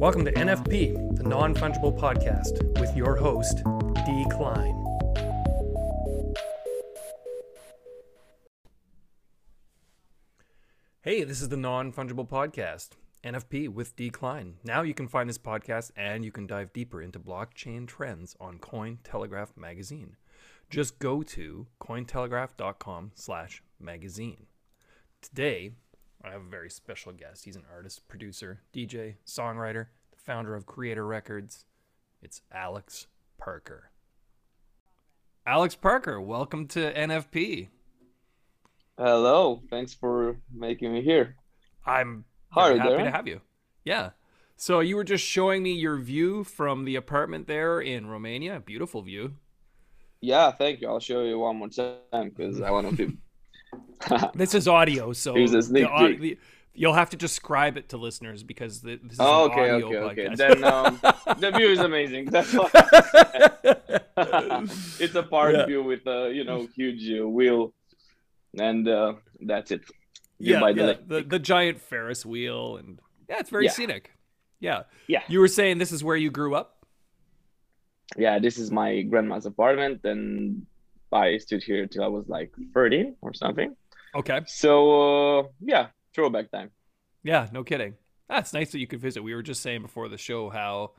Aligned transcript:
Welcome 0.00 0.24
to 0.24 0.32
NFP, 0.32 1.18
the 1.18 1.24
non 1.24 1.54
fungible 1.54 1.94
podcast, 1.94 2.80
with 2.80 2.96
your 2.96 3.16
host, 3.16 3.58
D. 4.06 4.24
Klein. 4.30 4.74
Hey, 11.02 11.22
this 11.24 11.42
is 11.42 11.50
the 11.50 11.58
non 11.58 11.92
fungible 11.92 12.26
podcast, 12.26 12.92
NFP 13.22 13.68
with 13.68 13.94
D. 13.94 14.08
Klein. 14.08 14.54
Now 14.64 14.80
you 14.80 14.94
can 14.94 15.06
find 15.06 15.28
this 15.28 15.36
podcast 15.36 15.90
and 15.94 16.24
you 16.24 16.32
can 16.32 16.46
dive 16.46 16.72
deeper 16.72 17.02
into 17.02 17.20
blockchain 17.20 17.86
trends 17.86 18.34
on 18.40 18.56
Cointelegraph 18.58 19.54
magazine. 19.54 20.16
Just 20.70 20.98
go 20.98 21.22
to 21.24 21.66
cointelegraph.com 21.78 23.12
slash 23.16 23.62
magazine. 23.78 24.46
Today, 25.20 25.72
I 26.22 26.30
have 26.32 26.42
a 26.42 26.50
very 26.50 26.68
special 26.68 27.12
guest. 27.12 27.46
He's 27.46 27.56
an 27.56 27.64
artist, 27.74 28.06
producer, 28.06 28.60
DJ, 28.74 29.14
songwriter, 29.26 29.86
the 30.10 30.18
founder 30.18 30.54
of 30.54 30.66
Creator 30.66 31.06
Records. 31.06 31.64
It's 32.20 32.42
Alex 32.52 33.06
Parker. 33.38 33.90
Alex 35.46 35.74
Parker, 35.74 36.20
welcome 36.20 36.66
to 36.68 36.92
NFP. 36.92 37.68
Hello, 38.98 39.62
thanks 39.70 39.94
for 39.94 40.36
making 40.54 40.92
me 40.92 41.00
here. 41.00 41.36
I'm 41.86 42.26
are 42.54 42.76
happy 42.76 42.88
there? 42.88 43.04
to 43.04 43.10
have 43.10 43.26
you. 43.26 43.40
Yeah. 43.84 44.10
So 44.56 44.80
you 44.80 44.96
were 44.96 45.04
just 45.04 45.24
showing 45.24 45.62
me 45.62 45.72
your 45.72 45.96
view 45.96 46.44
from 46.44 46.84
the 46.84 46.96
apartment 46.96 47.46
there 47.46 47.80
in 47.80 48.06
Romania. 48.06 48.60
Beautiful 48.60 49.00
view. 49.00 49.36
Yeah, 50.20 50.50
thank 50.50 50.82
you. 50.82 50.88
I'll 50.88 51.00
show 51.00 51.22
you 51.22 51.38
one 51.38 51.56
more 51.56 51.70
time 51.70 52.28
because 52.28 52.60
I 52.60 52.70
want 52.70 52.94
to. 52.98 53.16
This 54.34 54.54
is 54.54 54.66
audio, 54.66 55.12
so 55.12 55.34
the 55.34 55.60
the- 55.70 56.38
you'll 56.72 56.94
have 56.94 57.10
to 57.10 57.16
describe 57.16 57.76
it 57.76 57.90
to 57.90 57.96
listeners 57.96 58.42
because 58.42 58.80
the, 58.80 58.98
this 59.02 59.14
is 59.14 59.20
oh, 59.20 59.46
an 59.46 59.50
okay, 59.50 59.70
audio 59.70 60.04
okay, 60.04 60.24
okay. 60.24 60.34
Then 60.34 60.64
um, 60.64 60.98
the 61.38 61.50
view 61.50 61.68
is 61.68 61.80
amazing. 61.80 62.24
That's 62.30 62.52
it's 65.00 65.14
a 65.14 65.22
park 65.22 65.54
Yeah. 65.54 65.66
view 65.66 65.82
with 65.82 66.06
a 66.06 66.32
you 66.32 66.44
know 66.44 66.68
huge 66.74 67.20
uh, 67.20 67.28
wheel, 67.28 67.72
and 68.58 68.88
uh, 68.88 69.14
that's 69.40 69.70
it. 69.70 69.82
View 70.40 70.54
yeah, 70.54 70.72
the 70.72 70.86
yeah, 70.86 70.94
the 71.06 71.22
the 71.22 71.38
giant 71.38 71.80
Ferris 71.80 72.24
wheel, 72.24 72.76
and 72.76 72.98
yeah, 73.28 73.38
it's 73.40 73.50
very 73.50 73.66
Yeah. 73.66 73.72
scenic. 73.72 74.10
Yeah. 74.60 74.82
Yeah. 75.08 75.22
You 75.28 75.40
were 75.40 75.48
saying 75.48 75.78
this 75.78 75.92
is 75.92 76.04
where 76.04 76.16
you 76.16 76.30
grew 76.30 76.54
up. 76.54 76.84
Yeah, 78.16 78.38
this 78.38 78.58
is 78.58 78.70
my 78.70 79.02
grandma's 79.02 79.46
apartment, 79.46 80.04
and 80.04 80.66
I 81.12 81.38
stood 81.38 81.62
here 81.62 81.86
till 81.86 82.04
I 82.04 82.08
was 82.08 82.28
like 82.28 82.52
13 82.74 83.16
or 83.22 83.34
something. 83.34 83.74
Okay. 84.14 84.40
So 84.44 85.40
uh, 85.40 85.48
yeah, 85.60 85.88
throwback 86.14 86.50
time. 86.50 86.72
Yeah, 87.22 87.48
no 87.52 87.64
kidding. 87.64 87.94
That's 88.28 88.52
nice 88.52 88.70
that 88.72 88.78
you 88.78 88.86
could 88.86 89.00
visit. 89.00 89.22
We 89.22 89.34
were 89.34 89.42
just 89.42 89.62
saying 89.62 89.82
before 89.82 90.08
the 90.08 90.18
show 90.18 90.50
how 90.50 90.92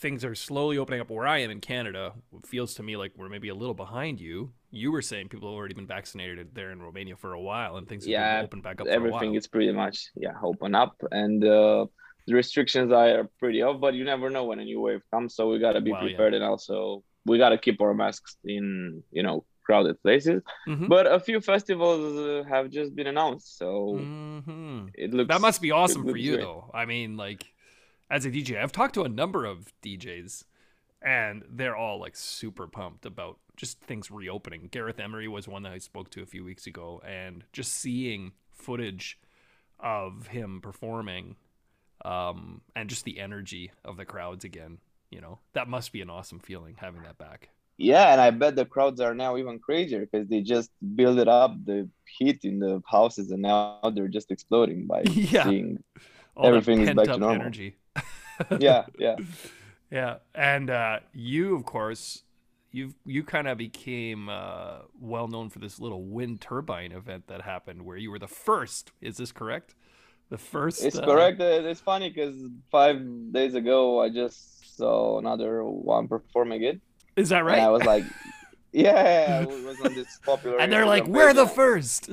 things 0.00 0.24
are 0.24 0.34
slowly 0.34 0.78
opening 0.78 1.00
up 1.00 1.10
where 1.10 1.26
I 1.26 1.38
am 1.40 1.50
in 1.50 1.60
Canada. 1.60 2.14
It 2.36 2.46
feels 2.46 2.74
to 2.76 2.82
me 2.82 2.96
like 2.96 3.12
we're 3.16 3.28
maybe 3.28 3.48
a 3.48 3.54
little 3.54 3.74
behind 3.74 4.20
you. 4.20 4.52
You 4.70 4.92
were 4.92 5.02
saying 5.02 5.28
people 5.30 5.50
have 5.50 5.56
already 5.56 5.74
been 5.74 5.86
vaccinated 5.86 6.54
there 6.54 6.72
in 6.72 6.82
Romania 6.82 7.16
for 7.16 7.32
a 7.34 7.40
while, 7.40 7.76
and 7.76 7.88
things 7.88 8.06
have 8.06 8.14
Yeah, 8.14 8.30
been 8.30 8.44
opened 8.44 8.64
back 8.64 8.80
up 8.80 8.88
everything 8.88 9.34
is 9.34 9.46
pretty 9.46 9.70
much 9.72 10.08
yeah 10.16 10.34
open 10.42 10.74
up 10.74 10.96
and 11.12 11.44
uh, 11.44 11.86
the 12.26 12.34
restrictions 12.34 12.90
are 12.92 13.28
pretty 13.38 13.62
off 13.62 13.80
but 13.80 13.94
you 13.94 14.04
never 14.04 14.28
know 14.28 14.44
when 14.44 14.58
a 14.58 14.64
new 14.64 14.80
wave 14.80 15.02
comes 15.12 15.34
so 15.36 15.48
we 15.50 15.58
got 15.60 15.74
to 15.74 15.80
be 15.80 15.94
yeah. 15.94 15.94
prepared 15.94 16.34
and 16.34 16.42
also 16.42 17.04
we 17.24 17.38
got 17.38 17.50
to 17.50 17.58
keep 17.58 17.80
our 17.80 17.94
masks 17.94 18.36
in 18.44 19.02
you 19.12 19.22
know 19.22 19.44
crowded 19.64 20.00
places 20.02 20.42
Mhm. 20.66 20.88
but 20.88 21.06
a 21.06 21.20
few 21.20 21.40
festivals 21.40 22.18
uh, 22.18 22.42
have 22.48 22.68
just 22.70 22.94
been 22.96 23.06
announced 23.06 23.56
so 23.56 23.94
Mhm. 24.00 24.90
it 24.94 25.14
looks 25.14 25.28
That 25.28 25.40
must 25.40 25.62
be 25.62 25.70
awesome 25.70 26.02
for 26.04 26.16
you, 26.16 26.32
great. 26.34 26.42
though. 26.44 26.70
I 26.74 26.84
mean, 26.84 27.16
like, 27.16 27.52
as 28.10 28.26
a 28.26 28.30
DJ, 28.30 28.58
I've 28.60 28.72
talked 28.72 28.94
to 28.94 29.02
a 29.04 29.08
number 29.08 29.44
of 29.44 29.72
DJs, 29.82 30.44
and 31.00 31.44
they're 31.48 31.76
all 31.76 31.98
like 32.00 32.16
super 32.16 32.66
pumped 32.66 33.06
about 33.06 33.38
just 33.56 33.80
things 33.80 34.10
reopening. 34.10 34.68
Gareth 34.70 34.98
Emery 34.98 35.28
was 35.28 35.46
one 35.46 35.62
that 35.62 35.72
I 35.72 35.78
spoke 35.78 36.10
to 36.10 36.22
a 36.22 36.26
few 36.26 36.42
weeks 36.44 36.66
ago, 36.66 37.00
and 37.06 37.44
just 37.52 37.72
seeing 37.72 38.32
footage 38.50 39.18
of 39.78 40.28
him 40.28 40.60
performing, 40.60 41.36
um, 42.04 42.62
and 42.74 42.90
just 42.90 43.04
the 43.04 43.20
energy 43.20 43.70
of 43.84 43.96
the 43.96 44.04
crowds 44.04 44.44
again. 44.44 44.78
You 45.12 45.20
know, 45.20 45.40
that 45.54 45.68
must 45.68 45.92
be 45.92 46.00
an 46.02 46.10
awesome 46.10 46.40
feeling 46.40 46.76
having 46.80 47.02
that 47.02 47.18
back. 47.18 47.50
yeah 47.78 48.12
and 48.12 48.20
i 48.20 48.30
bet 48.30 48.54
the 48.56 48.64
crowds 48.64 49.00
are 49.00 49.14
now 49.14 49.36
even 49.36 49.58
crazier 49.58 50.00
because 50.00 50.28
they 50.28 50.40
just 50.40 50.70
build 50.94 51.18
it 51.18 51.28
up 51.28 51.54
the 51.64 51.88
heat 52.18 52.40
in 52.44 52.58
the 52.58 52.82
houses 52.86 53.30
and 53.30 53.42
now 53.42 53.80
they're 53.94 54.08
just 54.08 54.30
exploding 54.30 54.86
by 54.86 55.04
Yeah. 55.14 55.44
seeing 55.44 55.82
All 56.36 56.48
Everything 56.48 56.82
is 56.82 56.90
back 56.90 57.12
to 57.12 57.20
normal. 57.20 57.42
energy. 57.42 57.76
yeah 58.50 58.86
yeah 58.98 59.16
Yeah, 59.90 60.16
and 60.34 60.70
uh, 60.70 61.00
you, 61.12 61.54
of 61.54 61.64
course, 61.64 62.22
you 62.70 62.94
you 63.04 63.22
kind 63.24 63.46
of 63.46 63.58
became 63.58 64.28
uh, 64.28 64.78
well 65.00 65.28
known 65.28 65.50
for 65.50 65.58
this 65.58 65.78
little 65.78 66.02
wind 66.04 66.40
turbine 66.40 66.92
event 66.92 67.26
that 67.28 67.42
happened, 67.42 67.82
where 67.84 67.96
you 67.98 68.10
were 68.10 68.18
the 68.18 68.28
first. 68.28 68.92
Is 69.00 69.18
this 69.18 69.32
correct? 69.32 69.74
The 70.30 70.38
first. 70.38 70.80
It's 70.84 70.96
uh, 70.96 71.00
correct. 71.00 71.40
Uh, 71.40 71.44
It's 71.68 71.80
funny 71.80 72.08
because 72.08 72.36
five 72.70 73.00
days 73.32 73.54
ago 73.54 74.00
I 74.00 74.08
just 74.08 74.61
saw 74.76 75.18
another 75.18 75.64
one 75.64 76.08
performing 76.08 76.62
it, 76.62 76.80
Is 77.16 77.28
that 77.30 77.42
and 77.46 77.60
I 77.60 77.68
was 77.70 77.84
like, 77.84 78.04
"Yeah!" 78.72 79.42
It 79.42 79.48
was 79.48 79.80
on 79.84 79.94
this 79.94 80.18
popular. 80.24 80.58
And 80.60 80.72
they're 80.72 80.86
like, 80.86 81.06
"We're 81.06 81.34
the 81.34 81.46
first. 81.46 82.08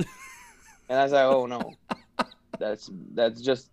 And 0.90 0.97
I 1.00 1.03
was 1.03 1.12
like, 1.14 1.24
"Oh 1.25 1.46
no, 1.46 1.74
that's 2.59 2.90
that's 3.14 3.42
just 3.42 3.70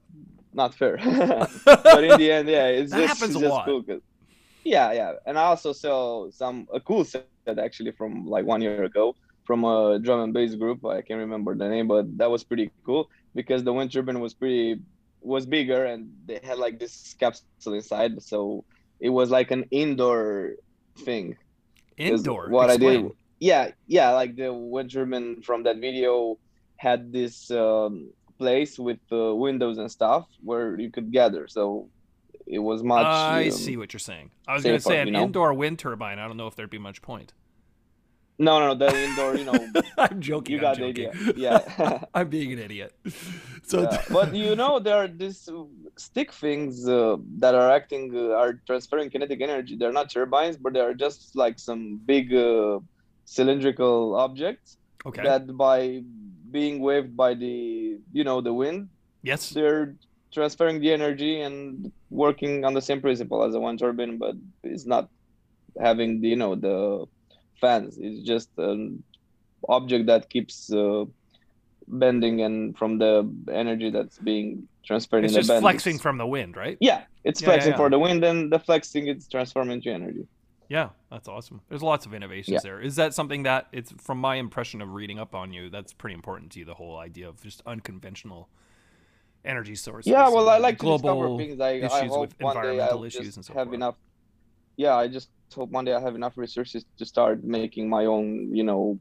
not 0.52 0.74
fair." 0.74 0.96
but 1.64 2.04
in 2.04 2.18
the 2.18 2.30
end, 2.30 2.48
yeah, 2.48 2.66
it's 2.68 2.92
That 2.92 3.00
just, 3.06 3.20
happens 3.20 3.34
it's 3.36 3.42
a 3.44 3.46
just 3.46 3.54
lot. 3.56 3.64
cool. 3.66 3.82
'cause- 3.82 4.02
yeah, 4.64 4.90
yeah, 4.92 5.12
and 5.26 5.38
I 5.38 5.44
also 5.44 5.72
saw 5.72 6.28
some 6.30 6.66
a 6.74 6.80
cool 6.80 7.04
set 7.04 7.26
actually 7.58 7.92
from 7.92 8.26
like 8.26 8.44
one 8.44 8.60
year 8.60 8.82
ago 8.84 9.14
from 9.44 9.62
a 9.64 9.98
drum 10.02 10.20
and 10.20 10.34
bass 10.34 10.56
group. 10.56 10.84
I 10.84 11.02
can't 11.06 11.20
remember 11.20 11.54
the 11.54 11.68
name, 11.68 11.86
but 11.86 12.04
that 12.18 12.28
was 12.30 12.42
pretty 12.42 12.70
cool 12.84 13.08
because 13.34 13.62
the 13.62 13.72
wind 13.72 13.92
turbine 13.92 14.18
was 14.18 14.34
pretty 14.34 14.80
was 15.22 15.46
bigger 15.46 15.84
and 15.86 16.10
they 16.26 16.40
had 16.42 16.58
like 16.58 16.78
this 16.78 17.14
capsule 17.18 17.74
inside, 17.74 18.20
so 18.22 18.64
it 19.00 19.10
was 19.10 19.30
like 19.30 19.50
an 19.50 19.64
indoor 19.70 20.54
thing. 20.98 21.36
Indoor. 21.96 22.48
What 22.50 22.70
I 22.70 22.74
Explain. 22.74 23.02
did, 23.02 23.12
yeah, 23.40 23.70
yeah, 23.86 24.10
like 24.12 24.36
the 24.36 24.52
wind 24.52 24.90
turbine 24.90 25.42
from 25.42 25.62
that 25.64 25.76
video 25.78 26.38
had 26.76 27.12
this 27.12 27.50
um, 27.50 28.10
place 28.38 28.78
with 28.78 28.98
uh, 29.10 29.34
windows 29.34 29.78
and 29.78 29.90
stuff 29.90 30.26
where 30.42 30.78
you 30.78 30.90
could 30.90 31.12
gather. 31.12 31.48
So 31.48 31.88
it 32.46 32.58
was 32.58 32.82
much. 32.82 33.06
I 33.06 33.46
um, 33.46 33.50
see 33.50 33.76
what 33.76 33.92
you're 33.92 34.00
saying. 34.00 34.30
I 34.46 34.54
was 34.54 34.62
going 34.62 34.76
to 34.76 34.82
say 34.82 35.00
an 35.00 35.08
you 35.08 35.12
know? 35.12 35.24
indoor 35.24 35.54
wind 35.54 35.78
turbine. 35.78 36.18
I 36.18 36.26
don't 36.28 36.36
know 36.36 36.46
if 36.46 36.54
there'd 36.54 36.70
be 36.70 36.78
much 36.78 37.02
point. 37.02 37.32
No, 38.38 38.60
no, 38.60 38.74
the 38.74 38.94
indoor. 38.94 39.34
You 39.36 39.44
know, 39.44 39.82
I'm 39.98 40.20
joking. 40.20 40.54
you 40.54 40.60
got 40.60 40.76
the 40.76 40.84
idea. 40.84 41.12
Yeah. 41.36 42.04
I'm 42.14 42.28
being 42.28 42.52
an 42.52 42.58
idiot. 42.58 42.92
So, 43.66 43.82
Yeah, 43.82 44.00
but 44.10 44.32
you 44.32 44.54
know 44.54 44.78
there 44.78 44.94
are 44.94 45.08
these 45.08 45.48
uh, 45.48 45.64
stick 45.96 46.32
things 46.32 46.88
uh, 46.88 47.16
that 47.38 47.56
are 47.56 47.68
acting 47.68 48.14
uh, 48.14 48.30
are 48.30 48.60
transferring 48.64 49.10
kinetic 49.10 49.40
energy 49.40 49.74
they're 49.76 49.92
not 49.92 50.08
turbines 50.08 50.56
but 50.56 50.72
they 50.72 50.78
are 50.78 50.94
just 50.94 51.34
like 51.34 51.58
some 51.58 51.98
big 52.06 52.32
uh, 52.32 52.78
cylindrical 53.24 54.14
objects 54.14 54.76
okay. 55.04 55.24
that 55.24 55.56
by 55.56 56.00
being 56.52 56.78
waved 56.78 57.16
by 57.16 57.34
the 57.34 57.98
you 58.12 58.22
know 58.22 58.40
the 58.40 58.52
wind 58.52 58.88
yes. 59.22 59.50
they're 59.50 59.96
transferring 60.32 60.80
the 60.80 60.92
energy 60.92 61.40
and 61.40 61.90
working 62.10 62.64
on 62.64 62.72
the 62.72 62.80
same 62.80 63.00
principle 63.00 63.42
as 63.42 63.54
a 63.56 63.60
one 63.60 63.76
turbine 63.76 64.16
but 64.16 64.36
it's 64.62 64.86
not 64.86 65.08
having 65.80 66.20
the 66.20 66.28
you 66.28 66.36
know 66.36 66.54
the 66.54 67.04
fans 67.60 67.98
it's 68.00 68.26
just 68.26 68.50
an 68.58 69.02
object 69.68 70.06
that 70.06 70.28
keeps 70.30 70.72
uh, 70.72 71.04
bending 71.88 72.42
and 72.42 72.76
from 72.76 72.98
the 72.98 73.28
energy 73.52 73.90
that's 73.90 74.18
being 74.18 74.66
transferred 74.84 75.24
It's 75.24 75.32
in 75.32 75.34
the 75.36 75.40
just 75.40 75.48
bend 75.48 75.62
flexing 75.62 75.98
from 75.98 76.18
the 76.18 76.26
wind, 76.26 76.56
right? 76.56 76.76
yeah 76.80 77.02
it's 77.24 77.40
Yeah, 77.40 77.48
yeah, 77.48 77.52
flexing 77.54 77.72
yeah. 77.72 77.76
for 77.76 77.90
the 77.90 77.98
wind 77.98 78.24
and 78.24 78.52
the 78.52 78.58
flexing 78.58 79.06
it's 79.08 79.26
transformed 79.28 79.70
into 79.72 79.90
energy 79.92 80.26
Yeah, 80.68 80.88
that's 81.12 81.28
awesome. 81.28 81.60
There's 81.68 81.82
lots 81.82 82.06
of 82.06 82.12
innovations 82.12 82.54
Yeah. 82.54 82.58
there. 82.66 82.80
Is 82.80 82.96
that 82.96 83.14
something 83.14 83.44
that 83.44 83.68
it's 83.72 83.92
from 84.06 84.18
my 84.18 84.34
impression 84.46 84.82
of 84.82 84.88
reading 84.94 85.18
up 85.24 85.32
on 85.32 85.52
you? 85.52 85.70
That's 85.70 85.92
pretty 85.92 86.14
important 86.14 86.50
to 86.52 86.58
you. 86.58 86.64
The 86.64 86.74
whole 86.74 86.96
idea 86.98 87.28
of 87.28 87.40
just 87.40 87.62
unconventional 87.66 88.48
energy 89.44 89.76
sources. 89.76 90.10
yeah 90.10 90.28
well 90.28 90.48
i 90.48 90.58
like 90.58 90.76
to 90.76 90.86
discover 90.86 91.20
global 91.28 91.38
things 91.38 91.60
i, 91.60 91.68
I 91.68 91.72
issues 91.86 92.10
hope 92.10 92.20
with 92.22 92.34
environmental 92.40 93.04
issues 93.04 93.36
and 93.36 93.44
so 93.44 93.52
have 93.54 93.68
forth. 93.68 93.74
enough 93.78 93.94
yeah 94.76 94.96
i 94.96 95.06
just 95.06 95.28
hope 95.54 95.70
one 95.70 95.84
day 95.84 95.94
i 95.94 96.00
have 96.00 96.14
enough 96.14 96.36
resources 96.36 96.84
to 96.98 97.04
start 97.06 97.42
making 97.44 97.88
my 97.88 98.04
own 98.06 98.54
you 98.54 98.64
know 98.64 98.98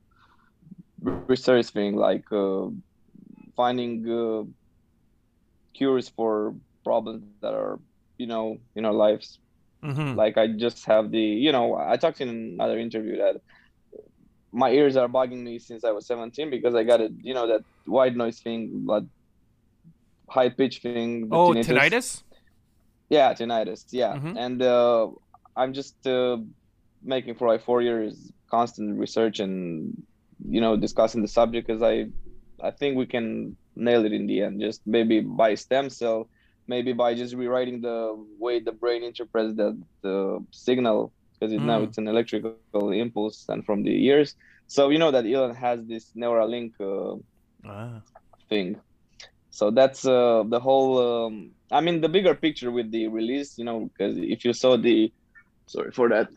research 1.28 1.68
thing 1.68 1.96
like 1.96 2.24
uh, 2.32 2.68
finding 3.56 3.92
uh, 4.10 4.44
cures 5.76 6.10
for 6.10 6.56
problems 6.84 7.24
that 7.42 7.54
are 7.54 7.80
you 8.18 8.28
know 8.28 8.58
in 8.76 8.86
our 8.86 8.94
lives 8.94 9.40
Mhm. 9.84 10.16
like 10.16 10.38
i 10.38 10.48
just 10.48 10.86
have 10.86 11.12
the 11.12 11.20
you 11.46 11.52
know 11.52 11.76
i 11.76 11.96
talked 11.98 12.22
in 12.22 12.30
another 12.30 12.80
interview 12.80 13.18
that 13.18 13.36
my 14.52 14.70
ears 14.72 14.96
are 14.96 15.08
bugging 15.10 15.44
me 15.44 15.60
since 15.60 15.84
i 15.84 15.92
was 15.92 16.08
17 16.08 16.50
because 16.50 16.74
i 16.76 16.84
got 16.84 17.02
it, 17.02 17.12
you 17.22 17.34
know 17.34 17.48
that 17.48 17.62
white 17.86 18.16
noise 18.16 18.40
thing 18.40 18.84
but 18.86 19.04
high 20.30 20.50
pitch 20.50 20.80
thing 20.82 21.30
Oh, 21.32 21.52
tinnitus. 21.52 21.68
tinnitus. 21.68 22.24
Yeah, 23.10 23.34
tinnitus. 23.34 23.86
Yeah, 23.92 24.16
Mhm. 24.18 24.34
and 24.38 24.62
uh, 24.62 25.08
I'm 25.56 25.74
just 25.74 26.06
uh, 26.08 26.38
making 27.04 27.36
for 27.36 27.48
like 27.48 27.64
four 27.64 27.82
years 27.82 28.32
constant 28.50 28.98
research 29.00 29.40
and 29.40 29.94
you 30.48 30.62
know 30.62 30.76
discussing 30.78 31.22
the 31.22 31.28
subject 31.28 31.68
because 31.68 31.82
I 31.82 32.08
I 32.62 32.72
think 32.72 32.98
we 32.98 33.06
can 33.06 33.58
nail 33.76 34.06
it 34.06 34.14
in 34.14 34.28
the 34.28 34.42
end. 34.42 34.62
Just 34.62 34.82
maybe 34.86 35.20
by 35.22 35.56
stem 35.56 35.90
cell, 35.90 36.30
maybe 36.68 36.94
by 36.94 37.14
just 37.16 37.34
rewriting 37.36 37.82
the 37.82 38.14
way 38.40 38.60
the 38.60 38.72
brain 38.72 39.04
interprets 39.04 39.56
the 39.56 39.80
the 40.04 40.40
signal 40.52 41.14
because 41.40 41.54
it, 41.54 41.62
now 41.64 41.80
Mm. 41.80 41.84
it's 41.84 41.98
an 41.98 42.08
electrical 42.08 42.56
impulse 42.62 43.16
and 43.24 43.34
from 43.38 43.54
the 43.56 43.92
ears. 44.08 44.36
So 44.68 44.90
you 44.90 45.00
know 45.00 45.12
that 45.12 45.26
Elon 45.26 45.56
has 45.56 45.86
this 45.86 46.12
Neuralink. 46.16 46.72
Uh, 46.80 47.18
Ah. 47.66 48.02
thing. 48.50 48.78
So 49.50 49.72
that's 49.72 50.06
uh, 50.06 50.44
the 50.48 50.60
whole. 50.60 51.26
Um, 51.26 51.52
I 51.72 51.82
mean, 51.82 52.02
the 52.02 52.10
bigger 52.10 52.36
picture 52.36 52.72
with 52.72 52.92
the 52.92 53.08
release, 53.08 53.58
you 53.58 53.64
know, 53.66 53.90
because 53.90 54.18
if 54.18 54.44
you 54.46 54.54
saw 54.54 54.78
the, 54.78 55.12
sorry 55.68 55.92
for 55.92 56.10
that, 56.10 56.30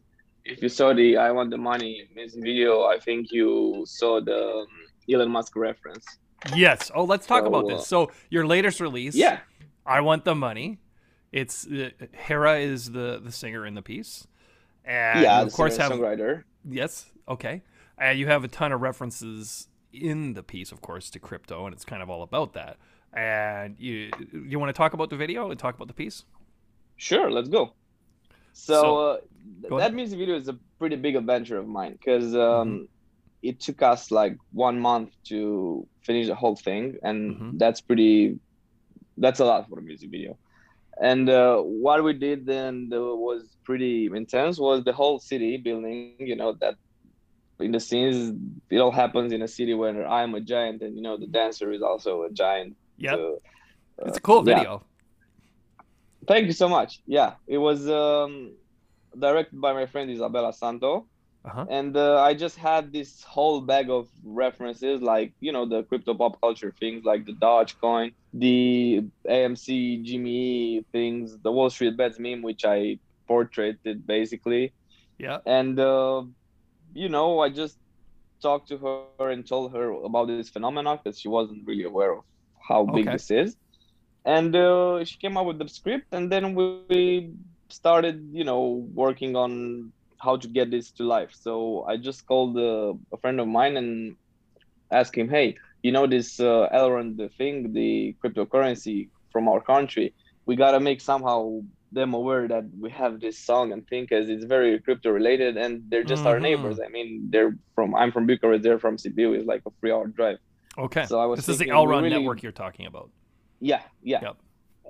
if 0.45 0.63
you 0.63 0.69
saw 0.69 0.93
the 0.93 1.17
"I 1.17 1.31
Want 1.31 1.51
the 1.51 1.59
Money" 1.59 2.05
music 2.15 2.43
video, 2.43 2.85
I 2.85 2.99
think 2.99 3.31
you 3.33 3.85
saw 3.87 4.21
the 4.21 4.41
um, 4.61 4.67
Elon 5.13 5.31
Musk 5.31 5.57
reference. 5.57 6.05
Yes. 6.55 6.91
Oh, 6.95 7.05
let's 7.05 7.27
talk 7.27 7.43
So, 7.43 7.49
about 7.49 7.65
uh, 7.65 7.77
this. 7.77 7.87
So 7.87 8.11
your 8.31 8.47
latest 8.47 8.81
release. 8.81 9.15
Yeah, 9.15 9.41
I 9.85 10.01
want 10.01 10.25
the 10.25 10.35
money. 10.35 10.79
It's 11.33 11.67
uh, 11.67 11.91
Hera 12.13 12.59
is 12.59 12.93
the 12.93 13.21
the 13.23 13.33
singer 13.33 13.67
in 13.67 13.75
the 13.75 13.83
piece, 13.83 14.27
and 14.85 15.23
yeah. 15.23 15.43
of 15.43 15.53
course 15.53 15.77
have 15.77 15.93
songwriter. 15.93 16.45
yes, 16.65 17.07
okay, 17.29 17.63
and 17.99 18.19
you 18.19 18.27
have 18.29 18.45
a 18.45 18.49
ton 18.49 18.73
of 18.73 18.81
references 18.81 19.69
in 19.93 20.35
the 20.35 20.43
piece, 20.43 20.71
of 20.73 20.81
course, 20.81 21.11
to 21.11 21.19
crypto, 21.19 21.67
and 21.67 21.75
it's 21.75 21.85
kind 21.85 22.03
of 22.03 22.09
all 22.11 22.23
about 22.23 22.53
that. 22.55 22.77
And 23.13 23.77
you 23.79 24.11
you 24.33 24.59
want 24.59 24.71
to 24.71 24.79
talk 24.79 24.93
about 24.95 25.11
the 25.11 25.17
video 25.17 25.51
and 25.51 25.59
talk 25.59 25.75
about 25.75 25.89
the 25.89 25.95
piece? 25.95 26.25
Sure, 26.97 27.31
let's 27.31 27.49
go. 27.49 27.73
So, 28.66 28.81
So, 28.81 28.99
uh, 28.99 29.16
that 29.78 29.94
music 29.94 30.19
video 30.19 30.37
is 30.37 30.49
a 30.49 30.56
pretty 30.78 30.96
big 30.96 31.16
adventure 31.16 31.58
of 31.58 31.66
mine 31.69 31.93
because 31.93 32.34
um, 32.34 32.69
Mm-hmm. 32.69 32.84
it 33.43 33.60
took 33.60 33.82
us 33.82 34.10
like 34.10 34.37
one 34.52 34.81
month 34.81 35.10
to 35.28 35.87
finish 36.06 36.26
the 36.26 36.34
whole 36.34 36.56
thing, 36.56 36.96
and 37.02 37.37
Mhm. 37.37 37.58
that's 37.58 37.81
pretty. 37.81 38.38
That's 39.16 39.40
a 39.40 39.44
lot 39.44 39.69
for 39.69 39.78
a 39.78 39.82
music 39.82 40.10
video. 40.10 40.38
And 41.00 41.28
uh, 41.31 41.58
what 41.62 42.02
we 42.05 42.12
did 42.14 42.46
then 42.46 42.88
was 42.90 43.56
pretty 43.64 44.08
intense. 44.12 44.58
Was 44.58 44.84
the 44.84 44.93
whole 44.93 45.19
city 45.20 45.56
building? 45.58 45.99
You 46.02 46.14
know 46.14 46.31
that 46.60 46.75
in 47.60 47.72
the 47.72 47.81
scenes 47.81 48.32
it 48.70 48.78
all 48.78 48.93
happens 48.93 49.32
in 49.32 49.43
a 49.43 49.49
city 49.49 49.75
where 49.75 50.06
I'm 50.08 50.34
a 50.34 50.40
giant, 50.40 50.82
and 50.82 50.96
you 50.96 51.02
know 51.02 51.16
the 51.16 51.26
dancer 51.26 51.70
is 51.72 51.82
also 51.82 52.22
a 52.22 52.31
giant. 52.32 52.76
Yeah, 52.96 53.14
uh, 53.14 53.34
it's 54.06 54.19
a 54.19 54.20
cool 54.20 54.43
yeah. 54.44 54.66
Thank 56.29 56.47
you 56.47 56.53
so 56.53 56.69
much. 56.69 57.01
Yeah, 57.07 57.35
it 57.47 57.59
was 57.59 57.89
um, 57.89 58.55
directed 59.19 59.61
by 59.61 59.73
my 59.73 59.87
friend 59.87 60.11
Isabella 60.11 60.53
Santo, 60.53 61.09
Uh-huh. 61.49 61.65
and 61.79 61.97
uh, 61.97 62.21
I 62.29 62.35
just 62.45 62.57
had 62.59 62.93
this 62.93 63.11
whole 63.35 63.61
bag 63.63 63.89
of 63.91 64.05
references, 64.23 65.01
like 65.01 65.31
you 65.41 65.53
know 65.53 65.65
the 65.75 65.81
crypto 65.89 66.13
pop 66.15 66.35
culture 66.45 66.73
things, 66.81 67.01
like 67.11 67.23
the 67.25 67.37
Dogecoin, 67.45 68.09
the 68.35 69.03
AMC 69.27 69.69
Jimmy 70.07 70.37
E 70.79 70.85
things, 70.93 71.39
the 71.45 71.53
Wall 71.57 71.71
Street 71.71 71.97
Bets 71.97 72.19
meme, 72.19 72.43
which 72.43 72.65
I 72.65 72.99
portraited 73.27 74.07
basically, 74.07 74.65
Yeah. 75.19 75.39
and 75.47 75.79
uh, 75.81 76.23
you 76.93 77.09
know 77.09 77.29
I 77.41 77.49
just 77.63 77.77
talked 78.43 78.69
to 78.69 78.77
her 78.79 79.31
and 79.35 79.47
told 79.47 79.73
her 79.77 79.87
about 80.09 80.27
this 80.29 80.49
phenomenon 80.55 80.99
because 81.03 81.19
she 81.21 81.29
wasn't 81.29 81.63
really 81.71 81.85
aware 81.93 82.13
of 82.19 82.23
how 82.69 82.81
big 82.97 83.07
this 83.17 83.31
is 83.31 83.57
and 84.37 84.51
uh, 84.55 85.03
she 85.09 85.17
came 85.23 85.35
up 85.39 85.47
with 85.51 85.59
the 85.63 85.69
script 85.79 86.09
and 86.17 86.25
then 86.33 86.45
we 86.59 86.69
started 87.81 88.17
you 88.39 88.45
know 88.51 88.63
working 89.05 89.33
on 89.45 89.53
how 90.25 90.35
to 90.43 90.49
get 90.57 90.67
this 90.75 90.87
to 90.97 91.03
life 91.17 91.33
so 91.47 91.53
i 91.91 91.95
just 92.09 92.21
called 92.31 92.55
uh, 92.71 92.93
a 93.15 93.19
friend 93.23 93.39
of 93.43 93.49
mine 93.59 93.75
and 93.81 93.91
asked 94.99 95.15
him 95.21 95.29
hey 95.37 95.47
you 95.87 95.93
know 95.97 96.07
this 96.15 96.29
uh, 96.41 96.69
elrond 96.79 97.17
thing 97.39 97.55
the 97.81 97.91
cryptocurrency 98.21 98.99
from 99.33 99.45
our 99.53 99.61
country 99.73 100.07
we 100.47 100.57
got 100.65 100.73
to 100.77 100.81
make 100.89 101.01
somehow 101.11 101.41
them 101.99 102.11
aware 102.21 102.45
that 102.55 102.65
we 102.85 102.91
have 103.03 103.13
this 103.25 103.37
song 103.51 103.67
and 103.75 103.81
thing 103.91 104.03
because 104.05 104.29
it's 104.35 104.45
very 104.57 104.71
crypto 104.87 105.11
related 105.21 105.53
and 105.63 105.73
they're 105.91 106.09
just 106.15 106.25
our 106.31 106.39
Mhm. 106.39 106.43
neighbors 106.49 106.77
i 106.87 106.89
mean 106.97 107.09
they're 107.33 107.55
from 107.75 107.89
i'm 108.01 108.11
from 108.17 108.25
bucharest 108.31 108.63
they're 108.65 108.83
from 108.87 108.95
sibiu 109.03 109.29
it's 109.37 109.47
like 109.53 109.63
a 109.71 109.73
three 109.81 109.93
hour 109.97 110.07
drive 110.21 110.39
Okay. 110.87 111.05
So 111.11 111.15
I 111.25 111.27
was 111.31 111.37
this 111.41 111.49
is 111.55 111.59
the 111.59 111.71
Elrond 111.79 112.03
really- 112.05 112.11
network 112.17 112.39
you're 112.45 112.59
talking 112.65 112.87
about. 112.93 113.09
Yeah, 113.60 113.82
yeah. 114.02 114.20
Yep. 114.22 114.37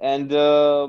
And 0.01 0.33
uh, 0.33 0.89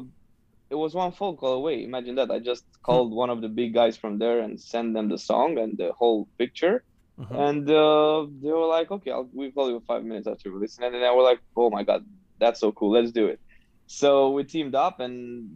it 0.70 0.76
was 0.76 0.94
one 0.94 1.12
phone 1.12 1.38
call 1.38 1.54
away. 1.54 1.84
Imagine 1.84 2.16
that. 2.16 2.30
I 2.32 2.40
just 2.40 2.66
called 2.84 3.12
one 3.12 3.30
of 3.30 3.42
the 3.42 3.50
big 3.50 3.74
guys 3.74 3.98
from 3.98 4.20
there 4.20 4.40
and 4.40 4.60
sent 4.60 4.94
them 4.94 5.10
the 5.10 5.18
song 5.18 5.58
and 5.58 5.78
the 5.78 5.92
whole 5.94 6.28
picture. 6.38 6.84
Mhm. 7.20 7.50
And 7.50 7.70
uh, 7.70 8.28
they 8.42 8.52
were 8.52 8.68
like, 8.68 8.92
okay, 8.92 9.12
I'll, 9.12 9.30
we'll 9.34 9.52
call 9.52 9.70
you 9.70 9.82
five 9.86 10.04
minutes 10.04 10.28
after 10.28 10.52
we 10.52 10.60
listen. 10.60 10.84
And 10.84 10.94
then 10.94 11.04
I 11.04 11.14
were 11.14 11.24
like, 11.24 11.40
oh 11.56 11.70
my 11.70 11.84
God, 11.84 12.06
that's 12.40 12.60
so 12.60 12.72
cool. 12.72 12.92
Let's 12.92 13.12
do 13.12 13.28
it. 13.28 13.40
So 13.88 14.32
we 14.32 14.44
teamed 14.44 14.76
up 14.76 15.00
and 15.00 15.50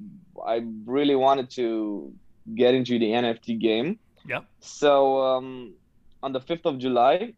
I 0.46 0.66
really 0.86 1.16
wanted 1.16 1.52
to 1.52 2.12
get 2.56 2.74
into 2.74 2.98
the 3.00 3.06
NFT 3.06 3.60
game. 3.60 4.00
Yep. 4.28 4.46
So 4.60 5.22
um, 5.22 5.74
on 6.22 6.34
the 6.34 6.40
5th 6.40 6.66
of 6.66 6.80
July, 6.80 7.34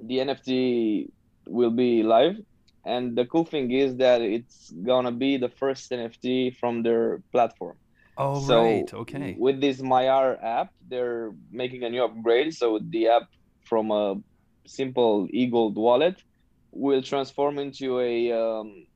the 0.00 0.16
NFT 0.18 1.10
will 1.46 1.70
be 1.70 2.02
live. 2.02 2.36
And 2.86 3.16
the 3.18 3.26
cool 3.26 3.44
thing 3.44 3.70
is 3.72 3.96
that 3.96 4.20
it's 4.22 4.70
gonna 4.70 5.12
be 5.12 5.36
the 5.36 5.48
first 5.48 5.90
NFT 5.90 6.56
from 6.60 6.82
their 6.82 7.22
platform. 7.32 7.76
Oh 8.16 8.40
so 8.40 8.62
right. 8.62 8.94
Okay. 9.02 9.36
with 9.38 9.60
this 9.60 9.80
Maiar 9.82 10.42
app, 10.42 10.70
they're 10.88 11.32
making 11.50 11.82
a 11.84 11.90
new 11.90 12.02
upgrade. 12.04 12.54
So 12.54 12.78
the 12.80 13.08
app 13.08 13.26
from 13.68 13.90
a 13.90 14.14
simple 14.66 15.26
e-gold 15.30 15.76
wallet 15.76 16.16
will 16.70 17.02
transform 17.02 17.58
into 17.58 18.00
a 18.00 18.32
um, 18.32 18.86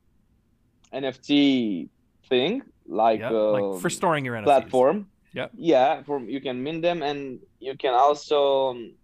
NFT 0.93 1.89
thing, 2.29 2.61
like, 2.87 3.19
Yeah. 3.19 3.31
uh, 3.31 3.51
like 3.51 3.81
for 3.81 3.89
storing 3.89 4.25
your 4.25 4.35
NFTs. 4.35 4.43
platform. 4.45 5.07
Yeah. 5.33 5.47
Yeah, 5.53 6.03
from 6.03 6.27
you 6.29 6.41
can 6.41 6.63
mint 6.63 6.81
them 6.81 7.03
and 7.03 7.39
you 7.59 7.77
can 7.77 7.93
also 7.93 8.71
um, 8.71 8.95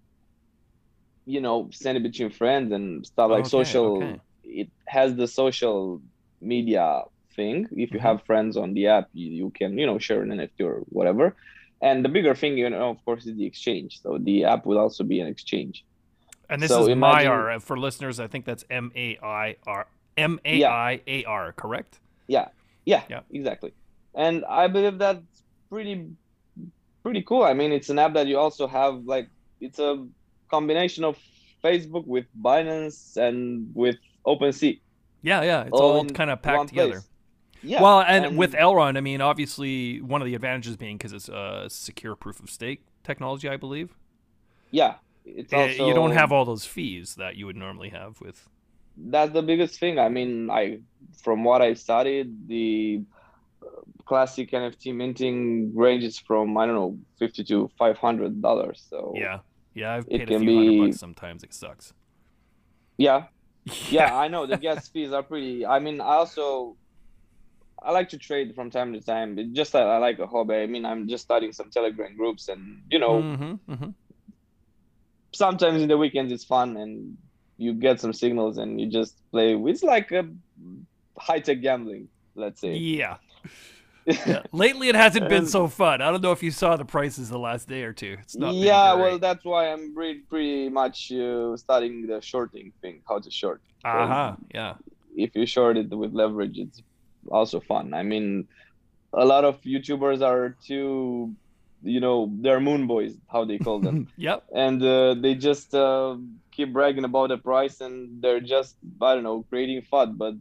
you 1.25 1.41
know 1.41 1.69
send 1.71 1.97
it 1.97 2.03
between 2.03 2.31
friends 2.31 2.71
and 2.73 3.05
stuff 3.05 3.29
like 3.31 3.41
Okay, 3.41 3.49
social 3.49 3.97
okay. 3.97 4.19
It 4.47 4.69
has 4.87 5.15
the 5.15 5.27
social 5.27 6.01
media 6.41 7.03
thing. 7.35 7.67
If 7.71 7.91
you 7.93 7.99
Mhm. 7.99 8.07
have 8.09 8.23
friends 8.23 8.57
on 8.57 8.73
the 8.73 8.87
app, 8.87 9.09
you, 9.13 9.29
you 9.29 9.49
can, 9.51 9.77
you 9.77 9.85
know, 9.85 9.97
share 9.99 10.21
an 10.23 10.29
NFT 10.31 10.63
or 10.63 10.79
whatever. 10.89 11.35
And 11.81 12.03
the 12.03 12.09
bigger 12.09 12.33
thing, 12.33 12.57
you 12.57 12.69
know, 12.69 12.89
of 12.89 13.03
course, 13.05 13.25
is 13.27 13.35
the 13.37 13.45
exchange. 13.45 14.01
So 14.01 14.17
the 14.17 14.45
app 14.45 14.65
will 14.65 14.79
also 14.79 15.03
be 15.03 15.19
an 15.19 15.27
exchange. 15.27 15.85
And 16.49 16.61
this 16.61 16.69
So 16.71 16.81
is 16.83 16.87
imagine- 16.87 17.31
Maiar 17.31 17.61
for 17.61 17.77
listeners. 17.77 18.19
I 18.19 18.27
think 18.27 18.45
that's 18.45 18.63
M 18.69 18.91
A 18.95 19.17
I 19.21 19.57
R 19.67 19.87
M 20.17 20.39
A 20.45 20.63
I 20.63 21.01
A 21.05 21.23
R. 21.25 21.51
Correct. 21.51 21.99
Yeah, 22.27 22.47
yeah, 22.85 23.03
Yeah. 23.09 23.21
exactly. 23.29 23.73
And 24.15 24.43
I 24.45 24.67
believe 24.67 24.97
that's 24.97 25.43
pretty, 25.69 26.07
pretty 27.03 27.21
cool. 27.21 27.43
I 27.43 27.53
mean, 27.53 27.71
it's 27.71 27.89
an 27.89 27.99
app 27.99 28.13
that 28.13 28.27
you 28.27 28.37
also 28.39 28.65
have 28.67 29.03
like 29.05 29.27
it's 29.61 29.79
a 29.79 30.07
combination 30.49 31.03
of 31.03 31.17
Facebook 31.63 32.05
with 32.07 32.25
Binance 32.41 33.17
and 33.17 33.69
with 33.75 33.97
OpenSea. 34.27 34.79
Yeah, 35.23 35.41
yeah. 35.43 35.61
It's 35.63 35.71
all 35.71 35.97
all 35.97 36.05
kind 36.05 36.29
of 36.29 36.41
packed 36.41 36.69
together. 36.69 36.91
place. 36.91 37.07
Yeah. 37.63 37.81
well, 37.81 38.01
and, 38.01 38.37
with 38.37 38.53
Elrond, 38.53 38.97
I 38.97 39.01
mean, 39.01 39.19
obviously, 39.19 39.99
one 40.01 40.21
of 40.21 40.27
the 40.27 40.35
advantages 40.35 40.77
being 40.77 40.97
because 40.97 41.11
it's 41.13 41.27
a 41.27 41.65
secure 41.69 42.15
proof 42.15 42.39
of 42.39 42.49
stake 42.51 42.83
technology, 43.03 43.49
I 43.49 43.57
believe. 43.57 43.95
yeah, 44.69 44.95
it's 45.25 45.51
Eh, 45.51 45.57
also 45.69 45.87
you 45.87 45.93
don't 45.95 46.11
have 46.11 46.31
all 46.31 46.45
those 46.45 46.65
fees 46.65 47.15
that 47.15 47.35
you 47.35 47.45
would 47.47 47.55
normally 47.55 47.89
have 47.89 48.21
with. 48.21 48.47
that's 48.95 49.31
the 49.33 49.41
biggest 49.41 49.79
thing. 49.79 49.97
I 49.99 50.07
mean, 50.09 50.49
I 50.51 50.79
from 51.23 51.43
what 51.43 51.61
I 51.61 51.73
studied, 51.73 52.47
the 52.47 53.01
uh, 53.63 53.81
classic 54.05 54.51
NFT 54.51 54.93
minting 54.93 55.75
ranges 55.75 56.17
from 56.19 56.55
I 56.57 56.65
don't 56.67 56.75
know 56.75 56.97
fifty 57.17 57.43
to 57.45 57.69
five 57.77 57.97
hundred 57.97 58.39
dollars. 58.41 58.85
So 58.89 59.13
Yeah, 59.15 59.39
yeah. 59.73 59.95
I've 59.95 60.05
It 60.07 60.19
paid 60.19 60.21
a 60.21 60.25
can 60.33 60.39
few 60.41 60.55
hundred 60.57 60.69
be- 60.71 60.79
bucks. 60.87 60.99
Sometimes 60.99 61.43
it 61.43 61.53
sucks. 61.53 61.93
yeah, 62.97 63.25
yeah, 63.89 64.15
I 64.15 64.27
know 64.27 64.45
the 64.45 64.57
gas 64.57 64.87
fees 64.87 65.11
are 65.11 65.23
pretty. 65.23 65.65
I 65.65 65.79
mean, 65.79 66.01
I 66.01 66.15
also 66.15 66.75
I 67.81 67.91
like 67.91 68.09
to 68.09 68.17
trade 68.17 68.55
from 68.55 68.69
time 68.71 68.93
to 68.93 69.01
time. 69.01 69.37
It 69.37 69.53
just 69.53 69.75
I, 69.75 69.81
I 69.81 69.97
like 69.97 70.19
a 70.19 70.27
hobby. 70.27 70.55
I 70.55 70.65
mean, 70.65 70.85
I'm 70.85 71.07
just 71.07 71.23
starting 71.23 71.53
some 71.53 71.69
Telegram 71.69 72.15
groups, 72.15 72.47
and 72.49 72.81
you 72.89 72.99
know, 72.99 73.21
Mm-hmm, 73.21 73.71
mm-hmm. 73.71 73.89
sometimes 75.33 75.81
in 75.81 75.87
the 75.87 75.97
weekends 75.97 76.31
it's 76.31 76.45
fun, 76.45 76.77
and 76.77 77.17
you 77.57 77.73
get 77.73 77.99
some 77.99 78.13
signals, 78.13 78.57
and 78.57 78.79
you 78.79 78.89
just 78.89 79.15
play. 79.31 79.55
It's 79.55 79.83
like 79.83 80.11
a 80.11 80.27
high 81.17 81.39
tech 81.39 81.61
gambling, 81.61 82.09
let's 82.35 82.61
say. 82.61 82.75
Yeah. 82.75 83.17
Yeah. 84.07 84.43
Lately, 84.51 84.89
it 84.89 84.95
hasn't 84.95 85.27
been 85.29 85.45
so 85.45 85.67
fun. 85.67 86.01
I 86.01 86.09
don't 86.11 86.21
know 86.21 86.31
if 86.31 86.41
you 86.41 86.51
saw 86.51 86.75
the 86.75 86.85
prices 86.85 87.29
the 87.29 87.39
last 87.39 87.67
day 87.67 87.83
or 87.83 87.93
two. 87.93 88.17
It's 88.21 88.35
not. 88.35 88.53
yeah, 88.53 88.93
well, 88.93 89.19
that's 89.19 89.43
why 89.43 89.71
I'm 89.71 89.93
pretty, 89.93 90.19
pretty 90.21 90.69
much 90.69 91.11
uh, 91.11 91.57
studying 91.57 92.07
the 92.07 92.21
shorting 92.21 92.71
thing, 92.81 93.01
how 93.07 93.19
to 93.19 93.29
short. 93.29 93.61
Uh 93.83 94.07
huh. 94.07 94.35
Yeah. 94.53 94.75
If 95.15 95.35
you 95.35 95.45
short 95.45 95.77
it 95.77 95.89
with 95.89 96.13
leverage, 96.13 96.57
it's 96.57 96.81
also 97.29 97.59
fun. 97.59 97.93
I 97.93 98.03
mean, 98.03 98.47
a 99.13 99.25
lot 99.25 99.43
of 99.43 99.61
YouTubers 99.61 100.21
are 100.21 100.55
too, 100.65 101.33
you 101.83 101.99
know, 101.99 102.31
they're 102.39 102.59
moon 102.59 102.87
boys, 102.87 103.17
how 103.31 103.45
they 103.45 103.57
call 103.57 103.79
them, 103.79 104.07
yep. 104.17 104.43
and 104.53 104.81
uh, 104.83 105.15
they 105.15 105.35
just 105.35 105.73
uh, 105.73 106.15
keep 106.51 106.71
bragging 106.71 107.03
about 107.03 107.29
the 107.29 107.37
price, 107.37 107.81
and 107.81 108.21
they're 108.21 108.39
just 108.39 108.75
I 109.01 109.15
don't 109.15 109.23
know 109.23 109.45
creating 109.49 109.81
FUD. 109.81 110.17
But 110.17 110.35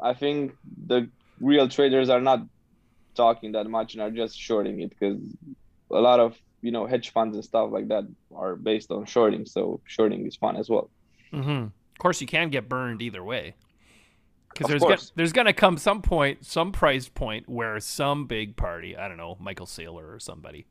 I 0.00 0.14
think 0.14 0.54
the 0.86 1.08
real 1.40 1.68
traders 1.68 2.08
are 2.08 2.20
not 2.20 2.46
talking 3.20 3.52
that 3.52 3.66
much 3.68 3.94
and 3.94 4.02
are 4.02 4.10
just 4.10 4.34
shorting 4.48 4.80
it 4.80 4.90
because 4.90 5.18
a 5.90 6.00
lot 6.00 6.20
of 6.20 6.30
you 6.62 6.72
know 6.74 6.86
hedge 6.86 7.08
funds 7.16 7.34
and 7.36 7.44
stuff 7.44 7.70
like 7.70 7.88
that 7.88 8.04
are 8.34 8.54
based 8.56 8.90
on 8.90 9.04
shorting. 9.04 9.44
So 9.46 9.80
shorting 9.84 10.26
is 10.26 10.36
fun 10.36 10.56
as 10.56 10.68
well. 10.68 10.88
Mm-hmm. 11.32 11.64
Of 11.94 11.98
course, 11.98 12.20
you 12.20 12.26
can 12.26 12.48
get 12.50 12.68
burned 12.68 13.02
either 13.02 13.22
way. 13.22 13.54
Because 14.52 14.68
there's 14.68 14.82
gonna, 14.82 15.12
there's 15.14 15.32
gonna 15.32 15.52
come 15.52 15.76
some 15.78 16.02
point, 16.02 16.44
some 16.44 16.72
price 16.72 17.08
point 17.08 17.48
where 17.48 17.78
some 17.78 18.26
big 18.26 18.56
party, 18.56 18.96
I 18.96 19.06
don't 19.08 19.16
know, 19.16 19.36
Michael 19.38 19.66
Saylor 19.66 20.14
or 20.14 20.18
somebody, 20.18 20.66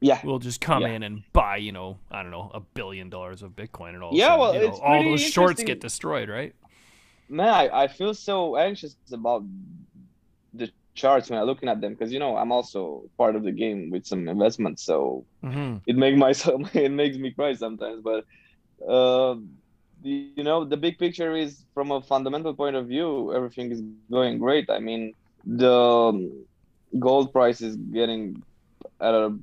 Yeah, 0.00 0.20
will 0.24 0.40
just 0.40 0.60
come 0.60 0.82
Yeah. 0.82 0.96
in 0.96 1.02
and 1.04 1.22
buy, 1.32 1.58
you 1.58 1.70
know, 1.70 1.98
I 2.10 2.22
don't 2.22 2.32
know, 2.32 2.50
a 2.52 2.60
billion 2.60 3.10
dollars 3.10 3.42
of 3.42 3.52
Bitcoin 3.52 3.90
and 3.90 4.02
all. 4.02 4.10
Yeah, 4.12 4.28
sudden, 4.28 4.40
well, 4.40 4.54
you 4.54 4.60
know, 4.62 4.68
it's 4.68 4.80
all 4.82 5.02
those 5.04 5.22
shorts 5.22 5.62
get 5.62 5.80
destroyed, 5.80 6.28
right? 6.28 6.54
man, 7.28 7.48
I, 7.48 7.84
I 7.84 7.86
feel 7.88 8.14
so 8.14 8.56
anxious 8.56 8.96
about 9.12 9.44
charts 10.94 11.30
when 11.30 11.38
I'm 11.40 11.46
looking 11.46 11.68
at 11.68 11.80
them 11.80 11.92
because 11.92 12.12
you 12.12 12.18
know 12.18 12.36
I'm 12.36 12.52
also 12.52 13.04
part 13.18 13.36
of 13.36 13.44
the 13.44 13.52
game 13.52 13.90
with 13.90 14.06
some 14.06 14.28
investments, 14.28 14.84
so 14.84 15.26
Mm-hmm. 15.44 15.76
it 15.86 15.96
make 15.96 16.16
myself 16.16 16.74
it 16.76 16.92
makes 16.92 17.16
me 17.18 17.32
cry 17.32 17.54
sometimes. 17.54 18.02
But 18.02 18.24
uh, 18.86 19.36
the, 20.02 20.10
you 20.10 20.44
know 20.44 20.64
the 20.64 20.76
big 20.76 20.98
picture 20.98 21.34
is 21.36 21.64
from 21.74 21.90
a 21.92 22.00
fundamental 22.02 22.54
point 22.54 22.76
of 22.76 22.88
view, 22.88 23.34
everything 23.34 23.72
is 23.72 23.82
going 23.82 24.10
great. 24.38 24.68
I 24.70 24.78
mean 24.80 25.14
the 25.44 25.72
um, 25.72 26.46
gold 26.98 27.32
price 27.32 27.60
is 27.60 27.76
getting 27.76 28.42
at 29.00 29.14
a 29.14 29.36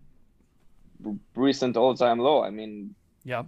recent 1.36 1.76
all-time 1.78 2.20
low. 2.20 2.44
I 2.44 2.50
mean 2.50 2.96
Yeah. 3.24 3.44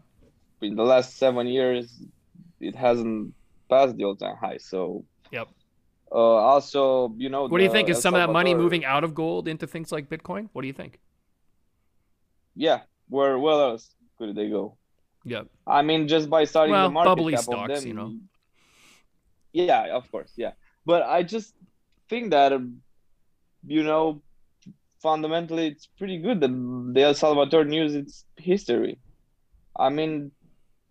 in 0.62 0.76
the 0.76 0.84
last 0.84 1.18
seven 1.18 1.48
years, 1.48 2.04
it 2.60 2.76
hasn't 2.76 3.34
passed 3.70 3.96
the 3.98 4.04
all-time 4.06 4.36
high. 4.42 4.58
So, 4.58 5.06
Yep. 5.32 5.50
Uh, 6.14 6.18
also, 6.18 7.14
you 7.18 7.30
know, 7.30 7.48
What 7.48 7.58
do 7.58 7.64
you 7.64 7.72
think? 7.72 7.90
Is 7.90 8.02
some 8.02 8.14
of 8.14 8.20
that 8.20 8.32
money 8.32 8.54
moving 8.54 8.86
out 8.86 9.04
of 9.04 9.16
gold 9.16 9.48
into 9.48 9.66
things 9.66 9.92
like 9.92 10.10
Bitcoin? 10.10 10.50
What 10.54 10.62
do 10.62 10.68
you 10.68 10.74
think? 10.74 11.00
Yeah, 12.56 12.82
where 13.10 13.40
where 13.40 13.54
else 13.54 13.96
could 14.18 14.36
they 14.36 14.50
go? 14.50 14.78
Yeah, 15.26 15.44
I 15.66 15.82
mean, 15.82 16.08
just 16.08 16.30
by 16.30 16.44
starting 16.44 16.74
Well, 16.74 16.90
the 16.90 16.94
market 16.94 17.10
bubbly 17.10 17.34
cap 17.34 17.40
of 17.40 17.46
stocks, 17.46 17.80
them, 17.80 17.88
you 17.88 17.94
know. 17.96 18.14
Yeah, 19.54 19.96
of 19.96 20.12
course, 20.12 20.32
yeah. 20.36 20.52
But 20.86 21.04
I 21.04 21.24
just 21.24 21.56
think 22.10 22.32
that, 22.32 22.54
um, 22.54 22.82
you 23.66 23.84
know, 23.84 24.22
fundamentally, 25.02 25.68
it's 25.68 25.88
pretty 25.98 26.18
good 26.18 26.42
that 26.42 26.50
the 26.94 27.02
El 27.02 27.14
Salvador 27.16 27.66
news 27.66 27.96
its 27.96 28.26
history. 28.38 29.00
I 29.76 29.90
mean, 29.90 30.32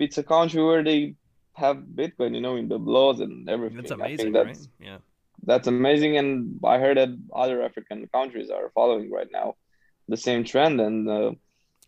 it's 0.00 0.18
a 0.18 0.22
country 0.24 0.64
where 0.64 0.82
they 0.82 1.14
have 1.54 1.76
Bitcoin, 1.76 2.34
you 2.34 2.40
know, 2.40 2.56
in 2.56 2.68
the 2.68 2.78
laws 2.78 3.20
and 3.20 3.48
everything. 3.48 3.76
That's 3.76 3.92
I 3.92 3.96
think 3.96 4.06
amazing, 4.06 4.32
that's 4.32 4.58
right? 4.58 4.68
Yeah. 4.80 4.98
That's 5.44 5.66
amazing 5.66 6.16
and 6.16 6.60
i 6.64 6.78
heard 6.78 6.96
that 6.96 7.08
other 7.34 7.62
african 7.62 8.06
countries 8.14 8.50
are 8.50 8.70
following 8.74 9.10
right 9.10 9.28
now 9.32 9.54
the 10.08 10.16
same 10.16 10.44
trend 10.44 10.80
and 10.80 11.08
uh, 11.08 11.32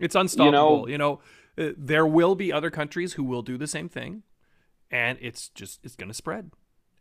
It's 0.00 0.14
unstoppable. 0.14 0.88
You 0.88 0.98
know, 0.98 1.20
know- 1.56 1.64
uh, 1.68 1.72
there 1.76 2.06
will 2.06 2.34
be 2.34 2.52
other 2.52 2.70
countries 2.70 3.12
who 3.14 3.24
will 3.24 3.42
do 3.42 3.56
the 3.56 3.66
same 3.68 3.88
thing, 3.88 4.22
and 4.90 5.18
it's 5.20 5.48
just 5.50 5.80
it's 5.84 5.96
going 5.96 6.08
to 6.08 6.14
spread. 6.14 6.50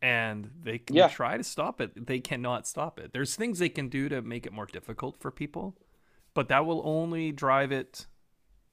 And 0.02 0.52
they 0.64 0.80
can 0.80 0.96
Yeah. 0.98 1.08
try 1.08 1.38
to 1.38 1.44
stop 1.44 1.82
it. 1.82 2.08
They 2.08 2.20
cannot 2.20 2.68
stop 2.68 3.00
it. 3.00 3.14
There's 3.14 3.36
things 3.36 3.60
they 3.60 3.70
can 3.70 3.90
do 3.90 4.10
to 4.10 4.22
make 4.22 4.46
it 4.46 4.54
more 4.54 4.66
difficult 4.66 5.18
for 5.20 5.32
people, 5.32 5.78
but 6.34 6.50
that 6.50 6.66
will 6.66 6.82
only 6.86 7.32
drive 7.32 7.72
it 7.72 8.08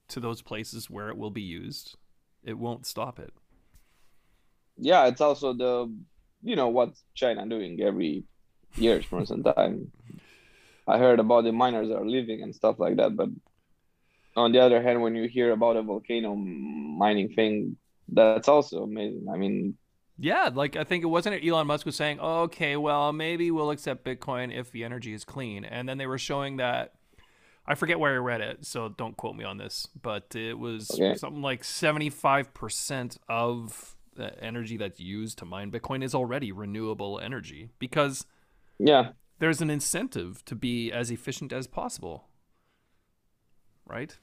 to 0.09 0.19
those 0.19 0.41
places 0.41 0.89
where 0.89 1.09
it 1.09 1.17
will 1.17 1.31
be 1.31 1.41
used. 1.41 1.97
It 2.43 2.57
won't 2.59 2.85
stop 2.85 3.19
it. 3.19 3.33
yeah 4.77 5.07
it's 5.07 5.21
also 5.21 5.53
the 5.53 5.93
you 6.43 6.55
know 6.55 6.69
what 6.69 6.91
china 7.15 7.47
doing 7.47 7.79
every 7.81 8.23
years 8.75 9.05
for 9.05 9.25
some 9.25 9.43
time 9.43 9.91
i 10.87 10.97
heard 10.97 11.19
about 11.19 11.43
the 11.43 11.51
miners 11.51 11.89
are 11.91 12.05
leaving 12.05 12.41
and 12.43 12.55
stuff 12.55 12.77
like 12.79 12.97
that 12.97 13.15
but 13.15 13.29
on 14.35 14.51
the 14.51 14.59
other 14.59 14.81
hand 14.81 15.01
when 15.01 15.15
you 15.15 15.27
hear 15.27 15.51
about 15.51 15.75
a 15.75 15.81
volcano 15.81 16.35
mining 16.35 17.29
thing 17.33 17.77
that's 18.13 18.49
also 18.49 18.83
amazing. 18.83 19.25
I 19.33 19.37
mean 19.37 19.77
Yeah, 20.17 20.49
like 20.53 20.75
I 20.75 20.83
think 20.83 21.03
it 21.03 21.07
wasn't 21.07 21.35
it 21.35 21.47
Elon 21.47 21.67
Musk 21.67 21.85
was 21.85 21.95
saying, 21.95 22.19
okay, 22.19 22.75
well 22.77 23.11
maybe 23.11 23.49
we'll 23.49 23.71
accept 23.71 24.05
Bitcoin 24.05 24.55
if 24.55 24.71
the 24.71 24.83
energy 24.83 25.13
is 25.13 25.25
clean, 25.25 25.65
and 25.65 25.87
then 25.89 25.97
they 25.97 26.05
were 26.05 26.17
showing 26.19 26.57
that 26.57 26.93
I 27.65 27.75
forget 27.75 27.99
where 27.99 28.13
I 28.13 28.17
read 28.17 28.41
it, 28.41 28.65
so 28.65 28.89
don't 28.89 29.17
quote 29.17 29.35
me 29.35 29.45
on 29.45 29.57
this, 29.57 29.87
but 30.01 30.35
it 30.35 30.57
was 30.59 30.89
Okay. 30.93 31.15
something 31.15 31.41
like 31.41 31.63
seventy 31.63 32.09
five 32.09 32.53
percent 32.53 33.17
of 33.29 33.95
the 34.15 34.37
energy 34.43 34.77
that's 34.77 34.99
used 34.99 35.37
to 35.39 35.45
mine 35.45 35.71
Bitcoin 35.71 36.03
is 36.03 36.13
already 36.13 36.51
renewable 36.51 37.19
energy 37.19 37.69
because 37.79 38.25
yeah 38.79 39.09
there's 39.39 39.61
an 39.61 39.69
incentive 39.69 40.43
to 40.45 40.55
be 40.55 40.91
as 40.91 41.09
efficient 41.11 41.51
as 41.53 41.65
possible, 41.67 42.27
right? 43.87 44.17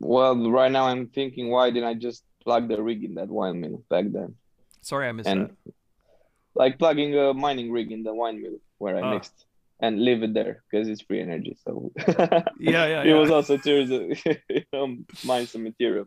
well 0.00 0.34
right 0.50 0.72
now 0.72 0.86
i'm 0.86 1.06
thinking 1.08 1.50
why 1.50 1.70
didn't 1.70 1.88
i 1.88 1.92
just 1.92 2.24
plug 2.42 2.66
the 2.66 2.82
rig 2.82 3.04
in 3.04 3.14
that 3.14 3.28
wine 3.28 3.60
mill 3.60 3.82
back 3.90 4.06
then 4.10 4.34
Sorry, 4.80 5.08
I 5.08 5.12
missed 5.12 5.28
And- 5.28 5.50
that. 5.50 5.74
like 6.54 6.78
plugging 6.78 7.14
a 7.18 7.34
mining 7.34 7.72
rig 7.72 7.90
in 7.90 8.04
the 8.04 8.14
wine 8.14 8.40
mill 8.40 8.58
where 8.78 8.96
I 8.96 9.00
Ah. 9.02 9.10
mixed 9.14 9.46
and 9.80 10.00
leave 10.00 10.22
it 10.22 10.32
there 10.32 10.62
because 10.70 10.86
it's 10.88 11.02
free 11.02 11.20
energy. 11.20 11.56
So 11.64 11.90
Yeah, 12.60 12.86
yeah, 12.86 13.02
it 13.02 13.08
yeah. 13.08 13.18
was 13.18 13.30
also 13.32 13.56
to 13.56 13.72
you 13.82 14.62
know, 14.72 14.96
mine 15.24 15.46
some 15.48 15.64
material. 15.64 16.06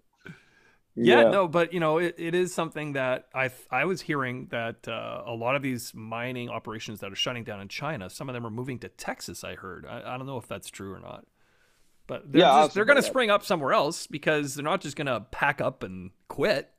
Yeah, 1.02 1.24
no, 1.24 1.48
but 1.48 1.74
you 1.74 1.80
know, 1.80 1.98
it, 1.98 2.16
it 2.18 2.36
is 2.36 2.54
something 2.54 2.94
that 2.94 3.28
I 3.34 3.52
I 3.72 3.86
was 3.86 4.02
hearing 4.02 4.48
that 4.48 4.88
uh, 4.88 5.24
a 5.26 5.34
lot 5.34 5.56
of 5.56 5.62
these 5.62 5.94
mining 5.94 6.50
operations 6.50 7.00
that 7.00 7.12
are 7.12 7.16
shutting 7.16 7.44
down 7.46 7.62
in 7.62 7.70
China, 7.70 8.10
some 8.10 8.28
of 8.28 8.34
them 8.34 8.46
are 8.46 8.50
moving 8.52 8.80
to 8.80 8.90
Texas. 8.90 9.44
I 9.44 9.56
heard. 9.56 9.86
I, 9.86 10.16
I 10.16 10.18
don't 10.18 10.26
know 10.28 10.38
if 10.38 10.48
that's 10.48 10.70
true 10.70 10.94
or 10.94 11.00
not, 11.00 11.26
but 12.08 12.32
they're 12.32 12.44
Yeah, 12.44 12.50
just, 12.50 12.74
they're 12.74 12.86
going 12.86 12.98
to 12.98 13.04
spring 13.04 13.32
up 13.32 13.46
somewhere 13.46 13.74
else 13.74 14.08
because 14.08 14.56
they're 14.56 14.64
not 14.66 14.82
just 14.82 14.98
going 14.98 15.08
to 15.08 15.22
pack 15.32 15.62
up 15.62 15.84
and 15.84 16.12
quit. 16.30 16.72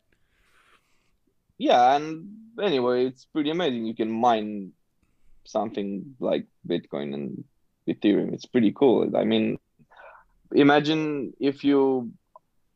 Yeah, 1.58 1.96
and 1.96 2.28
anyway, 2.60 3.06
it's 3.06 3.26
pretty 3.26 3.50
amazing. 3.50 3.84
You 3.86 3.94
can 3.94 4.10
mine 4.10 4.72
something 5.46 6.16
like 6.20 6.46
Bitcoin 6.68 7.14
and 7.14 7.44
Ethereum. 7.88 8.34
It's 8.34 8.46
pretty 8.46 8.72
cool. 8.72 9.16
I 9.16 9.24
mean, 9.24 9.58
imagine 10.52 11.34
if 11.40 11.64
you 11.64 12.12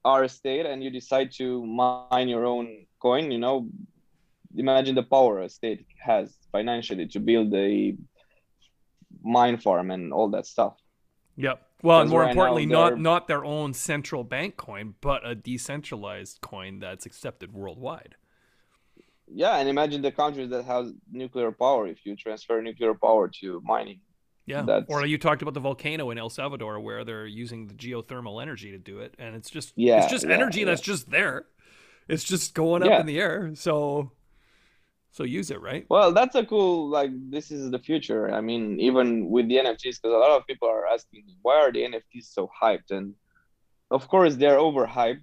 a 0.04 0.28
state 0.28 0.66
and 0.66 0.82
you 0.82 0.90
decide 0.90 1.32
to 1.32 1.64
mine 1.64 2.28
your 2.28 2.44
own 2.44 2.86
coin, 3.00 3.30
you 3.30 3.38
know, 3.38 3.68
imagine 4.56 4.94
the 4.94 5.02
power 5.02 5.40
a 5.40 5.48
state 5.48 5.86
has 5.98 6.36
financially 6.52 7.06
to 7.08 7.20
build 7.20 7.54
a 7.54 7.96
mine 9.22 9.58
farm 9.58 9.90
and 9.90 10.12
all 10.12 10.28
that 10.28 10.46
stuff. 10.46 10.76
Yep. 11.36 11.62
Well, 11.82 12.00
and 12.00 12.10
more 12.10 12.20
right 12.20 12.30
importantly, 12.30 12.64
not 12.64 12.98
not 12.98 13.28
their 13.28 13.44
own 13.44 13.74
central 13.74 14.24
bank 14.24 14.56
coin, 14.56 14.94
but 15.02 15.26
a 15.26 15.34
decentralized 15.34 16.40
coin 16.40 16.78
that's 16.78 17.04
accepted 17.04 17.52
worldwide. 17.52 18.14
Yeah, 19.26 19.56
and 19.58 19.68
imagine 19.68 20.00
the 20.00 20.12
countries 20.12 20.50
that 20.50 20.64
have 20.64 20.92
nuclear 21.10 21.50
power 21.52 21.86
if 21.86 22.06
you 22.06 22.16
transfer 22.16 22.60
nuclear 22.62 22.94
power 22.94 23.28
to 23.40 23.60
mining. 23.64 24.00
Yeah. 24.46 24.62
That's- 24.62 24.86
Or 24.88 25.06
you 25.06 25.18
talked 25.18 25.42
about 25.42 25.54
the 25.54 25.60
volcano 25.60 26.10
in 26.10 26.18
El 26.18 26.30
Salvador 26.30 26.78
where 26.80 27.04
they're 27.04 27.26
using 27.26 27.66
the 27.66 27.74
geothermal 27.74 28.40
energy 28.42 28.70
to 28.72 28.78
do 28.78 28.98
it, 29.00 29.14
and 29.18 29.34
it's 29.34 29.50
just 29.50 29.72
Yeah, 29.76 30.02
it's 30.02 30.10
just 30.12 30.26
yeah, 30.26 30.34
energy 30.34 30.60
yeah. 30.60 30.66
that's 30.66 30.82
just 30.82 31.10
there. 31.10 31.46
It's 32.08 32.24
just 32.24 32.54
going 32.54 32.82
up 32.82 33.00
in 33.00 33.06
the 33.06 33.18
air. 33.18 33.52
So 33.54 34.10
so 35.10 35.22
use 35.22 35.50
it, 35.52 35.60
right? 35.62 35.86
Well, 35.88 36.12
that's 36.12 36.34
a 36.34 36.44
cool 36.44 36.88
like 36.88 37.10
this 37.30 37.50
is 37.52 37.70
the 37.70 37.78
future. 37.78 38.30
I 38.34 38.40
mean, 38.40 38.80
even 38.80 39.30
with 39.30 39.48
the 39.48 39.56
NFTs, 39.58 40.00
because 40.02 40.12
a 40.12 40.18
lot 40.18 40.36
of 40.36 40.44
people 40.46 40.68
are 40.68 40.86
asking 40.88 41.24
why 41.42 41.56
are 41.60 41.72
the 41.72 41.84
NFTs 41.84 42.24
so 42.32 42.50
hyped, 42.60 42.90
and 42.90 43.14
of 43.90 44.08
course 44.08 44.34
they're 44.36 44.58
overhyped, 44.58 45.22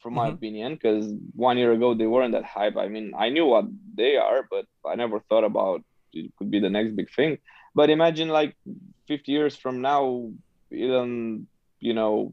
from 0.00 0.14
my 0.14 0.30
Mhm. 0.30 0.34
opinion, 0.34 0.74
because 0.74 1.12
one 1.34 1.58
year 1.58 1.72
ago 1.72 1.94
they 1.94 2.06
weren't 2.06 2.32
that 2.32 2.44
hype. 2.44 2.76
I 2.76 2.88
mean, 2.88 3.12
I 3.16 3.28
knew 3.28 3.44
what 3.46 3.66
they 3.94 4.16
are, 4.16 4.46
but 4.50 4.66
I 4.84 4.94
never 4.96 5.20
thought 5.28 5.44
about 5.44 5.82
it 6.12 6.32
could 6.36 6.50
be 6.50 6.58
the 6.60 6.70
next 6.70 6.92
big 6.96 7.10
thing. 7.10 7.38
But 7.76 7.90
imagine 7.90 8.28
like 8.30 8.56
50 9.06 9.30
years 9.30 9.54
from 9.54 9.82
now, 9.82 10.30
Elon, 10.72 11.46
you 11.78 11.92
know, 11.92 12.32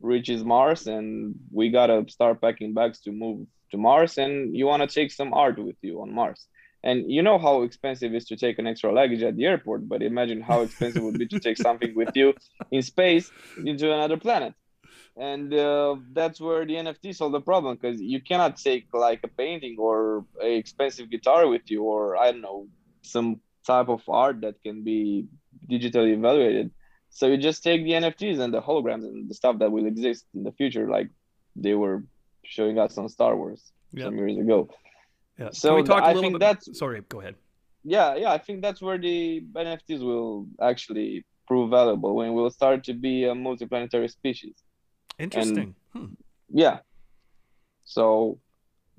reaches 0.00 0.42
Mars, 0.42 0.86
and 0.86 1.34
we 1.52 1.68
gotta 1.68 2.06
start 2.08 2.40
packing 2.40 2.72
bags 2.72 2.98
to 3.00 3.12
move 3.12 3.46
to 3.70 3.76
Mars, 3.76 4.16
and 4.16 4.56
you 4.56 4.64
wanna 4.66 4.86
take 4.86 5.12
some 5.12 5.34
art 5.34 5.58
with 5.58 5.76
you 5.82 6.00
on 6.00 6.10
Mars. 6.14 6.46
And 6.82 7.12
you 7.12 7.22
know 7.22 7.38
how 7.38 7.64
expensive 7.64 8.14
it 8.14 8.16
is 8.16 8.24
to 8.28 8.36
take 8.36 8.58
an 8.58 8.66
extra 8.66 8.90
luggage 8.90 9.22
at 9.22 9.36
the 9.36 9.44
airport, 9.44 9.86
but 9.86 10.02
imagine 10.02 10.40
how 10.40 10.62
expensive 10.62 11.02
it 11.02 11.04
would 11.04 11.18
be 11.18 11.26
to 11.26 11.38
take 11.38 11.58
something 11.58 11.94
with 11.94 12.16
you 12.16 12.32
in 12.70 12.80
space 12.80 13.30
into 13.62 13.92
another 13.92 14.16
planet. 14.16 14.54
And 15.18 15.52
uh, 15.52 15.96
that's 16.12 16.40
where 16.40 16.64
the 16.64 16.76
NFT 16.76 17.14
solve 17.14 17.32
the 17.32 17.42
problem 17.42 17.76
because 17.76 18.00
you 18.00 18.22
cannot 18.22 18.56
take 18.56 18.86
like 18.94 19.20
a 19.22 19.28
painting 19.28 19.76
or 19.78 20.24
a 20.40 20.56
expensive 20.56 21.10
guitar 21.10 21.46
with 21.46 21.70
you, 21.70 21.82
or 21.82 22.16
I 22.16 22.32
don't 22.32 22.40
know, 22.40 22.68
some 23.02 23.40
type 23.72 23.88
of 23.96 24.02
art 24.24 24.36
that 24.44 24.56
can 24.66 24.76
be 24.90 25.00
digitally 25.72 26.12
evaluated. 26.20 26.66
So 27.18 27.22
you 27.30 27.36
just 27.50 27.60
take 27.68 27.80
the 27.88 27.92
NFTs 28.02 28.38
and 28.44 28.50
the 28.56 28.62
holograms 28.68 29.04
and 29.10 29.28
the 29.30 29.34
stuff 29.40 29.54
that 29.60 29.70
will 29.74 29.86
exist 29.94 30.22
in 30.36 30.42
the 30.48 30.52
future, 30.60 30.84
like 30.96 31.08
they 31.64 31.74
were 31.82 31.98
showing 32.54 32.76
us 32.84 32.92
on 33.00 33.06
Star 33.16 33.32
Wars 33.40 33.62
Yeah. 33.92 34.04
some 34.06 34.16
years 34.20 34.36
ago. 34.44 34.58
Yeah. 35.40 35.50
So 35.60 35.68
Can 35.68 35.76
we 35.78 35.82
talk 35.92 36.02
a 36.02 36.06
I 36.06 36.08
little 36.08 36.22
think 36.22 36.34
bit? 36.34 36.40
that's- 36.48 36.78
Sorry, 36.82 37.00
go 37.14 37.20
ahead. 37.22 37.36
Yeah, 37.84 38.08
yeah, 38.22 38.32
I 38.36 38.38
think 38.46 38.56
that's 38.66 38.80
where 38.86 38.98
the 39.08 39.18
NFTs 39.66 40.00
will 40.10 40.46
actually 40.70 41.10
prove 41.48 41.66
valuable 41.78 42.12
when 42.18 42.28
we'll 42.34 42.50
start 42.60 42.78
to 42.88 42.94
be 43.06 43.14
a 43.24 43.34
multiplanetary 43.46 44.10
species. 44.18 44.56
Interesting. 45.18 45.74
Hmm. 45.94 46.10
Yeah. 46.64 46.76
So 47.84 48.38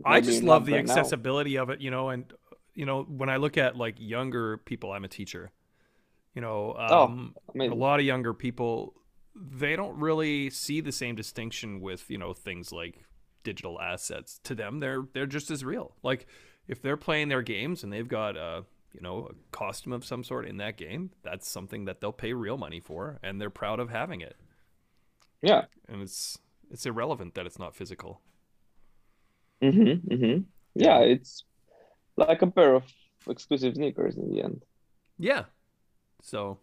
I 0.05 0.21
just 0.21 0.43
love 0.43 0.65
the 0.65 0.73
right 0.73 0.85
now. 0.85 0.91
accessibility 0.93 1.57
of 1.57 1.69
it, 1.73 1.79
you 1.85 1.91
know, 1.95 2.05
and 2.13 2.23
you 2.79 2.85
know, 2.85 3.03
when 3.03 3.27
I 3.27 3.35
look 3.35 3.57
at 3.57 3.75
like 3.75 3.95
younger 3.97 4.55
people, 4.55 4.93
I'm 4.93 5.03
a 5.03 5.09
teacher. 5.09 5.51
You 6.33 6.41
know, 6.41 6.77
Oh, 6.77 7.03
um, 7.03 7.35
a 7.59 7.65
lot 7.65 7.99
of 7.99 8.05
younger 8.05 8.33
people, 8.33 8.93
they 9.35 9.75
don't 9.75 9.99
really 9.99 10.49
see 10.49 10.79
the 10.79 10.93
same 10.93 11.13
distinction 11.15 11.81
with 11.81 12.09
you 12.09 12.17
know 12.17 12.33
things 12.33 12.71
like 12.71 13.03
digital 13.43 13.81
assets. 13.81 14.39
To 14.45 14.55
them, 14.55 14.79
they're 14.79 15.03
they're 15.11 15.25
just 15.25 15.51
as 15.51 15.65
real. 15.65 15.93
Like 16.03 16.25
if 16.69 16.81
they're 16.81 16.95
playing 16.95 17.27
their 17.27 17.41
games 17.41 17.83
and 17.83 17.91
they've 17.91 18.07
got 18.07 18.37
a 18.37 18.63
you 18.93 19.01
know 19.01 19.29
a 19.29 19.33
costume 19.51 19.91
of 19.91 20.05
some 20.05 20.23
sort 20.23 20.47
in 20.47 20.55
that 20.57 20.77
game, 20.77 21.11
that's 21.21 21.49
something 21.49 21.83
that 21.83 21.99
they'll 21.99 22.13
pay 22.13 22.31
real 22.31 22.57
money 22.57 22.79
for, 22.79 23.19
and 23.21 23.41
they're 23.41 23.49
proud 23.49 23.81
of 23.81 23.89
having 23.89 24.21
it. 24.21 24.37
Yeah. 25.41 25.65
And 25.89 26.01
it's 26.01 26.37
it's 26.71 26.85
irrelevant 26.85 27.33
that 27.35 27.45
it's 27.45 27.59
not 27.59 27.75
physical. 27.75 28.21
Mm-hmm, 29.61 30.13
mm-hmm. 30.13 30.41
Yeah, 30.75 30.99
it's 30.99 31.43
like 32.27 32.41
a 32.41 32.47
pair 32.47 32.75
of 32.75 32.83
exclusive 33.27 33.75
sneakers 33.75 34.17
in 34.17 34.29
the 34.29 34.43
end. 34.43 34.65
Yeah. 35.17 35.45
So 36.21 36.59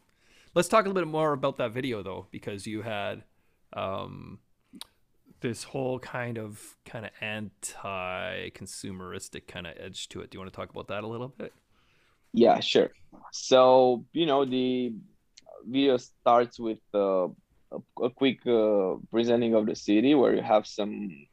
let's 0.54 0.68
talk 0.68 0.84
a 0.84 0.88
little 0.88 1.02
bit 1.02 1.10
more 1.10 1.32
about 1.32 1.56
that 1.58 1.72
video 1.72 2.02
though, 2.02 2.26
because 2.30 2.66
you 2.66 2.82
had 2.82 3.24
um, 3.72 4.38
this 5.40 5.64
whole 5.64 5.98
kind 5.98 6.38
of 6.38 6.76
kind 6.84 7.04
of 7.04 7.10
anti-consumeristic 7.20 9.46
kind 9.46 9.66
of 9.66 9.74
edge 9.78 10.08
to 10.10 10.20
it. 10.20 10.30
Do 10.30 10.36
you 10.36 10.40
want 10.40 10.52
to 10.52 10.56
talk 10.56 10.70
about 10.70 10.86
that 10.88 11.04
a 11.04 11.06
little 11.06 11.28
bit? 11.28 11.52
Yeah, 12.32 12.58
sure. 12.60 12.90
So, 13.32 14.04
you 14.12 14.26
know, 14.26 14.44
the 14.44 14.92
video 15.66 15.96
starts 15.96 16.60
with 16.60 16.78
uh, 16.94 17.28
a, 17.72 17.78
a 18.02 18.10
quick 18.10 18.46
uh, 18.46 18.96
presenting 19.10 19.54
of 19.54 19.64
the 19.66 19.74
city 19.74 20.14
where 20.14 20.34
you 20.34 20.42
have 20.42 20.66
some 20.66 21.26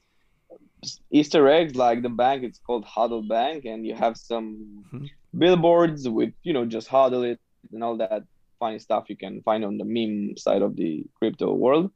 Easter 1.11 1.47
eggs, 1.47 1.75
like 1.75 2.01
the 2.01 2.09
bank, 2.09 2.43
it's 2.43 2.59
called 2.59 2.85
HODL 2.85 3.27
Bank, 3.27 3.65
and 3.65 3.85
you 3.85 3.95
have 3.95 4.15
some 4.17 4.85
Mhm. 4.93 5.09
billboards 5.37 6.07
with, 6.07 6.33
you 6.43 6.53
know, 6.53 6.65
just 6.65 6.87
hodl 6.89 7.23
it 7.31 7.39
and 7.71 7.83
all 7.83 7.97
that 7.97 8.23
funny 8.59 8.79
stuff 8.79 9.09
you 9.09 9.17
can 9.17 9.41
find 9.43 9.63
on 9.65 9.77
the 9.77 9.85
meme 9.85 10.37
side 10.37 10.61
of 10.61 10.75
the 10.75 11.05
crypto 11.17 11.53
world. 11.53 11.91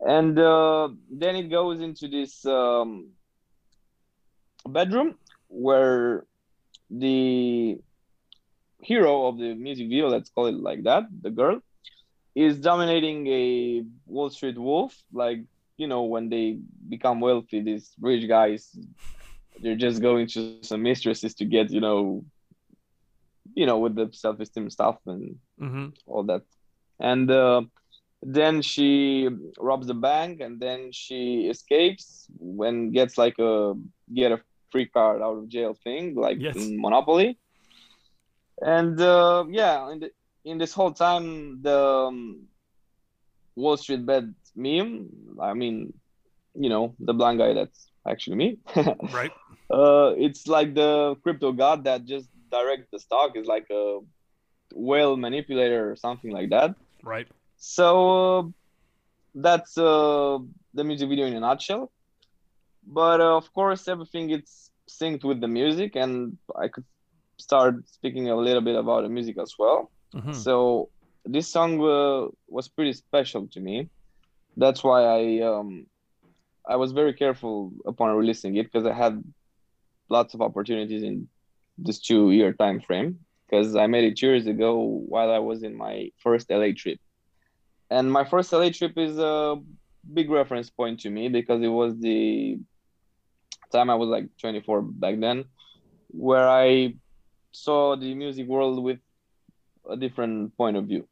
And 0.00 0.38
uh, 0.38 0.88
then 1.10 1.36
it 1.36 1.48
goes 1.50 1.80
into 1.80 2.08
this 2.08 2.44
um, 2.46 3.10
bedroom 4.66 5.16
where 5.48 6.24
the 6.90 7.78
hero 8.80 9.26
of 9.28 9.38
the 9.38 9.54
music 9.54 9.88
video, 9.88 10.08
let's 10.08 10.30
call 10.30 10.46
it 10.46 10.54
like 10.54 10.84
that, 10.84 11.04
the 11.22 11.30
girl, 11.30 11.60
is 12.34 12.58
dominating 12.60 13.26
a 13.26 13.84
Wall 14.06 14.30
Street 14.30 14.58
wolf. 14.58 14.96
Like, 15.12 15.40
you 15.80 15.88
know, 15.88 16.02
when 16.04 16.28
they 16.30 16.58
become 16.88 17.20
wealthy, 17.20 17.60
these 17.62 17.94
rich 18.00 18.28
guys, 18.28 18.78
they're 19.60 19.76
just 19.76 20.00
going 20.02 20.26
to 20.28 20.40
some 20.62 20.82
mistresses 20.82 21.34
to 21.36 21.44
get, 21.44 21.70
you 21.70 21.80
know, 21.80 22.24
you 23.54 23.66
know, 23.66 23.78
with 23.78 23.94
the 23.96 24.08
self-esteem 24.12 24.70
stuff 24.70 24.98
and 25.06 25.36
Mm-hmm. 25.60 25.88
all 26.06 26.22
that. 26.24 26.42
And 27.00 27.30
uh, 27.30 27.62
then 28.22 28.62
she 28.62 29.28
robs 29.58 29.86
the 29.86 29.94
bank 29.94 30.40
and 30.40 30.60
then 30.60 30.90
she 30.92 31.48
escapes 31.50 32.26
when 32.38 32.92
gets 32.92 33.18
like 33.18 33.38
a 33.38 33.74
get 34.14 34.32
a 34.32 34.40
free 34.72 34.86
card 34.86 35.22
out 35.22 35.36
of 35.38 35.48
jail 35.48 35.74
thing, 35.84 36.14
like 36.14 36.38
Yes. 36.40 36.56
in 36.56 36.80
Monopoly. 36.80 37.38
And 38.62 39.00
uh, 39.00 39.44
yeah, 39.50 39.90
in, 39.92 40.00
the, 40.00 40.10
in 40.44 40.58
this 40.58 40.72
whole 40.72 40.92
time, 40.92 41.60
the 41.62 41.78
um, 41.78 42.46
Wall 43.62 43.76
Street 43.76 44.04
bet 44.06 44.24
meme, 44.56 45.08
I 45.40 45.52
mean, 45.54 45.92
you 46.54 46.68
know, 46.68 46.94
the 46.98 47.14
blind 47.14 47.38
guy 47.38 47.52
that's 47.54 47.80
actually 48.12 48.36
me. 48.42 48.48
Right. 49.18 49.32
uh, 49.70 50.08
it's 50.26 50.46
like 50.56 50.74
the 50.74 51.14
crypto 51.22 51.52
god 51.52 51.84
that 51.84 52.04
just 52.04 52.28
directs 52.50 52.88
the 52.92 52.98
stock 52.98 53.36
is 53.40 53.46
like 53.46 53.66
a 53.70 53.84
whale 54.74 55.16
manipulator 55.16 55.90
or 55.90 55.96
something 55.96 56.32
like 56.38 56.50
that. 56.50 56.70
Right. 57.02 57.28
So 57.56 57.86
uh, 58.38 58.42
that's 59.34 59.76
uh, 59.78 60.38
the 60.74 60.84
music 60.84 61.08
video 61.08 61.26
in 61.26 61.34
a 61.34 61.40
nutshell. 61.40 61.92
But 62.86 63.20
uh, 63.20 63.36
of 63.36 63.52
course, 63.52 63.86
everything 63.88 64.30
it's 64.30 64.70
synced 64.88 65.24
with 65.24 65.40
the 65.40 65.48
music, 65.48 65.94
and 65.94 66.38
I 66.64 66.68
could 66.68 66.84
start 67.38 67.74
speaking 67.88 68.28
a 68.30 68.36
little 68.36 68.62
bit 68.62 68.76
about 68.76 69.02
the 69.02 69.08
music 69.08 69.36
as 69.38 69.54
well. 69.58 69.90
Mhm. 70.14 70.34
So 70.34 70.88
this 71.24 71.48
song 71.48 71.80
uh, 71.80 72.28
was 72.48 72.68
pretty 72.68 72.92
special 72.92 73.46
to 73.48 73.60
me. 73.60 73.88
That's 74.56 74.82
why 74.82 75.04
I 75.04 75.40
um, 75.42 75.86
I 76.68 76.76
was 76.76 76.92
very 76.92 77.14
careful 77.14 77.72
upon 77.86 78.16
releasing 78.16 78.56
it 78.56 78.64
because 78.64 78.86
I 78.86 78.92
had 78.92 79.22
lots 80.08 80.34
of 80.34 80.42
opportunities 80.42 81.02
in 81.02 81.28
this 81.78 81.98
two 81.98 82.30
year 82.32 82.52
time 82.52 82.80
frame 82.80 83.20
because 83.48 83.74
I 83.76 83.86
made 83.86 84.04
it 84.04 84.18
two 84.18 84.26
years 84.26 84.46
ago 84.46 84.78
while 84.78 85.30
I 85.30 85.38
was 85.38 85.62
in 85.62 85.74
my 85.76 86.10
first 86.22 86.50
LA 86.50 86.68
trip. 86.76 86.98
And 87.90 88.10
my 88.10 88.24
first 88.24 88.52
LA 88.52 88.70
trip 88.70 88.96
is 88.96 89.18
a 89.18 89.56
big 90.12 90.30
reference 90.30 90.70
point 90.70 91.00
to 91.00 91.10
me 91.10 91.28
because 91.28 91.62
it 91.62 91.68
was 91.68 91.98
the 91.98 92.58
time 93.72 93.90
I 93.90 93.94
was 93.94 94.08
like 94.08 94.28
24 94.40 94.82
back 94.82 95.18
then, 95.18 95.44
where 96.08 96.48
I 96.48 96.94
saw 97.52 97.96
the 97.96 98.14
music 98.14 98.46
world 98.46 98.82
with 98.82 98.98
a 99.88 99.96
different 99.96 100.56
point 100.56 100.76
of 100.76 100.86
view. 100.86 101.08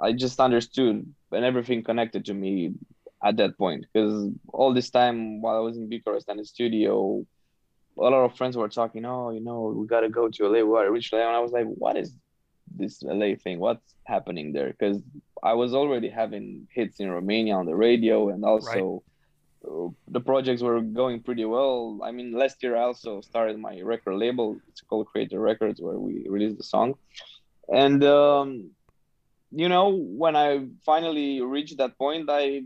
I 0.00 0.12
just 0.12 0.40
understood 0.40 1.06
and 1.32 1.44
everything 1.44 1.82
connected 1.82 2.24
to 2.26 2.34
me 2.34 2.74
at 3.22 3.36
that 3.36 3.56
point 3.56 3.86
because 3.92 4.30
all 4.52 4.72
this 4.72 4.90
time 4.90 5.40
while 5.40 5.56
I 5.56 5.60
was 5.60 5.76
in 5.76 5.88
Bucharest 5.88 6.28
and 6.28 6.38
the 6.38 6.44
studio, 6.44 7.24
a 7.98 8.02
lot 8.02 8.12
of 8.12 8.36
friends 8.36 8.56
were 8.56 8.68
talking, 8.68 9.04
oh, 9.04 9.30
you 9.30 9.40
know, 9.40 9.74
we 9.76 9.86
gotta 9.86 10.08
go 10.08 10.28
to 10.28 10.48
LA, 10.48 10.62
we 10.62 10.88
reach 10.88 11.12
LA. 11.12 11.20
And 11.20 11.36
I 11.36 11.40
was 11.40 11.52
like, 11.52 11.66
what 11.66 11.96
is 11.96 12.12
this 12.76 13.02
LA 13.02 13.34
thing? 13.36 13.60
What's 13.60 13.94
happening 14.04 14.52
there? 14.52 14.68
Because 14.68 15.00
I 15.42 15.54
was 15.54 15.74
already 15.74 16.08
having 16.08 16.66
hits 16.70 17.00
in 17.00 17.10
Romania 17.10 17.54
on 17.54 17.66
the 17.66 17.74
radio 17.74 18.30
and 18.30 18.44
also 18.44 19.02
uh, 19.66 19.88
the 20.08 20.20
projects 20.20 20.62
were 20.62 20.80
going 20.80 21.22
pretty 21.22 21.44
well. 21.44 22.00
I 22.02 22.10
mean, 22.10 22.32
last 22.32 22.62
year 22.62 22.76
I 22.76 22.82
also 22.82 23.20
started 23.20 23.58
my 23.58 23.80
record 23.80 24.16
label. 24.16 24.58
It's 24.68 24.80
called 24.80 25.06
Creator 25.06 25.40
Records, 25.40 25.80
where 25.80 25.98
we 25.98 26.26
released 26.28 26.58
the 26.58 26.64
song. 26.64 26.94
And 27.72 28.04
um, 28.04 28.70
you 29.50 29.68
know, 29.68 29.96
when 29.96 30.36
I 30.36 30.66
finally 30.84 31.40
reached 31.40 31.78
that 31.78 31.96
point, 31.98 32.28
I 32.30 32.62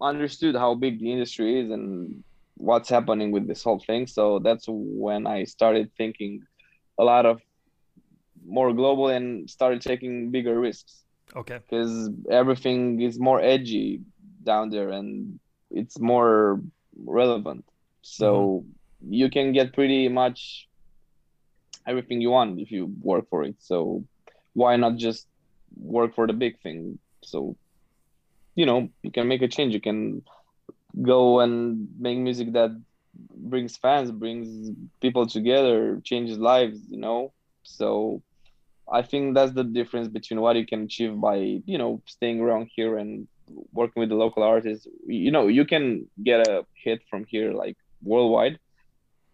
understood 0.00 0.54
how 0.54 0.74
big 0.74 1.00
the 1.00 1.12
industry 1.12 1.60
is 1.60 1.70
and 1.70 2.22
what's 2.56 2.88
happening 2.88 3.32
with 3.32 3.46
this 3.46 3.62
whole 3.62 3.82
thing. 3.86 4.06
So 4.06 4.38
that's 4.38 4.64
when 4.68 5.26
I 5.26 5.44
started 5.44 5.90
thinking 5.96 6.40
a 6.98 7.04
lot 7.04 7.26
of 7.26 7.40
more 8.46 8.72
global 8.72 9.08
and 9.08 9.48
started 9.50 9.82
taking 9.82 10.30
bigger 10.30 10.58
risks 10.58 11.02
Okay. 11.34 11.58
because 11.58 12.10
everything 12.30 13.00
is 13.00 13.18
more 13.18 13.40
edgy 13.40 14.00
down 14.44 14.70
there 14.70 14.90
and 14.90 15.38
it's 15.70 15.98
more 15.98 16.60
relevant. 16.96 17.64
So 18.02 18.64
you 19.06 19.28
can 19.28 19.52
get 19.52 19.74
pretty 19.74 20.08
much 20.08 20.68
everything 21.86 22.20
you 22.20 22.30
want 22.30 22.60
if 22.60 22.70
you 22.70 22.92
work 23.00 23.28
for 23.30 23.44
it. 23.44 23.56
So 23.58 24.04
why 24.54 24.76
not 24.76 24.96
just 24.96 25.26
work 25.76 26.14
for 26.14 26.26
the 26.26 26.32
big 26.32 26.60
thing? 26.60 26.98
So 27.22 27.56
you 28.54 28.66
know, 28.66 28.88
you 29.02 29.10
can 29.10 29.28
make 29.28 29.42
a 29.42 29.48
change. 29.48 29.74
You 29.74 29.80
can 29.80 30.22
go 31.02 31.40
and 31.40 31.88
make 31.98 32.18
music 32.18 32.52
that 32.52 32.70
brings 33.36 33.76
fans, 33.76 34.10
brings 34.10 34.70
people 35.00 35.26
together, 35.26 36.00
changes 36.04 36.38
lives, 36.38 36.80
you 36.88 36.98
know. 36.98 37.32
So 37.62 38.22
I 38.90 39.02
think 39.02 39.34
that's 39.34 39.52
the 39.52 39.64
difference 39.64 40.08
between 40.08 40.40
what 40.40 40.56
you 40.56 40.66
can 40.66 40.82
achieve 40.84 41.20
by, 41.20 41.36
you 41.36 41.78
know, 41.78 42.02
staying 42.06 42.40
around 42.40 42.70
here 42.74 42.96
and 42.98 43.26
working 43.72 44.00
with 44.00 44.08
the 44.10 44.16
local 44.16 44.42
artists. 44.42 44.86
You 45.06 45.30
know, 45.30 45.48
you 45.48 45.64
can 45.64 46.08
get 46.22 46.40
a 46.40 46.64
hit 46.84 47.02
from 47.10 47.24
here 47.28 47.52
like 47.52 47.76
worldwide, 48.02 48.58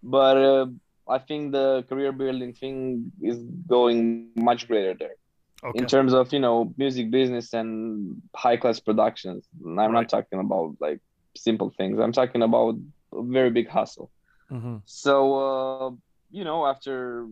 but 0.02 0.36
uh, 0.36 0.66
I 1.08 1.18
think 1.18 1.52
the 1.52 1.84
career 1.88 2.12
building 2.12 2.52
thing 2.52 3.12
is 3.22 3.38
going 3.68 4.30
much 4.36 4.66
greater 4.68 4.94
there 4.98 5.16
Okay. 5.64 5.78
in 5.78 5.86
terms 5.86 6.12
of 6.12 6.32
you 6.32 6.40
know 6.40 6.72
music 6.76 7.10
business 7.10 7.52
and 7.52 8.20
high 8.34 8.56
class 8.56 8.80
productions. 8.80 9.46
I'm 9.64 9.76
Right. 9.76 9.92
not 9.92 10.08
talking 10.08 10.40
about 10.40 10.76
like 10.80 11.00
simple 11.36 11.70
things. 11.76 11.98
I'm 11.98 12.12
talking 12.12 12.42
about 12.42 12.76
a 13.12 13.22
very 13.22 13.50
big 13.50 13.68
hustle. 13.68 14.10
hmm 14.48 14.76
So 14.84 15.14
uh, 15.46 15.90
you 16.30 16.44
know, 16.44 16.66
after 16.66 17.26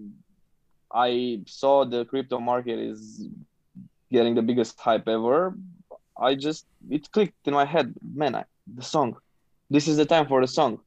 I 0.93 1.41
saw 1.47 1.85
the 1.85 2.05
crypto 2.05 2.39
market 2.41 2.79
is 2.79 3.29
getting 4.11 4.35
the 4.35 4.43
biggest 4.43 4.79
hype 4.81 5.09
ever. 5.09 5.55
I 6.19 6.35
just 6.35 6.67
it 6.91 7.11
clicked 7.13 7.47
in 7.47 7.55
my 7.55 7.65
head, 7.65 7.95
man. 8.03 8.35
I, 8.35 8.45
the 8.67 8.83
song, 8.83 9.17
this 9.71 9.89
is 9.89 9.97
the 9.97 10.05
time 10.05 10.27
for 10.27 10.41
the 10.41 10.49
song. 10.49 10.81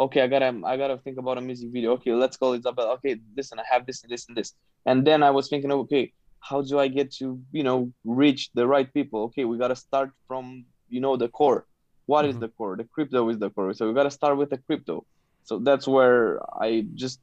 Okay, 0.00 0.20
I 0.20 0.26
gotta 0.26 0.60
I 0.64 0.76
gotta 0.76 0.98
think 0.98 1.18
about 1.18 1.38
a 1.38 1.40
music 1.40 1.70
video. 1.70 1.92
Okay, 1.92 2.12
let's 2.12 2.36
call 2.36 2.54
Isabel. 2.54 2.90
Okay, 2.94 3.20
listen, 3.36 3.58
I 3.58 3.64
have 3.70 3.86
this 3.86 4.02
and 4.02 4.10
this 4.10 4.26
and 4.28 4.36
this, 4.36 4.54
and 4.86 5.06
then 5.06 5.22
I 5.22 5.30
was 5.30 5.48
thinking, 5.48 5.70
okay, 5.72 6.12
how 6.40 6.62
do 6.62 6.78
I 6.78 6.88
get 6.88 7.12
to 7.14 7.40
you 7.52 7.62
know 7.62 7.92
reach 8.04 8.50
the 8.54 8.66
right 8.66 8.92
people? 8.92 9.24
Okay, 9.24 9.44
we 9.44 9.58
gotta 9.58 9.76
start 9.76 10.10
from 10.26 10.64
you 10.88 11.00
know 11.00 11.16
the 11.16 11.28
core. 11.28 11.66
What 12.06 12.24
mm-hmm. 12.24 12.30
is 12.30 12.38
the 12.38 12.48
core? 12.48 12.76
The 12.76 12.84
crypto 12.84 13.28
is 13.28 13.38
the 13.38 13.50
core. 13.50 13.72
So 13.74 13.86
we 13.86 13.94
gotta 13.94 14.10
start 14.10 14.36
with 14.36 14.50
the 14.50 14.58
crypto. 14.58 15.04
So 15.44 15.58
that's 15.58 15.86
where 15.86 16.40
I 16.60 16.84
just 16.94 17.20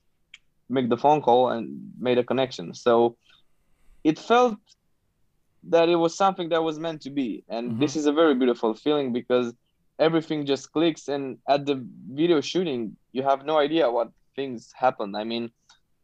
make 0.69 0.89
the 0.89 0.97
phone 0.97 1.21
call 1.21 1.49
and 1.49 1.91
made 1.99 2.17
a 2.17 2.23
connection. 2.23 2.73
So 2.73 3.17
it 4.03 4.19
felt 4.19 4.57
that 5.63 5.89
it 5.89 5.95
was 5.95 6.15
something 6.15 6.49
that 6.49 6.63
was 6.63 6.79
meant 6.79 7.01
to 7.01 7.09
be. 7.09 7.43
And 7.49 7.71
mm-hmm. 7.71 7.79
this 7.79 7.95
is 7.95 8.05
a 8.05 8.13
very 8.13 8.35
beautiful 8.35 8.73
feeling 8.73 9.11
because 9.11 9.53
everything 9.99 10.45
just 10.45 10.71
clicks. 10.71 11.07
And 11.07 11.37
at 11.47 11.65
the 11.65 11.85
video 12.11 12.41
shooting, 12.41 12.95
you 13.11 13.23
have 13.23 13.45
no 13.45 13.57
idea 13.57 13.89
what 13.89 14.11
things 14.35 14.71
happen. 14.75 15.15
I 15.15 15.23
mean, 15.23 15.51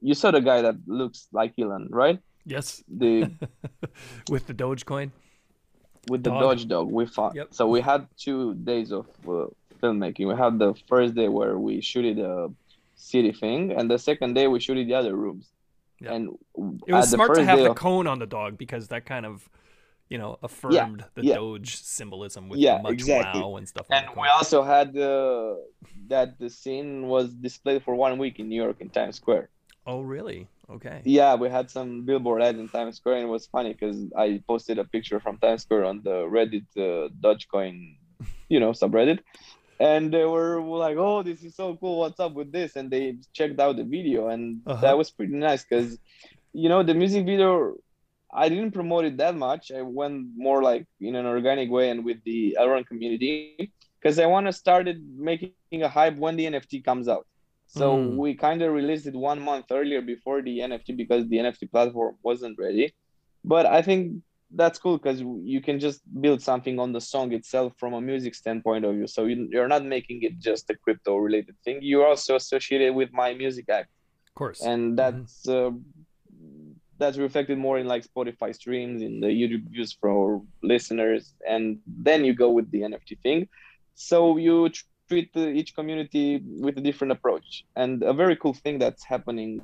you 0.02 0.14
saw 0.14 0.32
the 0.32 0.42
guy 0.42 0.62
that 0.62 0.76
looks 0.86 1.28
like 1.32 1.54
Elon, 1.58 1.88
right? 1.92 2.20
Yes. 2.46 2.84
The 2.88 3.32
with 4.30 4.48
the 4.48 4.54
Dogecoin. 4.54 5.12
With 6.08 6.24
the 6.24 6.30
dog. 6.30 6.42
Doge 6.42 6.68
dog, 6.68 6.92
we 6.92 7.06
fought. 7.08 7.34
Yep. 7.36 7.48
So 7.52 7.68
we 7.68 7.82
had 7.82 8.08
two 8.18 8.54
days 8.54 8.92
of 8.92 9.08
uh, 9.28 9.48
filmmaking. 9.82 10.28
We 10.28 10.36
had 10.36 10.60
the 10.60 10.76
first 10.88 11.16
day 11.16 11.30
where 11.30 11.58
we 11.58 11.82
shooted 11.82 12.20
a 12.20 12.52
city 12.96 13.32
thing, 13.32 13.72
and 13.72 13.90
the 13.90 13.98
second 13.98 14.36
day 14.36 14.48
we 14.48 14.60
shooted 14.60 14.88
the 14.88 14.94
other 14.94 15.16
rooms. 15.16 15.50
Yep. 16.02 16.12
And 16.12 16.38
it 16.88 16.94
was 16.94 17.10
smart 17.10 17.36
to 17.36 17.46
have 17.46 17.60
the 17.60 17.72
of... 17.72 17.78
cone 17.78 18.06
on 18.06 18.20
the 18.20 18.26
dog 18.26 18.58
because 18.58 18.88
that 18.90 19.06
kind 19.06 19.26
of, 19.26 19.50
you 20.10 20.18
know, 20.18 20.38
affirmed 20.44 21.02
yeah, 21.02 21.08
the 21.16 21.24
yeah. 21.26 21.36
Doge 21.36 21.76
symbolism 21.78 22.50
with 22.50 22.60
yeah, 22.60 22.80
much 22.82 22.94
exactly. 22.94 23.42
wow 23.42 23.56
and 23.58 23.68
stuff. 23.68 23.88
And 23.90 24.06
we 24.16 24.28
also 24.28 24.64
had 24.64 24.96
uh, 24.98 25.56
that 26.08 26.38
the 26.40 26.50
scene 26.50 27.08
was 27.08 27.34
displayed 27.34 27.84
for 27.84 27.96
one 27.96 28.18
week 28.18 28.40
in 28.40 28.50
New 28.50 28.62
York 28.62 28.78
in 28.82 28.90
Times 28.90 29.16
Square. 29.16 29.50
Oh, 29.88 30.02
really? 30.02 30.48
Okay. 30.70 31.02
Yeah, 31.06 31.36
we 31.36 31.50
had 31.50 31.70
some 31.70 32.06
billboard 32.06 32.42
ads 32.42 32.58
in 32.58 32.70
Times 32.70 32.98
Square, 32.98 33.18
and 33.18 33.26
it 33.26 33.30
was 33.32 33.46
funny 33.46 33.74
because 33.74 33.98
I 34.18 34.42
posted 34.48 34.80
a 34.80 34.84
picture 34.84 35.20
from 35.20 35.38
Times 35.38 35.62
Square 35.64 35.86
on 35.86 36.02
the 36.04 36.26
Reddit 36.26 36.66
uh, 36.78 37.10
Dogecoin, 37.22 37.98
you 38.50 38.60
know, 38.60 38.72
subreddit, 38.72 39.20
and 39.80 40.12
they 40.12 40.26
were 40.26 40.62
like, 40.62 40.98
"Oh, 40.98 41.22
this 41.22 41.44
is 41.44 41.56
so 41.56 41.76
cool! 41.76 42.00
What's 42.00 42.20
up 42.20 42.34
with 42.34 42.52
this?" 42.52 42.76
And 42.76 42.90
they 42.90 43.18
checked 43.34 43.60
out 43.60 43.78
the 43.78 43.84
video, 43.84 44.30
and 44.30 44.62
uh-huh. 44.66 44.82
that 44.82 44.98
was 44.98 45.12
pretty 45.12 45.36
nice 45.36 45.64
because, 45.64 46.00
you 46.54 46.70
know, 46.70 46.82
the 46.82 46.96
music 46.96 47.26
video. 47.26 47.76
I 48.34 48.50
didn't 48.50 48.72
promote 48.72 49.06
it 49.06 49.18
that 49.18 49.36
much. 49.36 49.72
I 49.72 49.82
went 49.82 50.28
more 50.36 50.62
like 50.62 50.86
in 51.00 51.16
an 51.16 51.26
organic 51.26 51.70
way 51.70 51.90
and 51.90 52.04
with 52.04 52.24
the 52.24 52.58
Elrond 52.60 52.88
community 52.88 53.72
because 54.00 54.20
I 54.20 54.26
want 54.26 54.46
to 54.48 54.54
start 54.54 54.88
making 55.16 55.54
a 55.82 55.90
hype 55.90 56.18
when 56.18 56.36
the 56.36 56.46
NFT 56.46 56.84
comes 56.84 57.08
out. 57.08 57.26
So 57.68 57.98
mm. 57.98 58.16
we 58.18 58.36
kind 58.36 58.62
of 58.62 58.74
released 58.74 59.08
it 59.08 59.16
one 59.16 59.42
month 59.42 59.66
earlier 59.72 60.02
before 60.02 60.42
the 60.42 60.60
NFT 60.60 60.96
because 60.96 61.28
the 61.28 61.38
NFT 61.38 61.72
platform 61.72 62.16
wasn't 62.22 62.58
ready. 62.60 62.94
But 63.44 63.66
I 63.66 63.82
think 63.82 64.22
that's 64.52 64.80
cool 64.80 64.98
because 64.98 65.22
you 65.22 65.62
can 65.62 65.80
just 65.80 66.02
build 66.22 66.42
something 66.42 66.80
on 66.80 66.94
the 66.94 67.02
song 67.02 67.34
itself 67.34 67.74
from 67.78 67.94
a 67.94 68.02
music 68.02 68.36
standpoint 68.36 68.86
of 68.86 68.96
view. 68.96 69.08
So 69.08 69.26
you're 69.26 69.68
not 69.68 69.86
making 69.86 70.24
it 70.24 70.40
just 70.40 70.70
a 70.70 70.76
crypto 70.76 71.18
related 71.18 71.56
thing. 71.64 71.80
You're 71.82 72.08
also 72.08 72.36
associated 72.36 72.94
with 72.94 73.12
my 73.12 73.34
music 73.34 73.70
act, 73.70 73.90
of 74.28 74.36
course, 74.36 74.62
and 74.62 74.98
mm-hmm. 74.98 75.18
that's 75.18 75.48
uh, 75.48 75.72
that's 76.98 77.18
reflected 77.18 77.58
more 77.58 77.78
in 77.78 77.88
like 77.88 78.06
Spotify 78.06 78.54
streams, 78.56 79.02
in 79.02 79.20
the 79.20 79.28
YouTube 79.28 79.70
views 79.70 79.94
for 80.00 80.42
listeners, 80.64 81.34
and 81.48 81.80
then 81.86 82.26
you 82.26 82.34
go 82.34 82.50
with 82.50 82.70
the 82.72 82.82
NFT 82.82 83.20
thing. 83.22 83.48
So 83.96 84.38
you 84.38 84.70
treat 85.08 85.36
each 85.36 85.76
community 85.76 86.42
with 86.44 86.78
a 86.78 86.82
different 86.82 87.12
approach. 87.12 87.66
And 87.76 88.04
a 88.04 88.14
very 88.14 88.36
cool 88.36 88.54
thing 88.54 88.80
that's 88.80 89.04
happening 89.04 89.62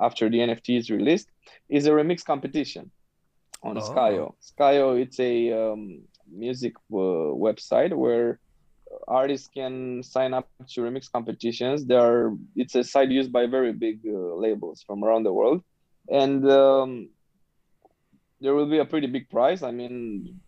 after 0.00 0.28
the 0.28 0.38
NFT 0.38 0.78
is 0.78 0.90
released 0.90 1.28
is 1.68 1.86
a 1.86 1.90
remix 1.90 2.24
competition 2.24 2.90
on 3.62 3.78
oh. 3.78 3.80
Skio. 3.80 4.34
Skio, 4.42 5.00
it's 5.00 5.18
a 5.20 5.52
um, 5.52 6.02
music 6.30 6.74
uh, 6.92 7.32
website 7.46 7.92
where 7.94 8.38
artists 9.08 9.48
can 9.48 10.02
sign 10.02 10.34
up 10.34 10.48
to 10.68 10.80
remix 10.80 11.10
competitions. 11.10 11.84
There 11.84 12.00
are 12.00 12.36
it's 12.56 12.74
a 12.74 12.84
site 12.84 13.10
used 13.10 13.32
by 13.32 13.46
very 13.46 13.72
big 13.72 14.00
uh, 14.06 14.34
labels 14.34 14.84
from 14.86 15.04
around 15.04 15.24
the 15.24 15.32
world, 15.32 15.62
and 16.10 16.50
um, 16.50 17.08
there 18.40 18.54
will 18.54 18.66
be 18.66 18.78
a 18.78 18.84
pretty 18.84 19.06
big 19.06 19.28
prize. 19.30 19.62
I 19.62 19.70
mean, 19.70 20.40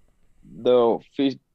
the 0.62 0.99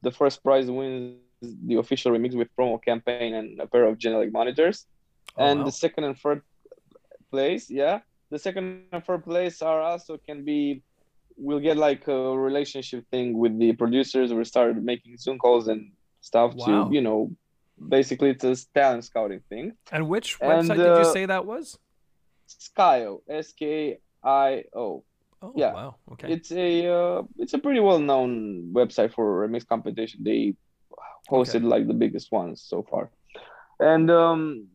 the 0.02 0.10
first 0.10 0.42
prize 0.42 0.70
wins 0.70 1.18
the 1.40 1.76
official 1.76 2.12
remix 2.12 2.34
with 2.34 2.48
promo 2.56 2.82
campaign 2.82 3.34
and 3.34 3.60
a 3.60 3.66
pair 3.66 3.84
of 3.84 3.98
Genelec 3.98 4.32
monitors, 4.32 4.86
oh, 5.36 5.44
and 5.44 5.60
wow. 5.60 5.64
the 5.66 5.72
second 5.72 6.04
and 6.04 6.18
third 6.18 6.42
place, 7.30 7.70
yeah, 7.70 8.00
the 8.30 8.38
second 8.38 8.84
and 8.92 9.04
third 9.04 9.24
place 9.24 9.62
are 9.62 9.80
also 9.80 10.18
can 10.18 10.44
be 10.44 10.82
we'll 11.36 11.60
get 11.60 11.76
like 11.76 12.06
a 12.08 12.38
relationship 12.38 13.04
thing 13.10 13.36
with 13.36 13.58
the 13.58 13.72
producers. 13.72 14.32
We 14.32 14.44
started 14.44 14.82
making 14.84 15.16
Zoom 15.18 15.38
calls 15.38 15.68
and 15.68 15.92
stuff 16.20 16.54
wow. 16.54 16.88
to, 16.88 16.94
you 16.94 17.00
know, 17.00 17.30
basically 17.88 18.30
it's 18.30 18.44
a 18.44 18.56
talent 18.74 19.04
scouting 19.04 19.40
thing. 19.48 19.72
And 19.90 20.08
which 20.08 20.38
website 20.40 20.60
and, 20.60 20.70
uh, 20.70 20.74
did 20.74 20.84
you 20.84 21.08
uh, 21.08 21.12
say 21.12 21.26
that 21.26 21.46
was? 21.46 21.78
Skio, 22.60 23.20
S 23.28 23.52
K 23.52 23.98
I 24.24 24.64
O. 24.74 25.04
Oh, 25.42 25.52
yeah. 25.56 25.72
Wow. 25.72 25.96
Okay. 26.12 26.32
It's 26.32 26.52
a 26.52 26.86
uh, 26.86 27.22
it's 27.38 27.54
a 27.54 27.58
pretty 27.58 27.80
well 27.80 27.98
known 27.98 28.72
website 28.72 29.12
for 29.12 29.46
remix 29.46 29.66
competition. 29.66 30.22
They 30.22 30.54
hosted 31.28 31.56
okay. 31.56 31.66
like 31.66 31.86
the 31.88 31.94
biggest 31.94 32.30
ones 32.30 32.62
so 32.62 32.82
far, 32.82 33.10
and 33.80 34.10
um, 34.10 34.68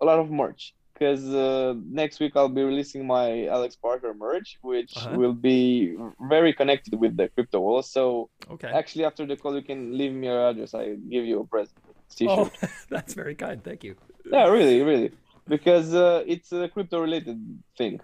a 0.00 0.04
lot 0.04 0.18
of 0.18 0.30
merch 0.30 0.74
because 1.00 1.26
uh, 1.34 1.74
next 1.88 2.20
week 2.20 2.32
I'll 2.36 2.50
be 2.50 2.62
releasing 2.62 3.06
my 3.06 3.46
Alex 3.46 3.74
Parker 3.74 4.12
merch, 4.12 4.58
which 4.60 4.94
uh-huh. 4.96 5.16
will 5.16 5.32
be 5.32 5.96
very 6.28 6.52
connected 6.52 6.94
with 7.00 7.16
the 7.16 7.28
crypto 7.28 7.60
world. 7.60 7.86
So 7.86 8.28
okay. 8.50 8.68
actually, 8.68 9.06
after 9.06 9.24
the 9.24 9.36
call, 9.36 9.56
you 9.56 9.62
can 9.62 9.96
leave 9.96 10.12
me 10.12 10.26
your 10.26 10.50
address. 10.50 10.74
I 10.74 10.96
give 11.08 11.24
you 11.24 11.40
a 11.40 11.46
present. 11.46 11.78
T-shirt. 12.14 12.30
Oh, 12.30 12.68
that's 12.90 13.14
very 13.14 13.34
kind. 13.34 13.62
Thank 13.64 13.84
you. 13.84 13.96
Yeah, 14.30 14.48
really, 14.48 14.82
really, 14.82 15.12
because 15.54 15.88
uh, 15.94 16.22
it's 16.26 16.50
a 16.52 16.68
crypto-related 16.68 17.38
thing. 17.76 18.00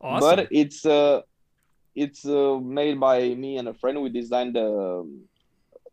Awesome. 0.00 0.24
But 0.28 0.38
it's 0.50 0.86
uh, 0.86 1.22
it's 1.94 2.22
uh, 2.24 2.58
made 2.62 2.96
by 3.08 3.18
me 3.42 3.58
and 3.58 3.68
a 3.68 3.74
friend. 3.74 4.00
We 4.00 4.10
designed 4.22 4.54
the 4.54 4.68
um, 5.00 5.08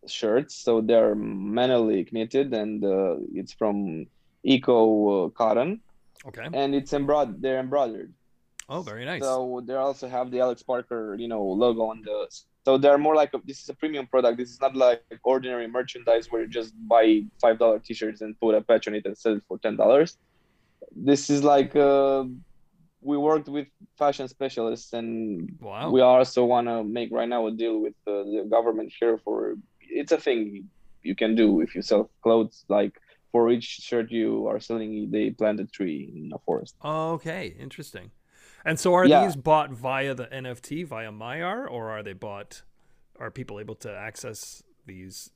shirts, 0.08 0.54
so 0.56 0.82
they're 0.90 1.16
manually 1.16 2.08
knitted, 2.12 2.54
and 2.54 2.84
uh, 2.84 3.16
it's 3.34 3.54
from 3.54 4.06
Eco 4.44 4.78
uh, 5.26 5.30
Cotton 5.40 5.82
Okay. 6.26 6.48
And 6.54 6.74
it's 6.74 6.94
embroidered. 6.94 7.42
They're 7.42 7.60
embroidered. 7.60 8.14
Oh, 8.70 8.82
very 8.82 9.06
nice. 9.06 9.22
So 9.22 9.62
they 9.66 9.76
also 9.76 10.08
have 10.08 10.32
the 10.32 10.40
Alex 10.40 10.64
Parker, 10.64 11.16
you 11.20 11.28
know, 11.28 11.44
logo 11.44 11.84
on 11.84 12.02
the. 12.02 12.28
So 12.66 12.78
they're 12.78 12.98
more 12.98 13.16
like 13.16 13.34
a, 13.34 13.42
this 13.44 13.62
is 13.62 13.68
a 13.68 13.74
premium 13.74 14.08
product. 14.08 14.38
This 14.38 14.50
is 14.50 14.62
not 14.62 14.74
like 14.76 15.04
ordinary 15.24 15.68
merchandise 15.68 16.32
where 16.32 16.44
you 16.44 16.48
just 16.48 16.74
buy 16.88 17.24
five 17.42 17.60
dollar 17.60 17.80
t-shirts 17.80 18.22
and 18.22 18.40
put 18.40 18.56
a 18.56 18.62
patch 18.62 18.88
on 18.88 18.96
it 18.96 19.06
and 19.06 19.18
sell 19.18 19.36
it 19.36 19.44
for 19.50 19.58
ten 19.60 19.76
dollars. 19.76 20.18
This 20.96 21.30
is 21.30 21.44
like 21.44 21.76
uh, 21.76 22.26
we 23.02 23.18
worked 23.18 23.50
with 23.50 23.68
fashion 23.98 24.28
specialists 24.28 24.94
and 24.94 25.58
wow. 25.60 25.90
we 25.90 26.02
also 26.02 26.46
want 26.46 26.68
to 26.68 26.84
make 26.84 27.10
right 27.12 27.28
now 27.28 27.48
a 27.48 27.52
deal 27.52 27.80
with 27.80 27.96
uh, 28.08 28.24
the 28.24 28.48
government 28.50 28.92
here 29.00 29.18
for 29.24 29.56
it's 29.80 30.12
a 30.12 30.18
thing 30.18 30.70
you 31.02 31.16
can 31.16 31.36
do 31.36 31.62
if 31.62 31.76
you 31.76 31.82
sell 31.82 32.10
clothes 32.22 32.64
like 32.70 32.94
for 33.34 33.50
each 33.50 33.66
shirt 33.66 34.12
you 34.12 34.48
are 34.48 34.60
selling, 34.60 35.10
they 35.12 35.32
plant 35.32 35.60
a 35.60 35.66
tree 35.66 36.14
in 36.16 36.32
a 36.34 36.40
forest. 36.46 36.76
Okay, 36.86 37.56
interesting. 37.60 38.12
And 38.64 38.80
so, 38.80 38.94
are 38.94 39.06
yeah. 39.06 39.26
these 39.26 39.36
bought 39.36 39.72
via 39.72 40.14
the 40.14 40.28
NFT 40.28 40.86
via 40.86 41.12
Maiar, 41.12 41.70
or 41.70 41.90
are 41.90 42.04
they 42.04 42.14
bought? 42.14 42.62
Are 43.20 43.32
people 43.32 43.60
able 43.60 43.76
to 43.76 43.92
access 43.92 44.64
these 44.86 45.32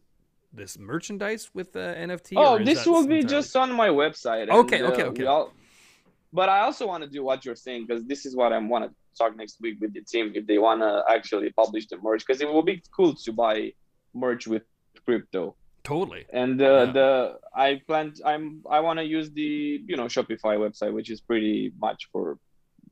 this 0.53 0.77
merchandise 0.77 1.49
with 1.53 1.73
the 1.73 1.95
NFT? 1.97 2.33
Oh, 2.37 2.63
this 2.63 2.85
will 2.85 3.05
be 3.07 3.17
entirely... 3.17 3.35
just 3.35 3.55
on 3.55 3.71
my 3.71 3.89
website. 3.89 4.49
Okay, 4.49 4.79
and, 4.79 4.87
okay, 4.93 5.03
uh, 5.03 5.07
okay. 5.07 5.25
All... 5.25 5.53
But 6.33 6.49
I 6.49 6.61
also 6.61 6.87
want 6.87 7.03
to 7.03 7.09
do 7.09 7.23
what 7.23 7.45
you're 7.45 7.55
saying 7.55 7.85
because 7.87 8.05
this 8.05 8.25
is 8.25 8.35
what 8.35 8.53
I 8.53 8.57
want 8.57 8.85
to 8.85 8.91
talk 9.17 9.35
next 9.35 9.57
week 9.61 9.77
with 9.81 9.93
the 9.93 10.01
team 10.01 10.31
if 10.35 10.45
they 10.45 10.57
want 10.57 10.81
to 10.81 11.03
actually 11.09 11.51
publish 11.51 11.87
the 11.87 11.97
merch 11.97 12.23
because 12.25 12.41
it 12.41 12.47
will 12.47 12.63
be 12.63 12.83
cool 12.95 13.15
to 13.15 13.31
buy 13.31 13.71
merch 14.13 14.45
with 14.47 14.63
crypto 15.05 15.55
Totally. 15.87 16.25
And 16.33 16.61
uh, 16.61 16.65
yeah. 16.65 16.91
the 16.91 17.39
I 17.55 17.81
plan 17.87 18.11
I'm 18.25 18.61
I 18.69 18.81
want 18.81 18.99
to 18.99 19.05
use 19.05 19.31
the 19.31 19.81
you 19.87 19.95
know 19.95 20.07
Shopify 20.07 20.53
website, 20.65 20.91
which 20.91 21.09
is 21.09 21.21
pretty 21.21 21.71
much 21.79 22.09
for 22.11 22.37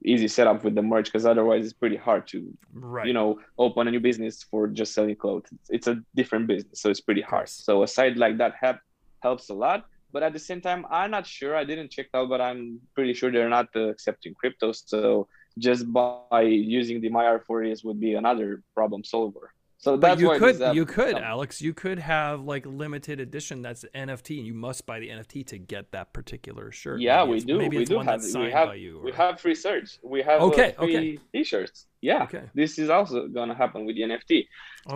easy 0.05 0.27
setup 0.27 0.63
with 0.63 0.75
the 0.75 0.81
merch 0.81 1.05
because 1.05 1.25
otherwise 1.25 1.65
it's 1.65 1.73
pretty 1.73 1.97
hard 1.97 2.27
to 2.27 2.55
right. 2.73 3.07
you 3.07 3.13
know 3.13 3.39
open 3.57 3.87
a 3.87 3.91
new 3.91 3.99
business 3.99 4.43
for 4.43 4.67
just 4.67 4.93
selling 4.93 5.15
clothes. 5.15 5.49
It's, 5.69 5.87
a 5.87 6.01
different 6.15 6.47
business, 6.47 6.81
so 6.81 6.89
it's 6.89 7.01
pretty 7.01 7.21
hard. 7.21 7.49
So 7.49 7.83
a 7.83 7.87
site 7.87 8.17
like 8.17 8.37
that 8.37 8.53
help, 8.59 8.77
helps 9.21 9.49
a 9.49 9.53
lot. 9.53 9.85
but 10.13 10.23
at 10.23 10.31
the 10.31 10.39
same 10.39 10.61
time, 10.61 10.85
I'm 10.89 11.11
not 11.11 11.25
sure. 11.27 11.53
I 11.55 11.65
didn't 11.65 11.91
check 11.91 12.07
out, 12.13 12.29
but 12.29 12.39
I'm 12.39 12.79
pretty 12.95 13.13
sure 13.13 13.31
they're 13.31 13.49
not 13.49 13.67
uh, 13.75 13.89
accepting 13.93 14.33
crypto. 14.33 14.71
So 14.71 15.27
just 15.57 15.91
by 15.91 16.41
using 16.41 17.01
the 17.01 17.09
MyR4s 17.09 17.83
would 17.85 17.99
be 17.99 18.13
another 18.13 18.63
problem 18.73 19.03
solver. 19.03 19.51
So 19.85 19.95
But 19.97 20.17
that's 20.17 20.21
you 20.21 20.39
could 20.39 20.75
you 20.75 20.83
could 20.83 21.13
come. 21.13 21.23
Alex, 21.23 21.61
you 21.61 21.71
could 21.71 21.99
have 21.99 22.41
like 22.41 22.65
limited 22.65 23.19
edition 23.19 23.61
that's 23.61 23.85
NFT 23.93 24.39
and 24.39 24.47
you 24.47 24.55
must 24.55 24.87
buy 24.87 24.99
the 24.99 25.09
NFT 25.09 25.45
to 25.51 25.59
get 25.59 25.91
that 25.91 26.11
particular 26.11 26.71
shirt. 26.71 27.01
Yeah, 27.01 27.19
Maybe 27.23 27.31
we 27.33 27.39
do. 27.41 27.57
Maybe 27.59 27.77
we 27.77 27.85
do 27.85 27.99
have. 27.99 28.23
We 28.33 28.49
have. 28.49 28.75
you. 28.77 28.99
We 29.03 29.11
have 29.11 29.39
free 29.39 29.53
search. 29.53 29.99
We 30.01 30.23
have 30.23 30.41
Okay, 30.41 30.73
uh, 30.75 30.81
free 30.85 30.97
okay. 30.97 31.19
T-shirts. 31.33 31.85
Yeah. 32.01 32.23
Okay. 32.23 32.45
This 32.55 32.79
is 32.79 32.89
also 32.89 33.27
gonna 33.27 33.53
happen 33.53 33.85
with 33.85 33.95
the 33.95 34.01
NFT. 34.09 34.47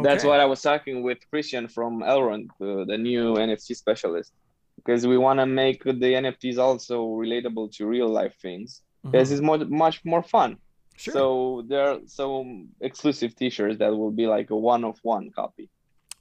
That's 0.02 0.24
what 0.24 0.40
I 0.40 0.46
was 0.46 0.60
talking 0.64 1.04
with 1.04 1.20
Christian 1.30 1.68
from 1.68 2.02
Elrond, 2.02 2.48
the, 2.60 2.86
the 2.92 2.98
new 2.98 3.36
NFT 3.36 3.76
specialist, 3.76 4.34
because 4.78 5.06
we 5.06 5.20
want 5.20 5.40
to 5.40 5.46
make 5.46 5.84
the 5.84 6.10
NFTs 6.24 6.58
also 6.58 6.96
relatable 7.24 7.72
to 7.76 7.86
real 7.86 8.10
life 8.22 8.36
things. 8.42 8.82
Because 9.04 9.30
Mhm. 9.30 9.34
it's 9.34 9.42
more, 9.50 9.60
much 9.86 10.04
more 10.04 10.24
fun. 10.24 10.58
Sure. 11.00 11.14
So 11.14 11.64
there 11.68 11.92
are 11.92 12.00
some 12.08 12.70
exclusive 12.82 13.34
T-shirts 13.36 13.78
that 13.80 13.96
will 13.96 14.12
be 14.12 14.28
like 14.28 14.50
a 14.50 14.56
one 14.58 14.84
of 14.84 15.00
one 15.02 15.32
copy. 15.32 15.70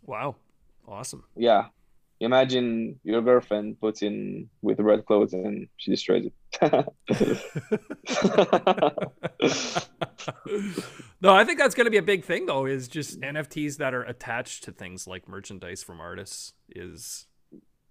wow. 0.07 0.37
Awesome. 0.87 1.25
Yeah. 1.37 1.67
Imagine 2.21 2.99
your 3.05 3.21
girlfriend 3.23 3.79
puts 3.81 4.03
in 4.03 4.49
with 4.63 4.79
red 4.81 5.05
clothes 5.05 5.33
and 5.35 5.69
she 5.77 5.91
destroys 5.91 6.27
it. 6.27 6.33
no, 11.21 11.35
I 11.35 11.45
think 11.45 11.59
that's 11.59 11.75
going 11.75 11.87
to 11.87 11.91
be 11.91 11.99
a 11.99 12.03
big 12.03 12.25
thing 12.25 12.47
though 12.47 12.67
is 12.67 12.89
just 12.89 13.21
NFTs 13.21 13.77
that 13.79 13.95
are 13.95 14.03
attached 14.03 14.65
to 14.65 14.73
things 14.73 15.07
like 15.07 15.29
merchandise 15.29 15.83
from 15.83 16.01
artists 16.01 16.55
is 16.71 17.27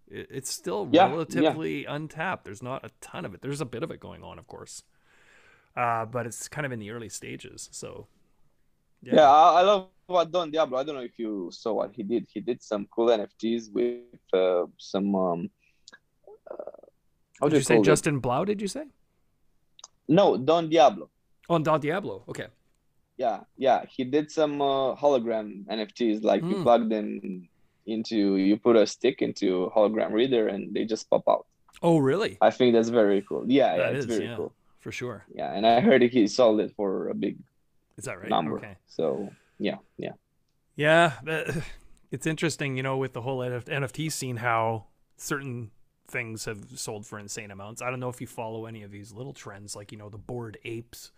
it's 0.10 0.50
still 0.50 0.88
Yeah, 0.92 1.08
yeah. 1.08 1.12
relatively 1.12 1.86
untapped. 1.86 2.46
There's 2.46 2.64
not 2.64 2.86
a 2.86 2.92
ton 3.02 3.26
of 3.26 3.34
it. 3.34 3.42
There's 3.42 3.62
a 3.62 3.66
bit 3.66 3.84
of 3.84 3.92
it 3.92 4.00
going 4.00 4.24
on, 4.24 4.40
of 4.40 4.48
course. 4.48 4.84
Uh, 5.78 6.06
but 6.06 6.26
it's 6.26 6.48
kind 6.48 6.66
of 6.66 6.72
in 6.72 6.80
the 6.80 6.90
early 6.90 7.10
stages. 7.10 7.70
So 7.72 8.08
Yeah, 9.04 9.30
I, 9.30 9.60
I 9.60 9.62
love 9.62 9.88
what 10.08 10.32
Don 10.32 10.50
Diablo. 10.52 10.80
I 10.80 10.84
don't 10.84 10.96
know 10.96 11.08
if 11.12 11.18
you 11.20 11.50
saw 11.54 11.74
what 11.74 11.92
he 11.94 12.02
did. 12.04 12.26
He 12.34 12.40
did 12.50 12.60
some 12.64 12.88
cool 12.94 13.08
NFTs 13.10 13.72
with 13.72 14.22
uh, 14.34 14.66
some. 14.78 15.14
Um, 15.16 15.50
uh, 16.50 16.56
how 17.40 17.48
Did 17.50 17.58
you 17.58 17.62
say 17.62 17.76
call 17.76 17.84
it? 17.84 17.86
Justin 17.86 18.20
Blau, 18.20 18.44
did 18.46 18.60
you 18.62 18.68
say? 18.68 18.86
No, 20.08 20.38
Don 20.38 20.70
Diablo. 20.70 21.10
Oh, 21.50 21.60
Don 21.60 21.80
Diablo. 21.80 22.24
Okay. 22.28 22.48
Yeah, 23.18 23.42
yeah. 23.58 23.86
He 23.96 24.04
did 24.04 24.32
some 24.32 24.62
uh, 24.62 24.96
hologram 24.96 25.66
NFTs. 25.68 26.24
Like 26.24 26.42
you 26.42 26.56
Mm. 26.58 26.64
plug 26.64 26.90
them 26.90 27.48
into, 27.86 28.38
you 28.38 28.58
put 28.58 28.76
a 28.76 28.86
stick 28.88 29.22
into 29.22 29.66
a 29.66 29.72
hologram 29.72 30.12
reader, 30.12 30.48
and 30.48 30.74
they 30.74 30.86
just 30.86 31.10
pop 31.10 31.24
out. 31.28 31.46
Oh, 31.84 31.98
really? 32.00 32.38
I 32.42 32.50
think 32.52 32.74
that's 32.74 32.90
very 32.90 33.22
cool. 33.28 33.44
Yeah, 33.48 33.76
yeah, 33.76 33.78
That 33.78 33.96
it's 33.96 34.06
is, 34.06 34.18
very 34.18 34.26
yeah. 34.30 34.36
cool. 34.38 34.54
For 34.88 34.94
sure. 34.94 35.26
Yeah, 35.36 35.52
and 35.52 35.68
I 35.68 35.82
heard 35.82 36.02
he 36.02 36.28
sold 36.28 36.62
it 36.62 36.72
for 36.78 37.10
a 37.10 37.14
big 37.14 37.38
Is 37.98 38.06
that 38.06 38.22
right? 38.22 38.30
number. 38.30 38.56
Okay. 38.60 38.78
So 38.86 39.30
yeah, 39.60 39.80
yeah. 39.98 40.14
Yeah, 40.78 41.12
that, 41.26 41.62
it's 42.12 42.26
interesting, 42.26 42.78
you 42.78 42.84
know, 42.84 42.96
with 42.96 43.12
the 43.12 43.20
whole 43.20 43.40
NFT 43.40 44.10
scene, 44.10 44.38
how 44.38 44.86
certain 45.18 45.72
things 46.08 46.46
have 46.46 46.80
sold 46.80 47.06
for 47.06 47.20
insane 47.20 47.52
amounts. 47.52 47.82
I 47.82 47.90
don't 47.90 48.00
know 48.00 48.08
if 48.08 48.22
you 48.22 48.28
follow 48.28 48.66
any 48.66 48.82
of 48.84 48.90
these 48.90 49.12
little 49.12 49.34
trends, 49.34 49.76
like 49.76 49.92
you 49.92 49.98
know 49.98 50.08
the 50.08 50.18
bored 50.18 50.58
apes 50.64 51.12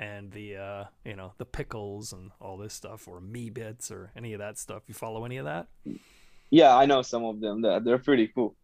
and 0.00 0.32
the 0.32 0.56
uh, 0.56 0.84
you 1.04 1.14
know 1.14 1.32
the 1.38 1.46
pickles 1.46 2.12
and 2.12 2.32
all 2.40 2.56
this 2.56 2.74
stuff, 2.74 3.06
or 3.06 3.20
Meebits 3.20 3.92
or 3.92 4.10
any 4.16 4.32
of 4.32 4.40
that 4.40 4.58
stuff. 4.58 4.82
You 4.88 4.94
follow 4.94 5.24
any 5.24 5.36
of 5.36 5.44
that? 5.44 5.68
Yeah, 6.50 6.74
I 6.74 6.86
know 6.86 7.02
some 7.02 7.24
of 7.24 7.38
them. 7.38 7.62
That 7.62 7.84
they're 7.84 7.98
pretty 7.98 8.26
cool. 8.26 8.56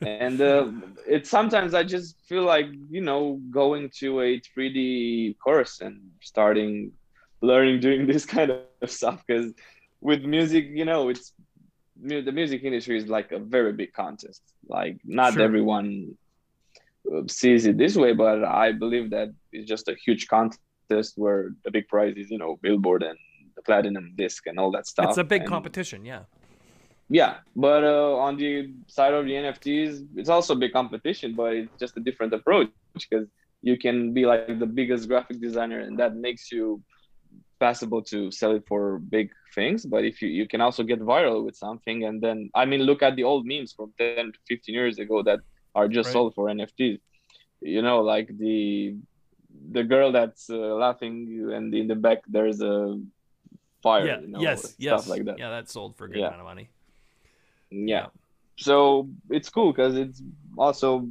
And 0.00 0.40
uh, 0.40 0.70
it 1.06 1.26
sometimes 1.26 1.74
I 1.74 1.82
just 1.84 2.16
feel 2.28 2.42
like 2.44 2.66
you 2.90 3.00
know 3.00 3.40
going 3.50 3.90
to 4.00 4.20
a 4.20 4.40
3D 4.40 5.38
course 5.38 5.80
and 5.80 6.00
starting 6.20 6.92
learning 7.40 7.80
doing 7.80 8.06
this 8.06 8.24
kind 8.36 8.50
of 8.82 8.90
stuff 8.90 9.22
because 9.26 9.52
with 10.00 10.22
music, 10.24 10.66
you 10.70 10.84
know, 10.84 11.08
it's 11.10 11.32
the 12.02 12.32
music 12.32 12.64
industry 12.64 12.96
is 12.96 13.06
like 13.08 13.30
a 13.32 13.38
very 13.38 13.72
big 13.72 13.92
contest. 13.92 14.42
Like 14.66 14.96
not 15.04 15.34
Sure. 15.34 15.42
everyone 15.42 16.16
uh, 17.12 17.22
sees 17.28 17.66
it 17.66 17.76
this 17.76 17.96
way, 17.96 18.12
but 18.14 18.42
I 18.44 18.72
believe 18.72 19.10
that 19.10 19.28
it's 19.52 19.68
just 19.68 19.88
a 19.88 19.94
huge 20.04 20.26
contest 20.28 21.12
where 21.16 21.50
the 21.64 21.70
big 21.70 21.86
prize 21.88 22.14
is 22.16 22.30
you 22.30 22.38
know 22.38 22.58
Billboard 22.62 23.02
and 23.02 23.18
the 23.56 23.62
platinum 23.62 24.12
disc 24.16 24.46
and 24.46 24.58
all 24.58 24.70
that 24.72 24.86
stuff. 24.86 25.06
it's 25.10 25.18
a 25.18 25.24
big 25.24 25.42
And- 25.42 25.50
competition, 25.50 26.04
yeah. 26.04 26.22
Yeah, 27.10 27.32
but 27.56 27.82
uh, 27.84 28.14
on 28.26 28.36
the 28.36 28.72
side 28.86 29.12
of 29.14 29.24
the 29.26 29.32
NFTs, 29.32 30.06
it's 30.16 30.28
also 30.30 30.54
a 30.54 30.56
big 30.64 30.72
competition, 30.72 31.34
but 31.34 31.50
it's 31.54 31.76
just 31.78 31.96
a 31.96 32.00
different 32.00 32.32
approach 32.32 32.68
because 32.94 33.26
you 33.62 33.76
can 33.76 34.14
be 34.14 34.24
like 34.26 34.58
the 34.58 34.66
biggest 34.66 35.08
graphic 35.08 35.40
designer, 35.40 35.80
and 35.80 35.98
that 35.98 36.14
makes 36.16 36.50
you 36.52 36.82
passable 37.58 38.02
to 38.12 38.30
sell 38.30 38.52
it 38.56 38.64
for 38.66 38.98
big 39.16 39.28
things. 39.54 39.84
But 39.84 40.04
if 40.10 40.22
you 40.22 40.28
you 40.40 40.46
can 40.52 40.60
also 40.66 40.82
get 40.82 41.00
viral 41.00 41.44
with 41.44 41.56
something, 41.56 42.04
and 42.04 42.16
then 42.24 42.48
I 42.54 42.64
mean, 42.64 42.80
look 42.90 43.02
at 43.02 43.16
the 43.16 43.24
old 43.24 43.44
memes 43.46 43.72
from 43.76 43.92
ten 43.98 44.26
to 44.32 44.38
fifteen 44.48 44.74
years 44.80 44.98
ago 44.98 45.22
that 45.28 45.40
are 45.74 45.88
just 45.88 46.06
Right. 46.08 46.12
sold 46.16 46.34
for 46.34 46.44
NFTs. 46.48 47.00
You 47.60 47.82
know, 47.82 47.98
like 48.00 48.28
the 48.44 48.96
the 49.72 49.84
girl 49.84 50.08
that's 50.12 50.48
uh, 50.48 50.56
laughing, 50.84 51.14
and 51.56 51.74
in 51.74 51.86
the 51.92 51.96
back 52.06 52.20
there's 52.34 52.60
a 52.62 52.76
fire. 53.82 54.06
yeah. 54.06 54.20
you 54.20 54.28
know, 54.28 54.40
yes. 54.40 54.60
stuff 54.60 54.74
Yes. 54.78 55.08
like 55.08 55.24
that. 55.24 55.38
Yeah, 55.38 55.50
that 55.50 55.68
sold 55.68 55.96
for 55.96 56.04
a 56.04 56.08
good 56.08 56.18
Yeah. 56.20 56.28
amount 56.28 56.40
of 56.46 56.46
money. 56.54 56.66
Yeah 57.70 58.06
so 58.56 59.08
it's 59.30 59.48
cool 59.48 59.72
because 59.72 59.96
it's 59.96 60.22
also 60.58 61.08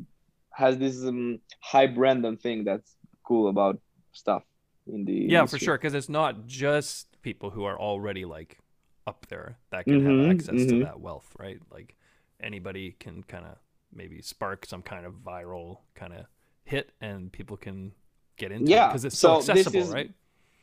has 0.53 0.77
this 0.77 1.03
um, 1.03 1.39
high 1.61 1.87
brandon 1.87 2.37
thing 2.37 2.63
that's 2.63 2.95
cool 3.23 3.49
about 3.49 3.79
stuff 4.11 4.43
in 4.87 5.05
the 5.05 5.21
Yeah, 5.25 5.45
for 5.45 5.57
sure, 5.59 5.77
because 5.77 5.93
it's 5.93 6.09
not 6.09 6.47
just 6.47 7.21
people 7.21 7.51
who 7.51 7.63
are 7.63 7.79
already 7.79 8.25
like 8.25 8.59
up 9.05 9.27
there 9.29 9.57
that 9.71 9.87
can 9.87 9.99
Mhm, 9.99 10.01
have 10.01 10.19
access 10.19 10.65
to 10.67 10.77
mhm. 10.77 10.79
that 10.79 10.99
wealth, 10.99 11.35
right? 11.37 11.59
Like 11.71 11.95
anybody 12.41 12.95
can 12.99 13.23
kind 13.23 13.45
of 13.45 13.57
maybe 13.93 14.21
spark 14.21 14.65
some 14.65 14.81
kind 14.81 15.05
of 15.05 15.13
viral 15.15 15.79
kind 15.95 16.13
of 16.13 16.25
hit, 16.63 16.91
and 17.01 17.31
people 17.31 17.57
can 17.57 17.93
get 18.37 18.51
into 18.51 18.77
it 18.77 18.87
Yeah, 18.87 18.87
because 18.87 19.05
it's 19.05 19.23
so, 19.23 19.41
so 19.41 19.51
this 19.51 19.73
accessible, 19.73 19.73
is- 19.73 19.95
right? 19.95 20.11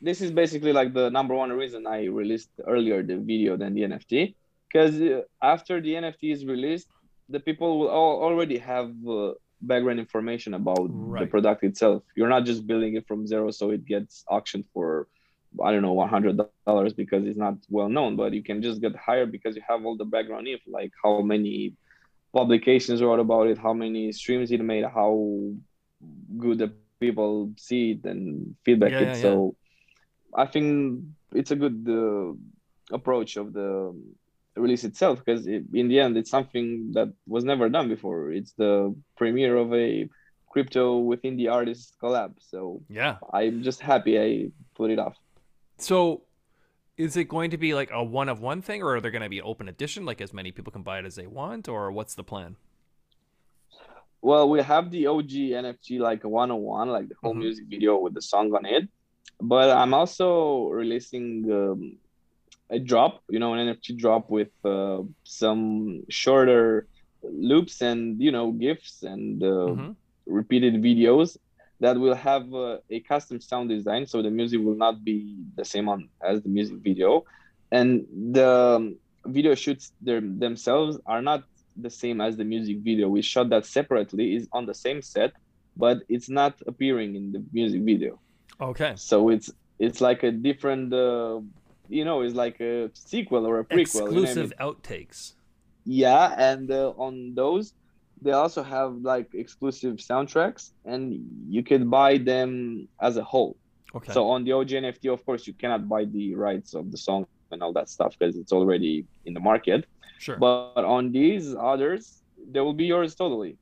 this 0.00 0.20
is 0.20 0.30
basically 0.32 0.72
like 0.72 0.94
the 0.94 1.10
number 1.10 1.34
one 1.34 1.52
reason 1.52 1.86
i 1.86 2.04
released 2.06 2.50
earlier 2.66 3.02
the 3.02 3.16
video 3.18 3.56
than 3.56 3.74
the 3.74 3.82
nft 3.82 4.34
because 4.68 5.00
after 5.42 5.80
the 5.80 5.94
nft 5.94 6.22
is 6.22 6.44
released 6.44 6.88
the 7.28 7.40
people 7.40 7.78
will 7.78 7.88
all 7.88 8.22
already 8.22 8.58
have 8.58 8.90
uh, 9.08 9.32
background 9.62 9.98
information 9.98 10.54
about 10.54 10.90
the 11.18 11.26
product 11.26 11.64
itself. 11.64 12.02
You're 12.14 12.28
not 12.28 12.44
just 12.44 12.66
building 12.66 12.94
it 12.96 13.06
from 13.08 13.26
zero 13.26 13.50
so 13.50 13.70
it 13.70 13.84
gets 13.86 14.24
auctioned 14.28 14.66
for 14.72 15.08
i 15.64 15.72
don't 15.72 15.82
know 15.82 15.94
100 15.94 16.36
dollars 16.36 16.92
because 16.92 17.24
it's 17.26 17.38
not 17.38 17.54
well 17.70 17.88
known 17.88 18.14
but 18.16 18.34
you 18.34 18.42
can 18.42 18.60
just 18.62 18.80
get 18.80 18.94
higher 18.96 19.24
because 19.26 19.56
you 19.56 19.62
have 19.66 19.84
all 19.86 19.96
the 19.96 20.04
background 20.04 20.46
info 20.46 20.70
like 20.70 20.92
how 21.02 21.20
many 21.22 21.72
publications 22.34 23.00
wrote 23.02 23.20
about 23.20 23.46
it 23.46 23.56
how 23.56 23.72
many 23.72 24.12
streams 24.12 24.50
it 24.52 24.60
made 24.60 24.84
how 24.84 25.12
good 26.36 26.58
the 26.58 26.68
people 27.00 27.50
see 27.56 27.92
it 27.92 28.04
and 28.04 28.54
feedback 28.64 28.92
Yeah, 28.92 29.00
it. 29.00 29.08
yeah, 29.08 29.14
yeah. 29.16 29.22
so 29.22 29.56
i 30.34 30.46
think 30.46 31.00
it's 31.32 31.50
a 31.50 31.56
good 31.56 31.86
uh, 31.88 32.32
approach 32.94 33.36
of 33.36 33.52
the 33.52 33.94
release 34.56 34.84
itself 34.84 35.18
because 35.24 35.46
it, 35.46 35.64
in 35.74 35.88
the 35.88 35.98
end 36.00 36.16
it's 36.16 36.30
something 36.30 36.90
that 36.92 37.08
was 37.26 37.44
never 37.44 37.68
done 37.68 37.88
before 37.88 38.32
it's 38.32 38.52
the 38.52 38.94
premiere 39.16 39.56
of 39.56 39.72
a 39.74 40.08
crypto 40.50 40.98
within 40.98 41.36
the 41.36 41.48
artist 41.48 41.94
collab 42.02 42.32
so 42.38 42.80
Yeah. 42.88 43.16
i'm 43.32 43.62
just 43.62 43.80
happy 43.80 44.14
i 44.18 44.28
put 44.74 44.90
it 44.90 44.98
off 44.98 45.16
So, 45.78 46.22
is 46.96 47.12
it 47.20 47.28
going 47.28 47.50
to 47.50 47.58
be 47.66 47.74
like 47.80 47.90
a 47.92 48.02
one 48.02 48.30
of 48.32 48.40
one 48.40 48.60
thing, 48.62 48.80
or 48.82 48.88
are 48.96 49.00
there 49.02 49.10
going 49.16 49.28
to 49.30 49.34
be 49.38 49.42
open 49.42 49.68
edition, 49.68 50.06
like 50.10 50.20
as 50.26 50.32
many 50.32 50.50
people 50.56 50.72
can 50.72 50.82
buy 50.82 50.96
it 51.00 51.04
as 51.04 51.14
they 51.20 51.26
want, 51.40 51.68
or 51.68 51.92
what's 51.92 52.14
the 52.20 52.24
plan? 52.24 52.56
Well, 54.22 54.48
we 54.48 54.62
have 54.62 54.90
the 54.90 55.06
OG 55.06 55.32
NFT 55.64 56.00
like 56.00 56.24
a 56.24 56.28
101, 56.28 56.88
like 56.88 57.08
the 57.08 57.14
whole 57.22 57.34
Mhm. 57.34 57.44
music 57.44 57.66
video 57.68 57.98
with 58.04 58.14
the 58.14 58.22
song 58.22 58.46
on 58.58 58.64
it. 58.64 58.88
But 59.52 59.68
I'm 59.76 59.92
also 59.92 60.68
releasing 60.82 61.26
um, 61.52 61.98
a 62.70 62.78
drop, 62.78 63.22
you 63.28 63.38
know, 63.38 63.54
an 63.54 63.60
NFT 63.68 63.96
drop 63.96 64.30
with 64.30 64.50
uh, 64.64 65.00
some 65.24 66.02
shorter 66.08 66.86
loops 67.22 67.80
and, 67.82 68.20
you 68.20 68.30
know, 68.32 68.52
GIFs 68.52 69.02
and 69.02 69.42
uh, 69.42 69.74
Mhm. 69.74 69.96
repeated 70.26 70.74
videos 70.82 71.36
that 71.80 71.96
will 71.98 72.14
have 72.14 72.52
uh, 72.54 72.78
a 72.90 73.00
custom 73.00 73.40
sound 73.40 73.68
design. 73.68 74.06
So 74.06 74.22
the 74.22 74.30
music 74.30 74.60
will 74.60 74.76
not 74.76 75.04
be 75.04 75.36
the 75.56 75.64
same 75.64 75.88
on 75.88 76.08
as 76.22 76.42
the 76.42 76.48
music 76.48 76.78
video. 76.88 77.24
And 77.70 78.06
the 78.32 78.48
um, 78.76 78.96
video 79.26 79.54
shoots 79.54 79.92
their, 80.00 80.20
themselves 80.20 80.98
are 81.06 81.22
not 81.22 81.44
the 81.76 81.90
same 81.90 82.20
as 82.20 82.36
the 82.36 82.44
music 82.44 82.78
video. 82.78 83.08
We 83.08 83.22
shot 83.22 83.50
that 83.50 83.66
separately, 83.66 84.34
is 84.36 84.48
on 84.52 84.66
the 84.66 84.74
same 84.74 85.02
set, 85.02 85.32
but 85.76 85.98
it's 86.08 86.28
not 86.30 86.54
appearing 86.66 87.14
in 87.16 87.32
the 87.32 87.44
music 87.52 87.82
video. 87.82 88.20
Okay. 88.60 88.92
So 88.96 89.28
it's 89.28 89.50
it's 89.78 90.00
like 90.00 90.22
a 90.22 90.32
different, 90.32 90.92
uh, 90.94 91.40
you 91.88 92.04
know, 92.04 92.22
it's 92.22 92.34
like 92.34 92.60
a 92.60 92.90
sequel 92.94 93.46
or 93.46 93.60
a 93.60 93.64
prequel. 93.64 93.94
you 93.94 94.00
know 94.00 94.04
what 94.04 94.12
I 94.12 94.14
mean? 94.14 94.24
Exclusive 94.24 94.52
outtakes. 94.60 95.32
Yeah, 95.84 96.34
and 96.36 96.70
uh, 96.70 96.90
on 96.96 97.34
those 97.34 97.72
they 98.22 98.32
also 98.32 98.62
have 98.62 98.96
like 99.02 99.34
exclusive 99.34 99.96
soundtracks, 99.96 100.70
and 100.84 101.20
you 101.48 101.62
could 101.62 101.90
buy 101.90 102.18
them 102.18 102.88
as 103.00 103.16
a 103.16 103.24
whole. 103.24 103.56
Okay. 103.94 104.12
So 104.12 104.28
on 104.28 104.44
the 104.44 104.52
OG 104.52 104.68
NFT, 104.68 105.12
of 105.12 105.24
course, 105.24 105.46
you 105.46 105.52
cannot 105.52 105.88
buy 105.88 106.04
the 106.04 106.34
rights 106.34 106.74
of 106.74 106.90
the 106.90 106.98
song 106.98 107.26
and 107.50 107.62
all 107.62 107.72
that 107.74 107.88
stuff 107.88 108.16
because 108.18 108.36
it's 108.36 108.52
already 108.52 109.06
in 109.24 109.34
the 109.34 109.40
market. 109.40 109.86
sure. 110.18 110.36
But 110.36 110.84
on 110.84 111.12
these 111.12 111.54
others, 111.54 112.22
they 112.50 112.60
will 112.60 112.74
be 112.74 112.86
yours 112.86 113.14
totally. 113.14 113.56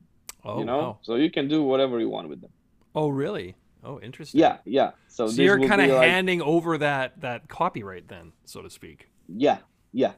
oh, 0.44 0.58
you 0.58 0.64
know, 0.64 0.78
wow. 0.78 0.98
so 1.02 1.16
you 1.16 1.30
can 1.30 1.48
do 1.48 1.62
whatever 1.62 2.00
you 2.00 2.08
want 2.08 2.28
with 2.28 2.40
them. 2.40 2.50
Oh, 2.94 3.08
really? 3.08 3.56
Oh, 3.84 4.00
interesting. 4.00 4.40
Yeah, 4.40 4.58
yeah. 4.64 4.92
So, 5.08 5.26
So, 5.28 5.42
you're 5.42 5.60
kind 5.68 5.80
of 5.82 5.90
like- 5.90 6.08
handing 6.08 6.40
over 6.42 6.78
that 6.78 7.20
that 7.20 7.48
copyright 7.48 8.08
then, 8.08 8.32
so 8.44 8.62
to 8.62 8.70
speak. 8.70 9.08
yeah, 9.28 9.58
yeah. 9.92 10.12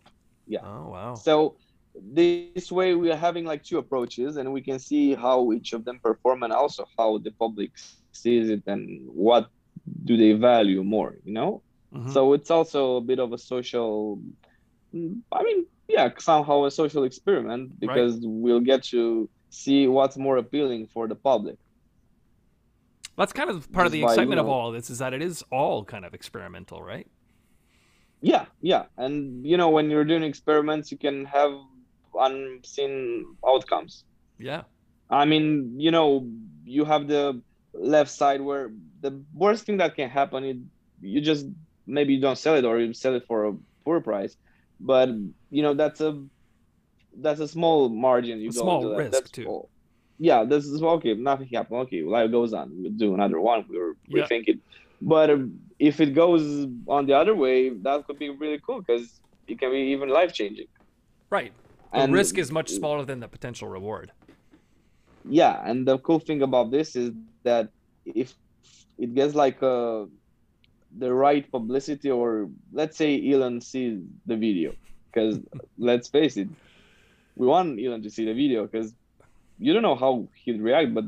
Yeah. 0.48 0.60
Oh, 0.64 0.90
wow. 0.90 1.14
So 1.14 1.56
this 1.94 2.70
way 2.70 2.94
we 2.94 3.10
are 3.10 3.16
having 3.16 3.44
like 3.44 3.62
two 3.64 3.78
approaches, 3.78 4.36
and 4.36 4.52
we 4.52 4.60
can 4.60 4.78
see 4.78 5.14
how 5.14 5.50
each 5.52 5.72
of 5.72 5.84
them 5.84 5.98
perform, 5.98 6.42
and 6.44 6.52
also 6.52 6.84
how 6.96 7.18
the 7.18 7.32
public 7.32 7.70
sees 8.12 8.48
it, 8.50 8.62
and 8.66 9.06
what 9.08 9.48
do 10.04 10.16
they 10.16 10.32
value 10.32 10.82
more. 10.84 11.16
You 11.24 11.32
know. 11.32 11.62
Mhm. 11.92 12.10
So 12.12 12.32
it's 12.34 12.50
also 12.50 12.96
a 12.96 13.00
bit 13.00 13.18
of 13.18 13.32
a 13.32 13.38
social. 13.38 14.20
I 15.32 15.42
mean, 15.42 15.66
yeah, 15.88 16.10
somehow 16.18 16.64
a 16.64 16.70
social 16.70 17.02
experiment 17.04 17.78
because 17.80 18.18
we'll 18.22 18.60
get 18.72 18.82
to 18.94 19.28
see 19.50 19.86
what's 19.88 20.16
more 20.16 20.36
appealing 20.36 20.86
for 20.94 21.06
the 21.08 21.14
public. 21.16 21.56
That's 23.16 23.32
kind 23.32 23.48
of 23.50 23.70
part 23.72 23.86
of 23.86 23.92
the 23.92 24.02
by, 24.02 24.08
you 24.08 24.12
excitement 24.12 24.40
of 24.40 24.48
all 24.48 24.68
of 24.68 24.74
this 24.74 24.90
is 24.90 24.98
that 24.98 25.12
it 25.14 25.22
is 25.22 25.42
all 25.50 25.84
kind 25.84 26.04
of 26.04 26.12
experimental, 26.14 26.82
right? 26.82 27.06
Yeah, 28.20 28.46
yeah, 28.60 28.84
and 28.96 29.44
you 29.46 29.56
know 29.56 29.70
when 29.70 29.90
you're 29.90 30.04
doing 30.04 30.22
experiments, 30.22 30.90
you 30.90 30.98
can 30.98 31.24
have 31.26 31.52
unseen 32.18 33.26
outcomes. 33.46 34.04
Yeah. 34.38 34.62
I 35.10 35.24
mean, 35.24 35.78
you 35.78 35.90
know, 35.90 36.26
you 36.64 36.84
have 36.84 37.06
the 37.08 37.40
left 37.72 38.10
side 38.10 38.40
where 38.40 38.72
the 39.00 39.22
worst 39.34 39.64
thing 39.64 39.76
that 39.78 39.94
can 39.94 40.10
happen 40.10 40.44
is 40.44 40.56
you 41.00 41.20
just 41.20 41.46
maybe 41.86 42.14
you 42.14 42.20
don't 42.20 42.38
sell 42.38 42.56
it 42.56 42.64
or 42.64 42.78
you 42.80 42.92
sell 42.94 43.14
it 43.14 43.24
for 43.26 43.44
a 43.46 43.54
poor 43.84 44.00
price, 44.00 44.36
but 44.80 45.08
you 45.50 45.62
know 45.62 45.74
that's 45.74 46.00
a 46.00 46.22
that's 47.18 47.40
a 47.40 47.48
small 47.48 47.88
margin. 47.88 48.40
You 48.40 48.50
A 48.50 48.52
go 48.52 48.60
small 48.60 48.76
into 48.78 48.88
that. 48.90 48.96
risk, 48.98 49.12
That's 49.12 49.30
too. 49.30 49.46
all. 49.46 49.70
Yeah, 50.18 50.44
this 50.44 50.64
is 50.66 50.82
okay. 50.82 51.14
Nothing 51.14 51.48
happened. 51.52 51.80
Okay, 51.82 52.02
life 52.02 52.30
goes 52.30 52.52
on. 52.52 52.70
We'll 52.72 52.92
do 52.92 53.14
another 53.14 53.40
one. 53.40 53.64
We're 53.68 53.94
Yeah. 54.08 54.24
rethinking. 54.24 54.60
But 55.00 55.30
um, 55.30 55.60
if 55.78 56.00
it 56.00 56.14
goes 56.14 56.66
on 56.88 57.06
the 57.06 57.14
other 57.14 57.34
way, 57.34 57.70
that 57.70 58.04
could 58.06 58.18
be 58.18 58.30
really 58.30 58.60
cool 58.64 58.80
because 58.80 59.20
it 59.46 59.58
can 59.58 59.70
be 59.70 59.78
even 59.94 60.08
life 60.08 60.32
changing. 60.32 60.66
Right. 61.30 61.52
The 61.92 62.08
risk 62.08 62.38
is 62.38 62.50
much 62.50 62.70
smaller 62.70 63.04
than 63.04 63.20
the 63.20 63.28
potential 63.28 63.68
reward. 63.68 64.12
yeah 65.28 65.60
and 65.68 65.86
the 65.86 65.98
cool 65.98 66.20
thing 66.20 66.42
about 66.42 66.70
this 66.70 66.94
is 66.96 67.10
that 67.12 67.42
if 68.04 68.34
it 68.98 69.14
gets 69.14 69.34
like 69.34 69.62
uh 69.62 70.04
the 70.96 71.12
right 71.12 71.50
publicity 71.50 72.10
or 72.10 72.48
let's 72.72 72.96
say 72.96 73.10
elon 73.32 73.60
sees 73.60 74.00
the 74.26 74.36
video 74.36 74.72
because 75.12 75.40
let's 75.78 76.08
face 76.08 76.36
it 76.36 76.48
we 77.36 77.46
want 77.46 77.78
elon 77.80 78.02
to 78.02 78.10
see 78.10 78.24
the 78.24 78.34
video 78.34 78.66
because 78.66 78.94
you 79.58 79.72
don't 79.72 79.82
know 79.82 79.94
how 79.96 80.26
he'd 80.34 80.60
react 80.60 80.94
but 80.94 81.04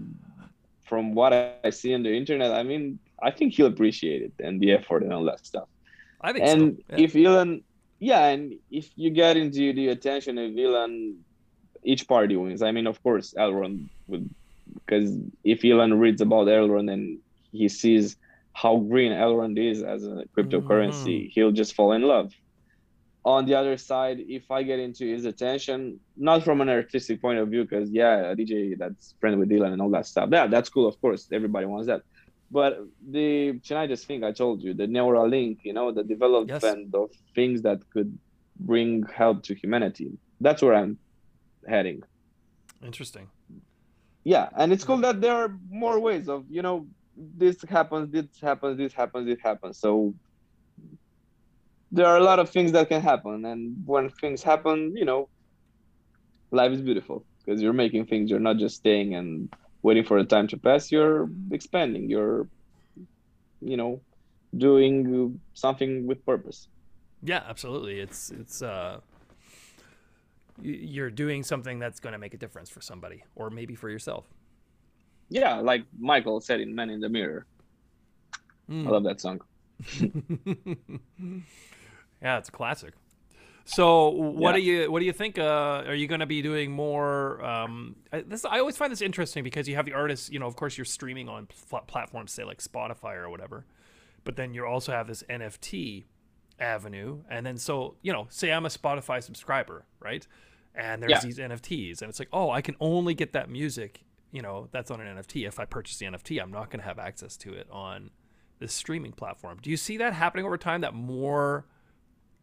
from 0.84 1.14
what 1.14 1.32
i 1.32 1.70
see 1.70 1.94
on 1.94 2.02
the 2.02 2.12
internet 2.14 2.52
i 2.52 2.62
mean 2.62 2.98
i 3.22 3.30
think 3.30 3.54
he'll 3.54 3.66
appreciate 3.66 4.22
it 4.22 4.32
and 4.44 4.60
the 4.60 4.72
effort 4.72 5.02
and 5.02 5.12
all 5.12 5.24
that 5.24 5.44
stuff 5.44 5.68
I 6.20 6.32
think 6.32 6.44
and 6.44 6.60
so. 6.90 6.96
Yeah. 6.96 7.04
if 7.04 7.14
Elon, 7.14 7.62
yeah, 8.00 8.26
and 8.26 8.54
if 8.72 8.90
you 8.96 9.10
get 9.10 9.36
into 9.36 9.72
the 9.72 9.86
attention 9.88 10.36
of 10.36 10.58
Elon, 10.58 11.18
each 11.84 12.08
party 12.08 12.34
wins. 12.34 12.60
I 12.60 12.72
mean, 12.72 12.88
of 12.88 13.00
course, 13.04 13.34
Elrond 13.38 13.86
would, 14.08 14.28
because 14.74 15.16
if 15.44 15.64
Elon 15.64 15.98
reads 16.00 16.20
about 16.20 16.48
Elrond 16.48 16.92
and 16.92 17.18
he 17.52 17.68
sees 17.68 18.16
how 18.52 18.78
green 18.78 19.12
Elrond 19.12 19.56
is 19.58 19.84
as 19.84 20.04
a 20.04 20.24
cryptocurrency, 20.36 21.16
Mm-hmm. 21.22 21.28
he'll 21.30 21.52
just 21.52 21.74
fall 21.76 21.92
in 21.92 22.02
love. 22.02 22.32
On 23.34 23.40
the 23.48 23.54
other 23.60 23.76
side, 23.76 24.18
if 24.38 24.44
I 24.50 24.60
get 24.70 24.78
into 24.86 25.04
his 25.14 25.24
attention, 25.32 26.00
not 26.16 26.38
from 26.46 26.56
an 26.64 26.70
artistic 26.80 27.16
point 27.20 27.38
of 27.42 27.46
view, 27.52 27.62
because 27.64 27.88
yeah, 27.90 28.30
a 28.32 28.34
DJ 28.40 28.78
that's 28.82 29.14
friend 29.20 29.38
with 29.40 29.52
Elon 29.52 29.72
and 29.74 29.82
all 29.82 29.92
that 29.96 30.06
stuff, 30.06 30.28
yeah, 30.32 30.46
that's 30.54 30.70
cool. 30.74 30.86
Of 30.92 30.96
course, 31.02 31.28
everybody 31.38 31.66
wants 31.66 31.86
that 31.88 32.02
but 32.50 32.78
the 33.06 33.60
tinnitus 33.60 34.04
thing 34.04 34.24
I 34.24 34.32
told 34.32 34.62
you, 34.62 34.72
the 34.72 34.86
Neuralink, 34.86 35.58
you 35.64 35.72
know, 35.72 35.92
the 35.92 36.02
development 36.02 36.94
of 36.94 37.10
things 37.34 37.62
that 37.62 37.78
could 37.90 38.16
bring 38.58 39.04
help 39.04 39.42
to 39.44 39.54
humanity. 39.54 40.16
That's 40.40 40.62
where 40.62 40.74
I'm 40.74 40.98
heading. 41.68 42.02
Interesting. 42.82 43.28
Yeah, 44.24 44.48
and 44.56 44.72
it's 44.72 44.84
cool 44.84 44.98
that 44.98 45.20
there 45.20 45.34
are 45.34 45.58
more 45.70 46.00
ways 46.00 46.28
of, 46.28 46.44
you 46.48 46.62
know, 46.62 46.86
this 47.16 47.62
happens, 47.68 48.10
this 48.12 48.26
happens, 48.40 48.78
this 48.78 48.92
happens, 48.92 49.26
this 49.26 49.40
happens. 49.40 49.78
So 49.78 50.14
there 51.90 52.06
are 52.06 52.16
a 52.16 52.22
lot 52.22 52.38
of 52.38 52.50
things 52.50 52.72
that 52.72 52.88
can 52.88 53.00
happen, 53.00 53.44
and 53.44 53.82
when 53.86 54.10
things 54.10 54.42
happen, 54.42 54.94
you 54.96 55.04
know, 55.04 55.28
life 56.50 56.72
is 56.72 56.80
beautiful 56.80 57.24
because 57.44 57.62
you're 57.62 57.72
making 57.72 58.06
things. 58.06 58.30
You're 58.30 58.40
not 58.40 58.58
just 58.58 58.76
staying 58.76 59.14
and 59.14 59.52
waiting 59.82 60.04
for 60.04 60.22
the 60.22 60.28
time 60.28 60.48
to 60.48 60.56
pass. 60.56 60.92
You're 60.92 61.30
expanding. 61.50 62.10
You're, 62.10 62.48
you 63.60 63.76
know, 63.76 64.00
doing 64.56 65.40
something 65.54 66.06
with 66.06 66.24
purpose. 66.24 66.68
Yeah, 67.22 67.42
absolutely. 67.48 68.00
It's 68.00 68.30
it's 68.30 68.62
uh 68.62 69.00
you're 70.60 71.10
doing 71.10 71.42
something 71.44 71.78
that's 71.78 72.00
going 72.00 72.12
to 72.12 72.18
make 72.18 72.34
a 72.34 72.36
difference 72.36 72.68
for 72.68 72.80
somebody 72.80 73.22
or 73.36 73.48
maybe 73.48 73.76
for 73.76 73.88
yourself. 73.88 74.26
Yeah, 75.28 75.60
like 75.60 75.84
Michael 75.98 76.40
said 76.40 76.60
in 76.60 76.74
Man 76.74 76.90
in 76.90 77.00
the 77.00 77.08
Mirror. 77.08 77.46
Mm. 78.68 78.86
I 78.86 78.90
love 78.90 79.04
that 79.04 79.20
song. 79.20 79.40
yeah, 82.22 82.38
it's 82.38 82.48
a 82.48 82.52
classic. 82.52 82.94
So, 83.64 84.08
what 84.08 84.52
Yeah. 84.54 84.56
do 84.56 84.62
you 84.62 84.90
what 84.90 85.00
do 85.00 85.04
you 85.04 85.12
think? 85.12 85.38
Uh, 85.38 85.84
are 85.86 85.94
you 85.94 86.06
going 86.06 86.20
to 86.20 86.26
be 86.26 86.40
doing 86.40 86.70
more? 86.70 87.44
Um, 87.44 87.96
I, 88.12 88.22
this 88.22 88.44
I 88.46 88.58
always 88.60 88.76
find 88.78 88.90
this 88.90 89.02
interesting 89.02 89.44
because 89.44 89.68
you 89.68 89.76
have 89.76 89.84
the 89.84 89.92
artists. 89.92 90.30
You 90.30 90.38
know, 90.38 90.46
of 90.46 90.56
course, 90.56 90.78
you're 90.78 90.84
streaming 90.86 91.28
on 91.28 91.46
pl- 91.68 91.84
platforms, 91.86 92.32
say 92.32 92.44
like 92.44 92.62
Spotify 92.62 93.16
or 93.16 93.28
whatever, 93.28 93.66
but 94.24 94.36
then 94.36 94.54
you 94.54 94.64
also 94.64 94.92
have 94.92 95.06
this 95.06 95.22
NFT 95.28 96.04
avenue, 96.58 97.22
and 97.28 97.44
then 97.44 97.58
so 97.58 97.96
you 98.02 98.12
know, 98.12 98.26
say 98.30 98.52
I'm 98.52 98.64
a 98.64 98.70
Spotify 98.70 99.22
subscriber, 99.22 99.84
right? 100.00 100.26
And 100.74 101.02
there's 101.02 101.10
Yeah. 101.12 101.20
these 101.20 101.38
NFTs, 101.38 102.00
and 102.02 102.08
it's 102.08 102.18
like, 102.18 102.28
oh, 102.32 102.50
I 102.50 102.62
can 102.62 102.74
only 102.80 103.12
get 103.12 103.32
that 103.32 103.50
music, 103.50 104.04
you 104.32 104.40
know, 104.42 104.68
that's 104.70 104.90
on 104.90 105.00
an 105.00 105.08
NFT. 105.18 105.46
If 105.46 105.58
I 105.58 105.64
purchase 105.64 105.98
the 105.98 106.06
NFT, 106.06 106.40
I'm 106.40 106.52
not 106.52 106.70
going 106.70 106.80
to 106.80 106.86
have 106.86 106.98
access 106.98 107.36
to 107.38 107.52
it 107.52 107.66
on 107.70 108.10
this 108.60 108.72
streaming 108.72 109.12
platform. 109.12 109.58
Do 109.60 109.70
you 109.70 109.76
see 109.76 109.96
that 109.98 110.12
happening 110.14 110.44
over 110.46 110.56
time? 110.56 110.80
That 110.82 110.94
more 110.94 111.66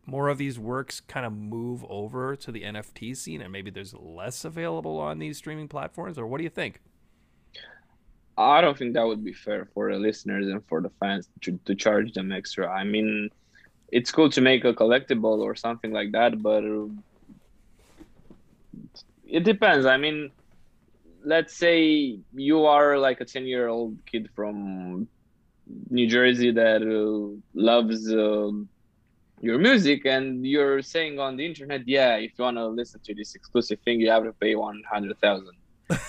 more 0.05 0.29
of 0.29 0.37
these 0.37 0.59
works 0.59 0.99
kind 0.99 1.25
of 1.25 1.33
move 1.33 1.85
over 1.89 2.35
to 2.35 2.51
the 2.51 2.63
NFT 2.63 3.15
scene, 3.15 3.41
and 3.41 3.51
maybe 3.51 3.71
there's 3.71 3.93
less 3.93 4.45
available 4.45 4.99
on 4.99 5.19
these 5.19 5.37
streaming 5.37 5.67
platforms, 5.67 6.17
or 6.17 6.27
what 6.27 6.37
do 6.37 6.43
you 6.43 6.49
think? 6.49 6.81
I 8.37 8.61
don't 8.61 8.77
think 8.77 8.93
that 8.93 9.05
would 9.05 9.23
be 9.23 9.33
fair 9.33 9.67
for 9.73 9.91
the 9.91 9.97
listeners 9.97 10.47
and 10.47 10.61
for 10.67 10.81
the 10.81 10.91
fans 10.99 11.29
to, 11.41 11.57
to 11.65 11.73
charge 11.73 12.11
them 12.13 12.31
extra. 12.31 12.69
I 12.69 12.83
mean, 12.83 13.29
it's 13.91 14.11
cool 14.11 14.29
to 14.31 14.41
make 14.41 14.65
a 14.65 14.73
collectible 14.73 15.39
or 15.39 15.55
something 15.55 15.91
like 15.91 16.11
that, 16.11 16.41
but 16.41 16.65
uh, 16.65 16.87
it 19.25 19.43
depends. 19.43 19.85
I 19.85 19.97
mean, 19.97 20.31
let's 21.23 21.55
say 21.55 22.19
you 22.33 22.65
are 22.65 22.97
like 22.97 23.21
a 23.21 23.25
10 23.25 23.45
year 23.45 23.67
old 23.67 23.97
kid 24.05 24.29
from 24.35 25.07
New 25.89 26.07
Jersey 26.07 26.51
that 26.51 26.81
uh, 26.83 27.39
loves 27.53 28.11
um 28.13 28.69
your 29.45 29.59
music, 29.59 30.05
and 30.05 30.45
you're 30.45 30.81
saying 30.81 31.19
on 31.19 31.37
the 31.37 31.45
internet, 31.45 31.87
yeah, 31.87 32.15
if 32.15 32.31
you 32.37 32.43
want 32.43 32.57
to 32.57 32.67
listen 32.67 32.99
to 33.05 33.13
this 33.13 33.35
exclusive 33.35 33.79
thing, 33.85 33.99
you 34.01 34.09
have 34.09 34.23
to 34.23 34.33
pay 34.33 34.55
100,000 34.55 35.49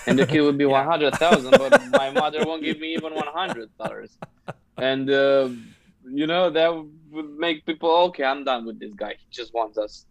and 0.07 0.17
the 0.17 0.25
kid 0.25 0.41
would 0.41 0.57
be 0.57 0.63
Yeah. 0.69 0.85
100,000 0.85 1.51
but 1.51 1.81
my 1.91 2.09
mother 2.11 2.45
won't 2.45 2.63
give 2.63 2.79
me 2.79 2.93
even 2.95 3.13
100 3.13 3.69
dollars. 3.77 4.17
And 4.77 5.09
uh, 5.09 5.49
you 6.19 6.27
know 6.27 6.49
that 6.49 6.69
would 7.11 7.31
make 7.37 7.65
people 7.65 7.89
okay 8.07 8.23
I'm 8.23 8.43
done 8.43 8.65
with 8.65 8.79
this 8.79 8.93
guy. 8.93 9.13
He 9.21 9.27
just 9.31 9.53
wants 9.53 9.77
us 9.77 10.05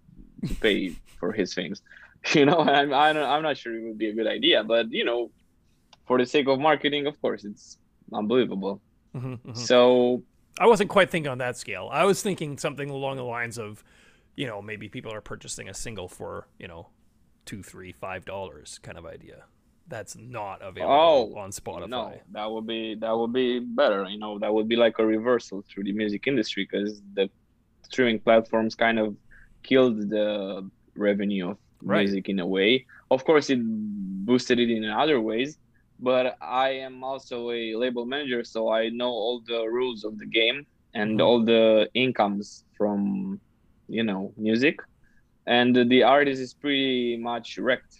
to 0.47 0.55
pay 0.55 0.95
for 1.19 1.33
his 1.33 1.55
things. 1.55 1.83
You 2.35 2.45
know 2.45 2.59
I'm, 2.59 2.93
I 2.93 3.13
don't, 3.13 3.29
I'm 3.29 3.43
not 3.43 3.57
sure 3.57 3.73
it 3.79 3.85
would 3.87 3.99
be 3.99 4.09
a 4.09 4.15
good 4.15 4.27
idea 4.27 4.65
but 4.65 4.91
you 4.91 5.05
know 5.05 5.31
for 6.09 6.19
the 6.19 6.27
sake 6.27 6.49
of 6.49 6.59
marketing 6.59 7.07
of 7.07 7.21
course 7.21 7.45
it's 7.45 7.79
unbelievable. 8.13 8.83
Mhm, 9.17 9.41
mhm. 9.41 9.57
so 9.57 10.23
I 10.59 10.67
wasn't 10.67 10.91
quite 10.91 11.11
thinking 11.11 11.31
on 11.31 11.39
that 11.39 11.57
scale. 11.57 11.89
I 11.93 12.05
was 12.05 12.23
thinking 12.23 12.59
something 12.59 12.89
along 12.91 13.17
the 13.17 13.25
lines 13.25 13.59
of, 13.59 13.85
you 14.37 14.47
know, 14.47 14.63
maybe 14.63 14.89
people 14.89 15.13
are 15.13 15.21
purchasing 15.21 15.69
a 15.69 15.75
single 15.75 16.09
for, 16.09 16.47
you 16.59 16.69
know, 16.69 16.89
two, 17.45 17.63
three, 17.63 17.93
five 17.93 18.25
dollars 18.25 18.79
kind 18.83 18.99
of 18.99 19.07
idea. 19.07 19.45
That's 19.89 20.17
not 20.17 20.63
available 20.63 20.95
Oh, 20.95 21.39
on 21.39 21.51
Spotify. 21.51 21.89
No, 21.89 22.15
that 22.33 22.51
would 22.51 22.67
be 22.67 22.97
that 22.97 23.17
would 23.17 23.33
be 23.33 23.61
better. 23.61 24.05
You 24.09 24.19
know, 24.19 24.39
that 24.39 24.53
would 24.53 24.69
be 24.69 24.77
like 24.77 24.99
a 24.99 25.07
reversal 25.07 25.63
through 25.69 25.85
the 25.85 25.93
music 25.93 26.27
industry 26.27 26.67
because 26.71 27.01
the 27.15 27.31
streaming 27.89 28.19
platforms 28.19 28.75
kind 28.75 28.99
of 28.99 29.15
killed 29.63 30.09
the 30.11 30.69
revenue 30.97 31.51
of 31.51 31.59
Right. 31.83 32.01
music 32.07 32.29
in 32.31 32.41
a 32.41 32.47
way. 32.47 32.87
of 33.11 33.25
course 33.25 33.51
it 33.51 33.61
boosted 33.63 34.59
it 34.59 34.71
in 34.71 34.85
other 34.87 35.21
ways 35.21 35.59
but 35.99 36.37
i 36.43 36.69
am 36.71 37.03
also 37.03 37.51
a 37.51 37.75
label 37.75 38.05
manager 38.07 38.45
so 38.45 38.69
i 38.71 38.89
know 38.91 39.09
all 39.09 39.41
the 39.47 39.61
rules 39.67 40.05
of 40.05 40.19
the 40.19 40.27
game 40.27 40.67
and 40.95 41.19
Mhm. 41.19 41.25
all 41.25 41.45
the 41.45 41.89
incomes 41.95 42.65
from 42.77 43.41
you 43.89 44.03
know 44.03 44.33
music. 44.37 44.77
And 45.47 45.77
the 45.93 46.03
artist 46.03 46.41
is 46.41 46.55
pretty 46.55 47.17
much 47.17 47.57
wrecked 47.59 47.95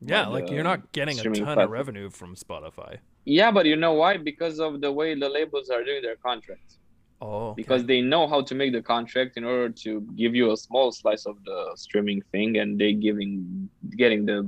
Yeah, 0.00 0.26
like 0.28 0.48
you're 0.50 0.62
not 0.72 0.92
getting 0.92 1.18
a 1.18 1.22
ton 1.24 1.34
streaming 1.34 1.58
of 1.64 1.70
revenue 1.70 2.08
from 2.10 2.36
Spotify. 2.36 2.92
yeah 3.24 3.50
but 3.50 3.64
you 3.66 3.76
know 3.76 3.94
why? 3.94 4.16
Because 4.16 4.60
of 4.60 4.80
the 4.80 4.92
way 4.92 5.08
the 5.18 5.28
labels 5.28 5.68
are 5.70 5.82
doing 5.88 6.02
their 6.02 6.16
contracts. 6.28 6.78
Oh, 7.20 7.54
because 7.54 7.82
they 7.90 8.00
know 8.00 8.28
how 8.28 8.40
to 8.48 8.54
make 8.54 8.72
the 8.72 8.82
contract 8.94 9.32
in 9.36 9.44
order 9.44 9.70
to 9.84 9.90
give 10.22 10.32
you 10.36 10.52
a 10.52 10.56
small 10.56 10.92
slice 10.92 11.24
of 11.26 11.36
the 11.48 11.58
streaming 11.84 12.20
thing 12.32 12.58
and 12.60 12.78
they 12.80 12.92
giving 12.92 13.68
getting 14.02 14.24
the 14.30 14.38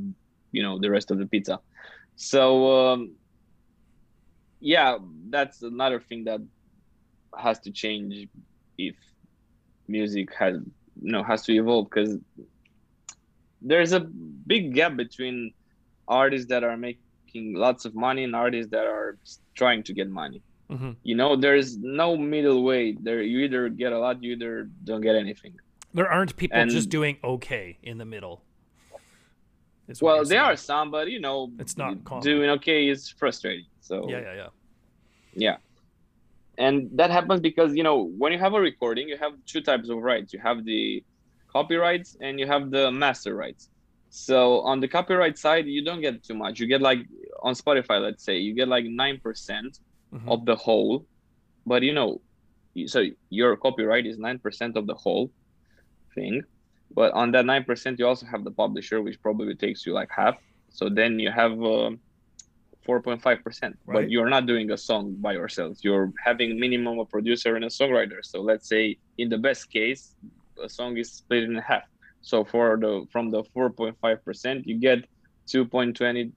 you 0.52 0.62
know 0.62 0.78
the 0.78 0.90
rest 0.96 1.10
of 1.10 1.18
the 1.18 1.26
pizza 1.26 1.58
so 2.20 2.90
um, 2.92 3.12
yeah 4.60 4.98
that's 5.30 5.62
another 5.62 5.98
thing 6.00 6.24
that 6.24 6.40
has 7.36 7.58
to 7.60 7.70
change 7.70 8.28
if 8.76 8.94
music 9.88 10.28
has 10.38 10.56
you 11.02 11.12
know 11.12 11.22
has 11.22 11.42
to 11.42 11.52
evolve 11.54 11.86
because 11.88 12.18
there's 13.62 13.92
a 13.92 14.00
big 14.00 14.74
gap 14.74 14.96
between 14.96 15.52
artists 16.08 16.48
that 16.48 16.62
are 16.62 16.76
making 16.76 17.54
lots 17.54 17.86
of 17.86 17.94
money 17.94 18.24
and 18.24 18.36
artists 18.36 18.70
that 18.70 18.86
are 18.86 19.16
trying 19.54 19.82
to 19.82 19.92
get 19.94 20.08
money. 20.10 20.42
Hmm 20.68 20.90
you 21.02 21.14
know 21.16 21.36
there's 21.36 21.78
no 21.78 22.16
middle 22.16 22.62
way. 22.62 22.96
There 23.00 23.22
you 23.22 23.38
either 23.46 23.68
get 23.70 23.92
a 23.92 23.98
lot 23.98 24.22
you 24.22 24.32
either 24.32 24.68
don't 24.84 25.00
get 25.00 25.16
anything. 25.16 25.54
There 25.94 26.08
aren't 26.08 26.36
people 26.36 26.58
And- 26.58 26.70
just 26.70 26.90
doing 26.90 27.16
okay 27.24 27.78
in 27.82 27.96
the 27.96 28.04
middle. 28.04 28.42
Well 30.00 30.24
there 30.24 30.42
are 30.50 30.56
some 30.56 30.86
but 30.90 31.04
you 31.14 31.20
know 31.26 31.38
It's 31.58 31.76
not 31.76 31.92
common. 32.04 32.22
doing 32.30 32.48
okay 32.58 32.80
is 32.88 33.00
frustrating 33.20 33.66
so. 33.88 33.94
Yeah, 34.12 34.20
yeah, 34.26 34.34
yeah. 34.42 34.48
yeah. 35.46 35.56
And 36.58 36.76
that 37.00 37.10
happens 37.10 37.40
because 37.40 37.70
you 37.78 37.82
know 37.88 37.98
when 38.20 38.30
you 38.34 38.38
have 38.46 38.54
a 38.54 38.60
recording 38.70 39.08
you 39.08 39.16
have 39.24 39.32
two 39.52 39.62
types 39.70 39.88
of 39.88 39.98
rights. 39.98 40.28
You 40.34 40.40
have 40.40 40.58
the 40.64 41.02
copyrights 41.56 42.16
and 42.24 42.38
you 42.40 42.46
have 42.46 42.70
the 42.70 42.84
master 43.04 43.34
rights. 43.34 43.62
So 44.10 44.60
on 44.70 44.76
the 44.80 44.88
copyright 44.96 45.36
side 45.38 45.66
you 45.66 45.82
don't 45.88 46.00
get 46.00 46.22
too 46.28 46.34
much. 46.44 46.54
You 46.60 46.66
get 46.74 46.82
like 46.90 47.00
on 47.42 47.54
spotify 47.54 47.96
let's 48.06 48.22
say 48.28 48.36
you 48.46 48.52
get 48.60 48.68
like 48.68 48.84
9% 48.84 49.80
Mhm. 50.12 50.28
of 50.34 50.44
the 50.44 50.56
whole 50.66 51.06
but 51.70 51.80
you 51.88 51.94
know 51.94 52.20
so 52.86 52.98
your 53.30 53.56
copyright 53.56 54.06
is 54.10 54.16
9% 54.18 54.76
of 54.80 54.84
the 54.90 54.94
whole 55.04 55.26
thing 56.16 56.34
but 56.94 57.12
on 57.12 57.30
that 57.32 57.44
9% 57.44 57.98
you 57.98 58.06
also 58.06 58.26
have 58.26 58.44
the 58.44 58.50
publisher 58.50 59.00
which 59.02 59.20
probably 59.22 59.54
takes 59.54 59.86
you 59.86 59.92
like 59.92 60.10
half. 60.10 60.36
So 60.70 60.88
then 60.88 61.18
you 61.18 61.30
have 61.30 61.52
uh, 61.52 61.90
4.5% 62.86 63.62
Right. 63.62 63.74
but 63.86 64.10
you're 64.10 64.28
not 64.28 64.46
doing 64.46 64.70
a 64.70 64.76
song 64.76 65.14
by 65.20 65.32
yourself. 65.32 65.78
You're 65.82 66.12
having 66.24 66.58
minimum 66.58 66.98
a 66.98 67.04
producer 67.04 67.56
and 67.56 67.64
a 67.64 67.68
songwriter. 67.68 68.18
So 68.22 68.40
let's 68.40 68.68
say 68.68 68.98
in 69.18 69.28
the 69.28 69.38
best 69.38 69.70
case 69.70 70.14
a 70.62 70.68
song 70.68 70.96
is 70.96 71.12
split 71.12 71.44
in 71.44 71.54
half. 71.56 71.84
So 72.22 72.44
for 72.44 72.76
the 72.76 73.06
from 73.12 73.30
the 73.30 73.42
4.5% 73.56 74.66
you 74.66 74.78
get 74.78 75.04
2.25 75.48 76.32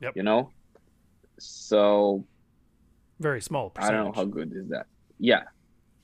Yep. 0.00 0.16
you 0.16 0.22
know? 0.22 0.50
So 1.38 2.24
Very 3.20 3.40
small 3.40 3.72
I 3.76 3.90
don't 3.90 4.06
know 4.06 4.12
how 4.12 4.24
good 4.24 4.52
is 4.54 4.68
that. 4.68 4.86
Yeah, 5.18 5.42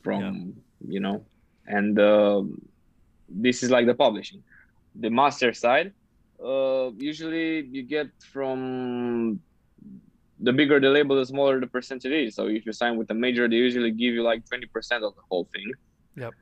from 0.03 0.55
you 0.87 1.01
know, 1.01 1.25
and 1.67 1.99
um, 1.99 2.61
this 3.29 3.63
is 3.63 3.71
like 3.71 3.87
the 3.87 3.95
publishing. 3.95 4.43
The 4.97 5.11
master 5.11 5.53
side, 5.53 5.93
uh, 6.45 6.91
usually 6.99 7.67
you 7.67 7.83
get 7.83 8.09
from 8.33 9.41
the 10.41 10.53
bigger 10.53 10.79
the 10.81 10.89
label, 10.89 11.17
the 11.17 11.27
smaller 11.27 11.61
the 11.61 11.67
percentage 11.67 12.13
is. 12.13 12.35
So 12.35 12.49
if 12.49 12.67
you 12.67 12.73
sign 12.73 12.97
with 12.97 13.11
a 13.11 13.15
major, 13.15 13.49
they 13.49 13.57
usually 13.57 13.91
give 13.91 14.15
you 14.15 14.23
like 14.23 14.47
twenty 14.47 14.67
percent 14.67 15.05
of 15.05 15.15
the 15.15 15.23
whole 15.29 15.49
thing. 15.53 15.73
Yep. 16.17 16.35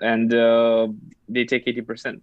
And 0.00 0.32
uh, 0.32 0.88
they 1.28 1.44
take 1.44 1.64
eighty 1.66 1.82
percent. 1.82 2.22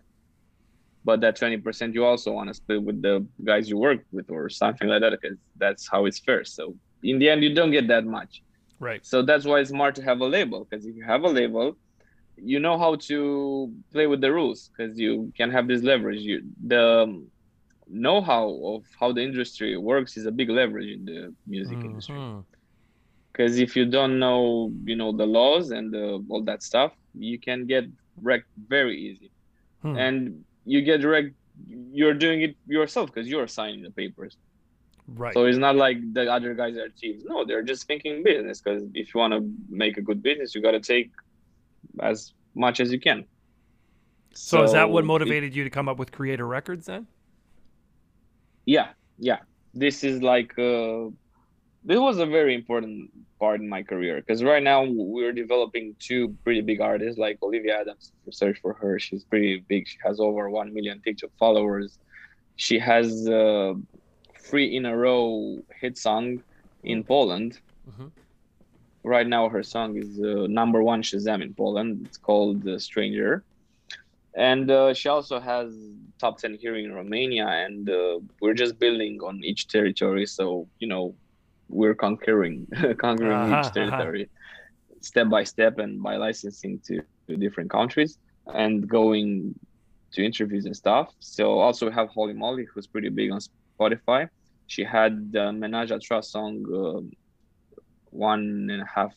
But 1.03 1.21
that 1.21 1.35
twenty 1.35 1.57
percent 1.57 1.93
you 1.93 2.03
also 2.05 2.31
want 2.31 2.49
to 2.49 2.53
split 2.53 2.81
with 2.81 3.01
the 3.01 3.25
guys 3.43 3.69
you 3.69 3.77
work 3.77 3.99
with 4.11 4.29
or 4.29 4.49
something 4.49 4.87
like 4.87 5.01
that, 5.01 5.11
because 5.19 5.37
that's 5.57 5.87
how 5.87 6.05
it's 6.05 6.19
fair. 6.19 6.43
So 6.45 6.75
in 7.03 7.19
the 7.19 7.29
end, 7.29 7.43
you 7.43 7.53
don't 7.53 7.71
get 7.71 7.87
that 7.89 8.05
much. 8.05 8.41
Right. 8.79 9.05
So 9.05 9.21
that's 9.21 9.45
why 9.45 9.59
it's 9.59 9.69
smart 9.69 9.95
to 9.95 10.03
have 10.03 10.19
a 10.19 10.25
label 10.25 10.65
because 10.69 10.85
if 10.85 10.95
you 10.95 11.03
have 11.03 11.23
a 11.23 11.29
label, 11.29 11.77
you 12.37 12.59
know 12.59 12.77
how 12.77 12.95
to 12.95 13.73
play 13.91 14.07
with 14.07 14.21
the 14.21 14.31
rules 14.31 14.69
because 14.69 14.97
you 14.97 15.31
can 15.35 15.51
have 15.51 15.67
this 15.67 15.81
leverage. 15.81 16.21
You 16.21 16.43
the 16.65 17.03
um, 17.03 17.27
know-how 17.89 18.59
of 18.63 18.83
how 18.99 19.11
the 19.11 19.21
industry 19.21 19.77
works 19.77 20.17
is 20.17 20.25
a 20.25 20.31
big 20.31 20.49
leverage 20.49 20.89
in 20.89 21.05
the 21.05 21.33
music 21.45 21.79
industry. 21.79 22.15
Mhm. 22.15 22.43
Because 23.31 23.59
if 23.59 23.75
you 23.75 23.85
don't 23.85 24.19
know, 24.19 24.71
you 24.83 24.95
know 24.95 25.11
the 25.11 25.25
laws 25.25 25.71
and 25.71 25.93
the, 25.93 26.23
all 26.29 26.41
that 26.43 26.63
stuff, 26.63 26.91
you 27.13 27.39
can 27.39 27.65
get 27.65 27.85
wrecked 28.21 28.49
very 28.67 28.97
easy. 28.99 29.31
Hmm. 29.83 29.95
And 29.95 30.43
you 30.65 30.81
get 30.81 31.03
wrecked. 31.03 31.35
You're 31.67 32.13
doing 32.13 32.41
it 32.41 32.55
yourself 32.67 33.13
because 33.13 33.27
you're 33.27 33.47
signing 33.47 33.83
the 33.83 33.91
papers. 33.91 34.37
Right. 35.07 35.33
So 35.33 35.45
it's 35.45 35.57
not 35.57 35.75
like 35.75 35.97
the 36.13 36.31
other 36.31 36.53
guys 36.53 36.75
are 36.77 36.89
thieves. 36.89 37.23
No, 37.25 37.45
they're 37.45 37.63
just 37.63 37.87
thinking 37.87 38.23
business. 38.23 38.59
Because 38.59 38.83
if 38.93 39.13
you 39.13 39.19
want 39.19 39.33
to 39.33 39.49
make 39.69 39.97
a 39.97 40.01
good 40.01 40.21
business, 40.21 40.53
you 40.53 40.61
got 40.61 40.71
to 40.71 40.79
take 40.79 41.11
as 42.01 42.33
much 42.55 42.79
as 42.79 42.91
you 42.91 42.99
can. 42.99 43.25
So, 44.33 44.63
is 44.63 44.71
that 44.73 44.89
what 44.89 45.03
it- 45.03 45.07
motivated 45.07 45.55
you 45.55 45.63
to 45.63 45.69
come 45.69 45.87
up 45.89 45.97
with 45.97 46.11
Creator 46.11 46.45
Records 46.47 46.85
then? 46.85 47.07
yeah, 48.65 48.89
yeah. 49.17 49.39
This 49.73 50.03
is 50.03 50.21
like 50.21 50.57
uh, 50.59 51.09
this 51.83 51.99
was 51.99 52.17
a 52.19 52.25
very 52.25 52.53
important 52.55 53.11
part 53.39 53.61
in 53.61 53.69
my 53.69 53.83
career 53.83 54.15
because 54.17 54.43
right 54.43 54.63
now 54.63 54.83
we're 54.87 55.31
developing 55.31 55.95
two 55.99 56.35
pretty 56.43 56.61
big 56.61 56.81
artists 56.81 57.17
like 57.19 57.37
Olivia 57.43 57.79
Addams. 57.81 58.11
If 58.25 58.33
search 58.33 58.59
for 58.61 58.73
her, 58.73 58.99
she's 58.99 59.23
pretty 59.23 59.63
big. 59.67 59.87
She 59.87 59.97
has 60.03 60.19
over 60.19 60.49
one 60.49 60.73
million 60.73 61.01
TikTok 61.03 61.29
followers. 61.39 61.99
She 62.55 62.79
has 62.79 63.27
uh, 63.27 63.73
three 64.41 64.75
in 64.75 64.85
a 64.85 64.95
row 64.97 65.59
hit 65.79 65.97
song 65.97 66.41
in 66.83 67.03
Poland. 67.03 67.59
Mhm. 67.89 68.11
Right 69.03 69.27
now, 69.27 69.49
her 69.49 69.63
song 69.63 69.97
is 69.97 70.19
uh, 70.19 70.47
number 70.47 70.83
one 70.83 71.01
Shazam 71.01 71.41
in 71.41 71.53
Poland. 71.53 72.01
It's 72.05 72.17
called 72.17 72.67
uh, 72.67 72.79
Stranger. 72.79 73.43
And 74.35 74.69
uh, 74.69 74.93
she 74.93 75.09
also 75.09 75.39
has 75.39 75.73
top 76.19 76.37
10 76.39 76.55
here 76.55 76.75
in 76.75 76.93
Romania. 76.93 77.47
And 77.47 77.89
uh, 77.89 78.19
we're 78.41 78.53
just 78.53 78.79
building 78.79 79.19
on 79.23 79.41
each 79.43 79.67
territory. 79.67 80.25
So, 80.25 80.67
you 80.79 80.87
know, 80.87 81.15
we're 81.69 81.95
conquering, 81.95 82.67
conquering 82.97 83.43
Uh-huh, 83.43 83.59
each 83.59 83.71
territory 83.71 84.29
step 85.01 85.29
by 85.29 85.43
step 85.43 85.77
and 85.79 86.01
by 86.01 86.15
licensing 86.17 86.79
to, 86.85 87.01
to 87.27 87.37
different 87.37 87.69
countries 87.69 88.17
and 88.53 88.87
going 88.87 89.53
to 90.11 90.25
interviews 90.25 90.65
and 90.65 90.75
stuff. 90.75 91.13
So 91.19 91.59
also 91.59 91.87
we 91.87 91.93
have 91.93 92.09
Holly 92.09 92.33
Molly, 92.33 92.65
who's 92.73 92.87
pretty 92.87 93.09
big 93.09 93.31
on 93.31 93.39
Spotify. 93.79 94.29
She 94.67 94.83
had 94.83 95.31
the 95.31 95.51
Menage 95.51 95.91
a 95.91 95.99
Trois 95.99 96.21
song 96.21 96.63
uh, 96.73 97.01
one 98.17 98.67
and 98.71 98.81
a 98.81 98.85
half 98.85 99.13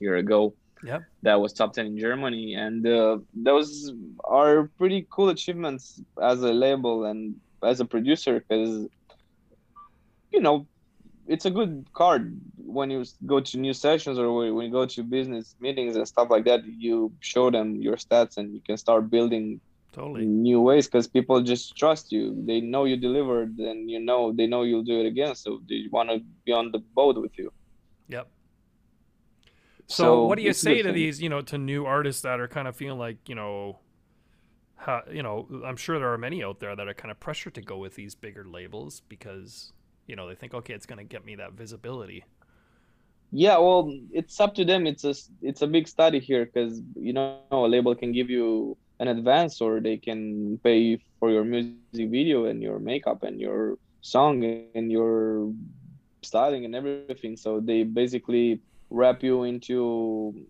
year 0.00 0.16
ago. 0.16 0.54
Yep. 0.82 1.02
That 1.22 1.40
was 1.40 1.52
top 1.52 1.72
10 1.72 1.86
in 1.86 1.98
Germany. 1.98 2.54
And 2.54 2.86
uh, 2.86 3.18
those 3.34 3.92
are 4.24 4.70
pretty 4.78 5.06
cool 5.10 5.30
achievements 5.30 6.00
as 6.22 6.42
a 6.42 6.52
label 6.52 7.04
and 7.06 7.36
as 7.64 7.80
a 7.80 7.84
producer 7.84 8.40
because, 8.40 8.86
you 10.30 10.40
know, 10.40 10.66
it's 11.26 11.44
a 11.44 11.50
good 11.50 11.88
card 11.92 12.38
when 12.56 12.90
you 12.90 13.04
go 13.24 13.40
to 13.40 13.58
new 13.58 13.72
sessions 13.72 14.18
or 14.18 14.52
when 14.54 14.66
you 14.66 14.72
go 14.72 14.86
to 14.86 15.02
business 15.02 15.56
meetings 15.60 15.96
and 15.96 16.06
stuff 16.06 16.28
like 16.30 16.44
that. 16.44 16.60
You 16.64 17.12
show 17.20 17.50
them 17.50 17.76
your 17.76 17.96
stats 17.96 18.36
and 18.36 18.54
you 18.54 18.60
can 18.64 18.76
start 18.76 19.10
building 19.10 19.60
Totally. 19.92 20.26
new 20.26 20.60
ways 20.60 20.86
because 20.86 21.08
people 21.08 21.40
just 21.42 21.76
trust 21.76 22.12
you. 22.12 22.36
They 22.46 22.60
know 22.60 22.84
you 22.84 22.96
delivered, 22.96 23.58
and 23.58 23.90
you 23.90 23.98
know 23.98 24.32
they 24.32 24.46
know 24.46 24.62
you'll 24.62 24.84
do 24.84 25.00
it 25.00 25.06
again. 25.06 25.34
So 25.34 25.60
they 25.68 25.84
want 25.90 26.10
to 26.10 26.20
be 26.44 26.52
on 26.52 26.70
the 26.70 26.80
boat 26.94 27.16
with 27.16 27.32
you. 27.38 27.50
Yep. 28.08 28.28
So, 29.88 29.94
So 29.94 30.26
what 30.26 30.36
do 30.36 30.42
you 30.42 30.52
say 30.52 30.82
to 30.82 30.92
these, 30.92 31.20
you 31.22 31.28
know, 31.28 31.42
to 31.42 31.58
new 31.58 31.86
artists 31.86 32.22
that 32.22 32.40
are 32.40 32.48
kind 32.48 32.68
of 32.68 32.76
feeling 32.76 32.98
like, 32.98 33.28
you 33.28 33.34
know, 33.34 33.78
how, 34.76 35.02
you 35.10 35.22
know, 35.22 35.48
I'm 35.64 35.76
sure 35.76 35.98
there 35.98 36.12
are 36.12 36.18
many 36.18 36.42
out 36.44 36.60
there 36.60 36.74
that 36.76 36.88
are 36.88 36.94
kind 36.94 37.10
of 37.10 37.20
pressured 37.20 37.54
to 37.54 37.62
go 37.62 37.78
with 37.78 37.94
these 37.94 38.14
bigger 38.14 38.44
labels 38.44 39.02
because, 39.08 39.72
you 40.06 40.16
know, 40.16 40.28
they 40.28 40.34
think, 40.34 40.54
okay, 40.54 40.74
it's 40.74 40.86
going 40.86 40.98
to 40.98 41.04
get 41.04 41.24
me 41.24 41.36
that 41.36 41.52
visibility. 41.52 42.24
Yeah, 43.32 43.58
well, 43.58 43.92
it's 44.12 44.40
up 44.40 44.54
to 44.54 44.64
them. 44.64 44.86
It's 44.86 45.04
a 45.04 45.14
it's 45.42 45.62
a 45.62 45.66
big 45.66 45.88
study 45.88 46.20
here 46.20 46.46
because 46.46 46.80
you 46.94 47.12
know 47.12 47.40
a 47.50 47.56
label 47.56 47.94
can 47.94 48.12
give 48.12 48.30
you 48.30 48.78
an 49.00 49.08
advance 49.08 49.60
or 49.60 49.80
they 49.80 49.96
can 49.98 50.58
pay 50.62 51.02
for 51.18 51.30
your 51.30 51.44
music 51.44 51.74
video 51.92 52.46
and 52.46 52.62
your 52.62 52.78
makeup 52.78 53.24
and 53.24 53.40
your 53.40 53.78
song 54.00 54.44
and 54.74 54.92
your 54.92 55.52
styling 56.22 56.64
and 56.64 56.74
everything. 56.74 57.36
So 57.36 57.60
they 57.60 57.82
basically 57.82 58.60
wrap 58.90 59.22
you 59.22 59.44
into 59.44 60.46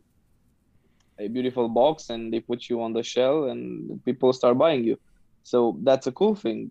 a 1.19 1.29
beautiful 1.29 1.69
box 1.69 2.11
and 2.11 2.33
they 2.33 2.41
put 2.41 2.69
you 2.69 2.83
on 2.83 2.93
the 2.93 3.03
shell 3.03 3.45
and 3.45 4.05
people 4.05 4.33
start 4.33 4.59
buying 4.59 4.85
you. 4.85 4.99
So 5.43 5.79
that's 5.83 6.07
a 6.07 6.13
cool 6.13 6.35
thing. 6.35 6.71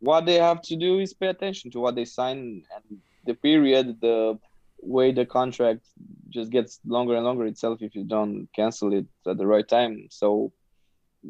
What 0.00 0.26
they 0.26 0.34
have 0.34 0.60
to 0.62 0.76
do 0.76 0.98
is 0.98 1.14
pay 1.14 1.28
attention 1.28 1.70
to 1.72 1.80
what 1.80 1.94
they 1.94 2.04
sign 2.04 2.62
and 2.74 2.98
the 3.24 3.34
period, 3.34 4.00
the 4.00 4.38
way 4.80 5.12
the 5.12 5.24
contract 5.24 5.86
just 6.28 6.50
gets 6.50 6.80
longer 6.84 7.14
and 7.14 7.24
longer 7.24 7.46
itself 7.46 7.80
if 7.80 7.94
you 7.94 8.04
don't 8.04 8.48
cancel 8.54 8.92
it 8.92 9.06
at 9.26 9.38
the 9.38 9.46
right 9.46 9.66
time. 9.66 10.08
So 10.10 10.52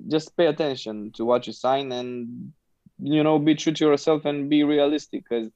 just 0.08 0.36
pay 0.36 0.46
attention 0.46 1.12
to 1.12 1.24
what 1.24 1.46
you 1.46 1.52
sign 1.52 1.92
and 1.92 2.52
you 2.98 3.22
know 3.22 3.38
be 3.38 3.54
true 3.54 3.72
to 3.72 3.84
yourself 3.84 4.24
and 4.24 4.48
be 4.48 4.64
realistic 4.64 5.24
because 5.28 5.50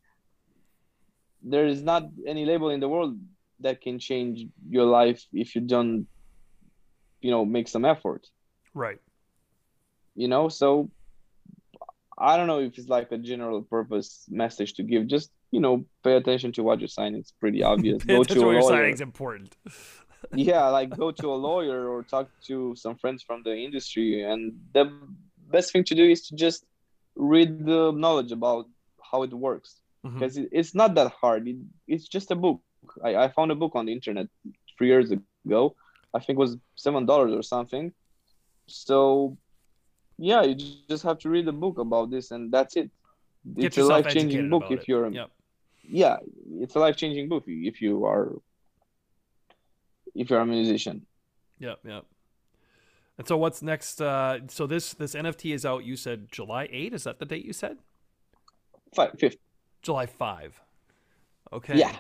there 1.43 1.67
is 1.67 1.83
not 1.83 2.05
any 2.27 2.45
label 2.45 2.71
in 2.71 2.81
the 2.81 2.89
world 2.89 3.17
that 3.61 3.81
can 3.81 3.99
change 3.99 4.47
your 4.69 4.85
life 4.85 5.25
if 5.33 5.55
you 5.55 5.61
don't 5.61 6.07
you 7.21 7.31
know 7.31 7.45
make 7.45 7.69
some 7.69 7.85
effort. 7.85 8.27
Right. 8.75 9.01
You 10.15 10.29
know 10.29 10.49
so 10.49 10.91
i 12.21 12.37
don't 12.37 12.49
know 12.49 12.59
if 12.59 12.77
it's 12.77 12.89
like 12.89 13.13
a 13.13 13.19
general 13.19 13.63
purpose 13.63 14.27
message 14.29 14.75
to 14.75 14.83
give. 14.83 15.07
Just 15.07 15.31
you 15.51 15.61
know 15.61 15.85
pay 16.03 16.17
attention 16.17 16.53
to 16.53 16.63
what 16.63 16.81
you're 16.81 16.89
signing 16.89 17.21
it's 17.21 17.33
pretty 17.33 17.63
obvious. 17.73 18.03
Go 18.05 18.25
to 18.25 18.41
a 18.41 18.43
lawyer. 18.43 18.63
signing 18.63 18.95
is 18.95 19.01
important. 19.01 19.57
Yeah 20.35 20.67
like 20.67 20.91
go 20.91 21.13
to 21.13 21.27
a 21.33 21.39
lawyer 21.49 21.89
or 21.89 22.03
talk 22.03 22.29
to 22.49 22.75
some 22.75 22.97
friends 22.97 23.23
from 23.23 23.45
the 23.45 23.55
industry 23.55 24.25
and 24.25 24.59
the 24.75 24.91
best 25.49 25.73
thing 25.73 25.85
to 25.85 25.95
do 25.95 26.05
is 26.05 26.27
to 26.27 26.35
just 26.35 26.67
read 27.15 27.65
the 27.65 27.93
knowledge 27.93 28.33
about 28.33 28.67
how 29.11 29.23
it 29.23 29.33
works. 29.33 29.81
Because 30.03 30.39
mm-hmm. 30.39 30.47
it's 30.53 30.75
not 30.75 30.95
that 30.95 31.13
hard. 31.13 31.49
It, 31.49 31.57
it's 31.87 32.07
just 32.09 32.31
a 32.31 32.37
book 32.37 32.61
I, 33.05 33.17
I 33.17 33.29
found 33.29 33.51
a 33.51 33.55
book 33.55 33.73
on 33.75 33.87
the 33.87 33.93
internet 33.93 34.27
three 34.77 34.89
years 34.89 35.11
ago 35.11 35.75
i 36.15 36.19
think 36.19 36.39
it 36.39 36.41
was 36.41 36.57
seven 36.77 37.07
dollars 37.07 37.33
or 37.33 37.43
something 37.43 37.93
so 38.67 39.37
yeah 40.19 40.43
you 40.43 40.55
just 40.89 41.05
have 41.05 41.19
to 41.21 41.29
read 41.31 41.47
the 41.47 41.53
book 41.53 41.79
about 41.79 42.11
this 42.11 42.31
and 42.31 42.53
that's 42.53 42.77
it 42.77 42.91
Get 43.55 43.67
it's 43.67 43.79
a 43.79 43.85
life-changing 43.85 44.51
book 44.51 44.65
if 44.71 44.81
it. 44.81 44.89
you're 44.89 45.09
yep. 45.11 45.31
yeah 45.83 46.17
it's 46.61 46.75
a 46.75 46.79
life-changing 46.81 47.29
book 47.29 47.45
if 47.47 47.81
you 47.81 48.05
are 48.05 48.33
if 50.19 50.31
you're 50.31 50.41
a 50.41 50.47
musician. 50.47 51.07
Yep, 51.61 51.79
yep. 51.85 52.05
And 53.17 53.27
so 53.27 53.37
what's 53.37 53.63
next? 53.63 54.01
Uh, 54.01 54.41
so 54.49 54.67
this 54.67 54.95
this 54.95 55.15
NFT 55.15 55.55
is 55.55 55.65
out. 55.65 55.85
You 55.85 55.97
said 55.97 56.31
July 56.31 56.69
8. 56.71 56.95
Is 56.95 57.05
that 57.05 57.19
the 57.19 57.25
date 57.25 57.45
you 57.45 57.53
said? 57.53 57.79
Five, 58.95 59.13
fifth. 59.19 59.37
July 59.83 60.07
5. 60.07 60.61
Okay. 61.53 61.79
Yeah. 61.79 61.97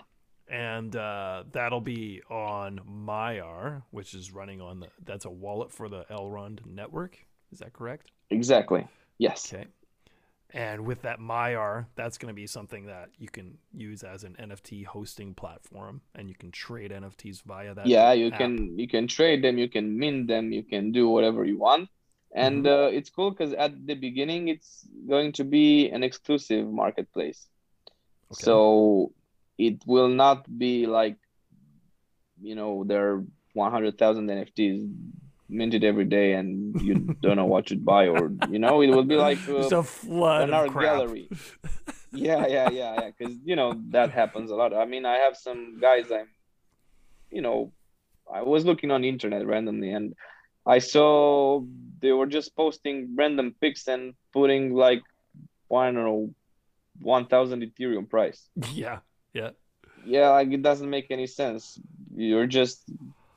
And 0.50 0.96
uh, 0.96 1.44
that'll 1.52 1.80
be 1.82 2.22
on 2.30 2.80
Maiar, 2.88 3.82
which 3.90 4.14
is 4.14 4.32
running 4.32 4.60
on 4.60 4.80
the. 4.80 4.88
That's 5.04 5.26
a 5.26 5.30
wallet 5.30 5.70
for 5.70 5.88
the 5.88 6.04
Elrond 6.10 6.64
network. 6.64 7.18
Is 7.52 7.58
that 7.58 7.72
correct? 7.72 8.10
Exactly. 8.30 8.86
Yes. 9.18 9.52
Okay. 9.52 9.66
And 10.50 10.86
with 10.86 11.02
that 11.02 11.20
Maiar, 11.20 11.86
that's 11.94 12.16
going 12.16 12.28
to 12.28 12.34
be 12.34 12.46
something 12.46 12.86
that 12.86 13.10
you 13.18 13.28
can 13.28 13.58
use 13.74 14.02
as 14.02 14.24
an 14.24 14.34
NFT 14.40 14.86
hosting 14.86 15.34
platform, 15.34 16.00
and 16.14 16.30
you 16.30 16.34
can 16.34 16.50
trade 16.50 16.90
NFTs 16.90 17.42
via 17.42 17.74
that. 17.74 17.86
Yeah, 17.86 18.12
you 18.12 18.28
app. 18.28 18.38
can 18.38 18.78
you 18.78 18.88
can 18.88 19.06
trade 19.06 19.44
them, 19.44 19.58
you 19.58 19.68
can 19.68 19.98
mint 19.98 20.26
them, 20.26 20.50
you 20.50 20.62
can 20.62 20.90
do 20.90 21.06
whatever 21.06 21.44
you 21.44 21.58
want, 21.58 21.90
and 22.34 22.64
mm-hmm. 22.64 22.86
uh, 22.86 22.88
it's 22.88 23.10
cool 23.10 23.30
because 23.30 23.52
at 23.52 23.86
the 23.86 23.94
beginning 23.94 24.48
it's 24.48 24.88
going 25.06 25.32
to 25.32 25.44
be 25.44 25.90
an 25.90 26.02
exclusive 26.02 26.66
marketplace, 26.66 27.46
okay. 28.32 28.44
so 28.44 29.12
it 29.58 29.82
will 29.86 30.08
not 30.08 30.46
be 30.58 30.86
like, 30.86 31.16
you 32.40 32.54
know, 32.54 32.84
there 32.86 33.14
are 33.14 33.24
one 33.52 33.72
hundred 33.72 33.98
thousand 33.98 34.28
NFTs 34.28 34.88
minted 35.48 35.82
every 35.82 36.04
day 36.04 36.34
and 36.34 36.80
you 36.80 36.94
don't 37.22 37.36
know 37.36 37.46
what 37.46 37.66
to 37.66 37.76
buy 37.76 38.06
or 38.06 38.30
you 38.50 38.58
know 38.58 38.82
it 38.82 38.88
will 38.88 39.04
be 39.04 39.16
like 39.16 39.38
uh, 39.48 39.66
a 39.66 39.82
flood 39.82 40.48
an 40.48 40.54
art 40.54 40.72
gallery. 40.78 41.28
Yeah 42.12 42.46
yeah 42.46 42.70
yeah 42.70 42.94
yeah 43.00 43.10
because 43.16 43.34
you 43.44 43.56
know 43.56 43.74
that 43.90 44.10
happens 44.10 44.50
a 44.50 44.54
lot. 44.54 44.74
I 44.74 44.84
mean 44.84 45.06
i 45.06 45.16
have 45.16 45.36
some 45.36 45.78
guys 45.80 46.10
i'm 46.12 46.28
you 47.30 47.40
know 47.40 47.72
i 48.32 48.42
was 48.42 48.64
looking 48.64 48.90
on 48.90 49.02
the 49.02 49.08
internet 49.08 49.46
randomly 49.46 49.90
and 49.90 50.14
i 50.66 50.78
saw 50.78 51.62
they 52.00 52.12
were 52.12 52.26
just 52.26 52.54
posting 52.54 53.14
random 53.16 53.54
pics 53.60 53.88
and 53.88 54.14
putting 54.32 54.74
like 54.74 55.02
i 55.74 55.86
don't 55.86 55.94
know 55.94 56.30
1000 57.00 57.62
ethereum 57.62 58.08
price. 58.08 58.48
Yeah 58.72 58.98
yeah. 59.32 59.50
Yeah 60.04 60.30
like 60.30 60.50
it 60.52 60.62
doesn't 60.62 60.88
make 60.88 61.10
any 61.10 61.26
sense. 61.26 61.78
You're 62.14 62.46
just 62.46 62.84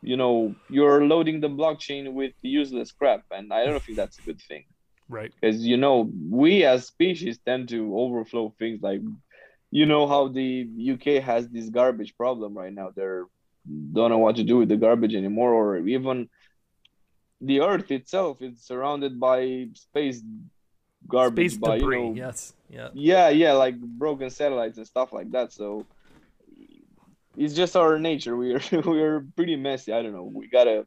you 0.01 0.17
know 0.17 0.55
you're 0.69 1.05
loading 1.05 1.41
the 1.41 1.49
blockchain 1.49 2.13
with 2.13 2.33
useless 2.41 2.91
crap 2.91 3.23
and 3.29 3.53
i 3.53 3.65
don't 3.65 3.83
think 3.83 3.97
that's 3.97 4.17
a 4.19 4.21
good 4.23 4.41
thing. 4.41 4.65
Right. 5.09 5.31
Because 5.39 5.65
you 5.65 5.77
know 5.77 6.09
we 6.29 6.63
as 6.63 6.87
species 6.87 7.39
tend 7.45 7.69
to 7.69 7.97
overflow 7.97 8.53
things 8.57 8.81
like 8.81 9.01
you 9.69 9.85
know 9.85 10.07
how 10.07 10.27
the 10.27 10.67
uk 10.93 11.23
has 11.23 11.47
this 11.49 11.69
garbage 11.69 12.15
problem 12.17 12.57
right 12.57 12.73
now? 12.73 12.91
They're 12.95 13.25
don't 13.93 14.09
know 14.09 14.17
what 14.17 14.37
to 14.37 14.43
do 14.43 14.57
with 14.57 14.69
the 14.69 14.77
garbage 14.77 15.13
anymore 15.13 15.53
or 15.53 15.77
even 15.87 16.29
the 17.41 17.61
earth 17.61 17.91
itself 17.91 18.41
is 18.41 18.63
surrounded 18.63 19.19
by 19.19 19.67
space 19.73 20.21
garbage 21.07 21.51
space 21.51 21.57
by 21.57 21.77
debris, 21.77 21.97
you 21.97 22.09
know 22.09 22.15
yes 22.15 22.53
yeah 22.71 22.89
yeah 22.93 23.29
yeah 23.29 23.51
like 23.51 23.77
broken 23.79 24.29
satellites 24.29 24.77
and 24.77 24.87
stuff 24.87 25.13
like 25.13 25.29
that 25.31 25.53
so 25.53 25.85
it's 27.37 27.53
just 27.53 27.75
our 27.75 27.99
nature. 27.99 28.35
We 28.35 28.53
are 28.53 28.61
we 28.85 29.01
are 29.01 29.25
pretty 29.35 29.55
messy. 29.55 29.93
I 29.93 30.01
don't 30.01 30.13
know. 30.13 30.23
We 30.23 30.47
gotta 30.47 30.85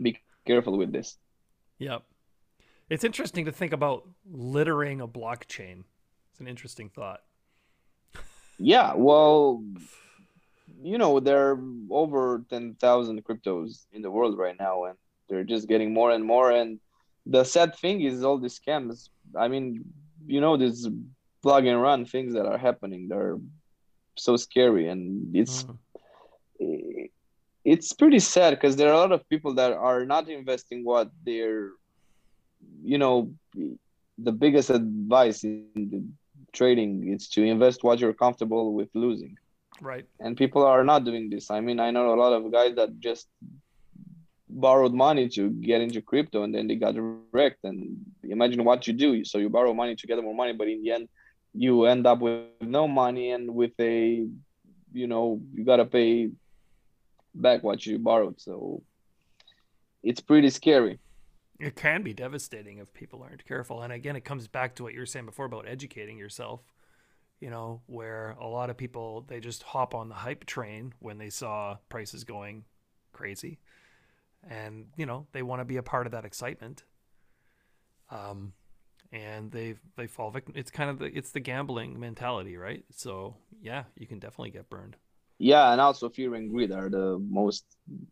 be 0.00 0.18
careful 0.46 0.76
with 0.76 0.92
this. 0.92 1.16
Yep. 1.78 2.02
It's 2.90 3.04
interesting 3.04 3.46
to 3.46 3.52
think 3.52 3.72
about 3.72 4.06
littering 4.30 5.00
a 5.00 5.08
blockchain. 5.08 5.84
It's 6.30 6.40
an 6.40 6.46
interesting 6.46 6.90
thought. 6.90 7.22
Yeah, 8.58 8.92
well, 8.94 9.64
you 10.82 10.98
know, 10.98 11.18
there 11.18 11.52
are 11.52 11.60
over 11.90 12.44
10,000 12.50 13.24
cryptos 13.24 13.86
in 13.92 14.02
the 14.02 14.10
world 14.10 14.38
right 14.38 14.54
now, 14.58 14.84
and 14.84 14.96
they're 15.28 15.44
just 15.44 15.66
getting 15.66 15.92
more 15.92 16.12
and 16.12 16.24
more. 16.24 16.52
And 16.52 16.78
the 17.26 17.42
sad 17.42 17.74
thing 17.74 18.02
is, 18.02 18.22
all 18.22 18.38
these 18.38 18.60
scams. 18.60 19.08
I 19.36 19.48
mean, 19.48 19.84
you 20.26 20.40
know, 20.40 20.56
these 20.56 20.88
plug 21.42 21.66
and 21.66 21.80
run 21.80 22.04
things 22.06 22.34
that 22.34 22.46
are 22.46 22.58
happening. 22.58 23.08
They're 23.08 23.38
so 24.16 24.36
scary 24.36 24.88
and 24.88 25.34
it's 25.34 25.64
mm. 25.64 27.10
it's 27.64 27.92
pretty 27.92 28.18
sad 28.18 28.50
because 28.50 28.76
there 28.76 28.88
are 28.88 28.94
a 28.94 28.98
lot 28.98 29.12
of 29.12 29.28
people 29.28 29.54
that 29.54 29.72
are 29.72 30.04
not 30.04 30.28
investing 30.28 30.84
what 30.84 31.10
they're 31.24 31.70
you 32.82 32.98
know 32.98 33.30
the 34.18 34.32
biggest 34.32 34.70
advice 34.70 35.44
in 35.44 35.66
the 35.74 36.02
trading 36.52 37.12
is 37.12 37.28
to 37.28 37.42
invest 37.42 37.82
what 37.82 37.98
you're 37.98 38.14
comfortable 38.14 38.72
with 38.74 38.88
losing 38.94 39.36
right 39.80 40.06
and 40.20 40.36
people 40.36 40.64
are 40.64 40.84
not 40.84 41.04
doing 41.04 41.28
this 41.28 41.50
i 41.50 41.60
mean 41.60 41.80
i 41.80 41.90
know 41.90 42.14
a 42.14 42.20
lot 42.24 42.32
of 42.32 42.50
guys 42.52 42.74
that 42.76 43.00
just 43.00 43.26
borrowed 44.54 44.94
money 44.94 45.28
to 45.28 45.50
get 45.50 45.80
into 45.80 46.00
crypto 46.00 46.44
and 46.44 46.54
then 46.54 46.66
they 46.66 46.76
got 46.76 46.94
wrecked. 47.32 47.64
And 47.64 47.98
imagine 48.22 48.64
what 48.64 48.86
you 48.86 48.92
do. 48.92 49.24
So 49.24 49.38
you 49.38 49.50
borrow 49.50 49.74
money 49.74 49.96
to 49.96 50.06
get 50.06 50.22
more 50.22 50.34
money 50.34 50.52
but 50.52 50.68
in 50.68 50.82
the 50.82 50.92
end 50.92 51.08
you 51.52 51.84
end 51.84 52.06
up 52.06 52.20
with 52.20 52.46
no 52.60 52.88
money 52.88 53.30
and 53.30 53.54
with 53.54 53.72
a 53.80 54.26
you 54.92 55.06
know 55.06 55.40
you 55.52 55.64
got 55.64 55.76
to 55.76 55.84
pay 55.84 56.30
back 57.34 57.62
what 57.62 57.84
you 57.84 57.98
borrowed. 57.98 58.40
So 58.40 58.82
it's 60.02 60.20
pretty 60.20 60.50
scary. 60.50 60.98
It 61.60 61.76
can 61.76 62.02
be 62.02 62.12
devastating 62.12 62.78
if 62.78 62.92
people 62.92 63.22
aren't 63.22 63.44
careful. 63.44 63.82
And 63.82 63.92
again 63.92 64.16
it 64.16 64.24
comes 64.24 64.46
back 64.48 64.76
to 64.76 64.84
what 64.84 64.94
you 64.94 65.00
were 65.00 65.06
saying 65.06 65.26
before 65.26 65.46
about 65.46 65.68
educating 65.68 66.16
yourself 66.16 66.60
you 67.40 67.50
know 67.50 67.82
where 67.86 68.36
a 68.40 68.46
lot 68.46 68.70
of 68.70 68.76
people 68.76 69.24
they 69.28 69.40
just 69.40 69.62
hop 69.64 69.94
on 69.94 70.08
the 70.08 70.14
hype 70.14 70.46
train 70.46 70.94
when 71.00 71.18
they 71.18 71.28
saw 71.28 71.76
prices 71.88 72.24
going 72.24 72.64
crazy 73.12 73.58
and 74.48 74.86
you 74.96 75.06
know 75.06 75.26
they 75.32 75.42
want 75.42 75.60
to 75.60 75.64
be 75.64 75.76
a 75.76 75.82
part 75.82 76.06
of 76.06 76.12
that 76.12 76.24
excitement 76.24 76.84
um 78.10 78.52
and 79.14 79.52
they 79.52 79.76
they 79.96 80.06
fall 80.06 80.30
victim. 80.30 80.54
It's 80.56 80.70
kind 80.70 80.90
of 80.90 80.98
the 80.98 81.06
it's 81.06 81.30
the 81.30 81.40
gambling 81.40 81.98
mentality, 81.98 82.56
right? 82.56 82.84
So 82.90 83.36
yeah, 83.62 83.84
you 83.96 84.06
can 84.06 84.18
definitely 84.18 84.50
get 84.50 84.68
burned. 84.68 84.96
Yeah, 85.38 85.72
and 85.72 85.80
also 85.80 86.08
fear 86.08 86.34
and 86.34 86.50
greed 86.50 86.72
are 86.72 86.88
the 86.88 87.18
most 87.18 87.64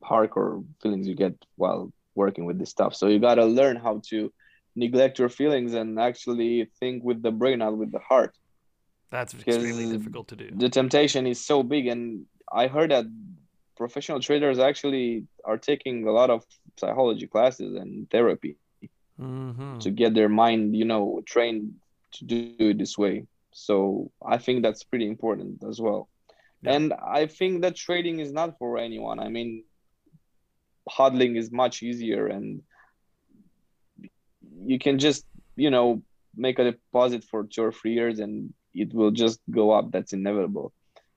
hardcore 0.02 0.64
feelings 0.80 1.08
you 1.08 1.14
get 1.16 1.34
while 1.56 1.92
working 2.14 2.44
with 2.44 2.58
this 2.58 2.70
stuff. 2.70 2.94
So 2.94 3.08
you 3.08 3.18
gotta 3.18 3.44
learn 3.44 3.76
how 3.76 4.00
to 4.10 4.32
neglect 4.76 5.18
your 5.18 5.28
feelings 5.28 5.74
and 5.74 5.98
actually 5.98 6.70
think 6.78 7.02
with 7.02 7.22
the 7.22 7.32
brain, 7.32 7.58
not 7.58 7.76
with 7.76 7.90
the 7.90 7.98
heart. 7.98 8.36
That's 9.10 9.34
extremely 9.34 9.90
difficult 9.90 10.28
to 10.28 10.36
do. 10.36 10.50
The 10.54 10.70
temptation 10.70 11.26
is 11.26 11.44
so 11.44 11.62
big, 11.62 11.86
and 11.88 12.26
I 12.50 12.68
heard 12.68 12.92
that 12.92 13.06
professional 13.76 14.20
traders 14.20 14.58
actually 14.58 15.26
are 15.44 15.58
taking 15.58 16.06
a 16.06 16.12
lot 16.12 16.30
of 16.30 16.44
psychology 16.76 17.26
classes 17.26 17.74
and 17.74 18.10
therapy 18.10 18.56
mm-hmm. 19.20 19.78
to 19.78 19.90
get 19.90 20.14
their 20.14 20.28
mind, 20.28 20.76
you 20.76 20.84
know, 20.84 21.22
trained 21.26 21.74
to 22.12 22.24
do 22.24 22.54
it 22.58 22.78
this 22.78 22.96
way. 22.98 23.26
So 23.52 24.10
I 24.24 24.38
think 24.38 24.62
that's 24.62 24.84
pretty 24.84 25.06
important 25.06 25.64
as 25.68 25.80
well. 25.80 26.08
Yeah. 26.62 26.74
And 26.74 26.92
I 26.92 27.26
think 27.26 27.62
that 27.62 27.76
trading 27.76 28.20
is 28.20 28.32
not 28.32 28.58
for 28.58 28.78
anyone. 28.78 29.18
I 29.18 29.28
mean, 29.28 29.64
hodling 30.88 31.36
is 31.36 31.50
much 31.50 31.82
easier 31.82 32.26
and 32.26 32.62
you 34.64 34.78
can 34.78 34.98
just 34.98 35.24
you 35.56 35.70
know 35.70 36.02
make 36.36 36.58
a 36.58 36.64
deposit 36.64 37.24
for 37.24 37.44
two 37.44 37.62
or 37.62 37.72
three 37.72 37.92
years 37.92 38.18
and 38.18 38.52
it 38.74 38.92
will 38.92 39.10
just 39.10 39.40
go 39.50 39.70
up 39.70 39.92
that's 39.92 40.12
inevitable 40.12 40.72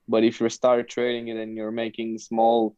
but 0.07 0.23
if 0.23 0.39
you 0.39 0.49
start 0.49 0.89
trading 0.89 1.27
it 1.29 1.37
and 1.37 1.55
you're 1.55 1.71
making 1.71 2.17
small 2.17 2.75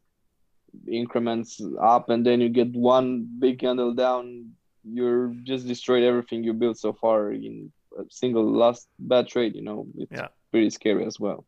increments 0.88 1.62
up 1.82 2.10
and 2.10 2.26
then 2.26 2.42
you 2.42 2.50
get 2.50 2.72
one 2.74 3.28
big 3.40 3.60
candle 3.60 3.94
down 3.94 4.52
you're 4.84 5.34
just 5.44 5.68
destroyed 5.68 6.04
everything 6.04 6.44
you 6.44 6.54
built 6.54 6.78
so 6.78 6.94
far 6.94 7.32
in 7.32 7.72
a 7.98 8.04
single 8.10 8.50
last 8.52 8.88
bad 9.00 9.28
trade 9.28 9.56
you 9.56 9.64
know 9.64 9.88
it's 9.98 10.12
Yeah. 10.12 10.28
pretty 10.52 10.70
scary 10.70 11.06
as 11.06 11.20
well 11.20 11.46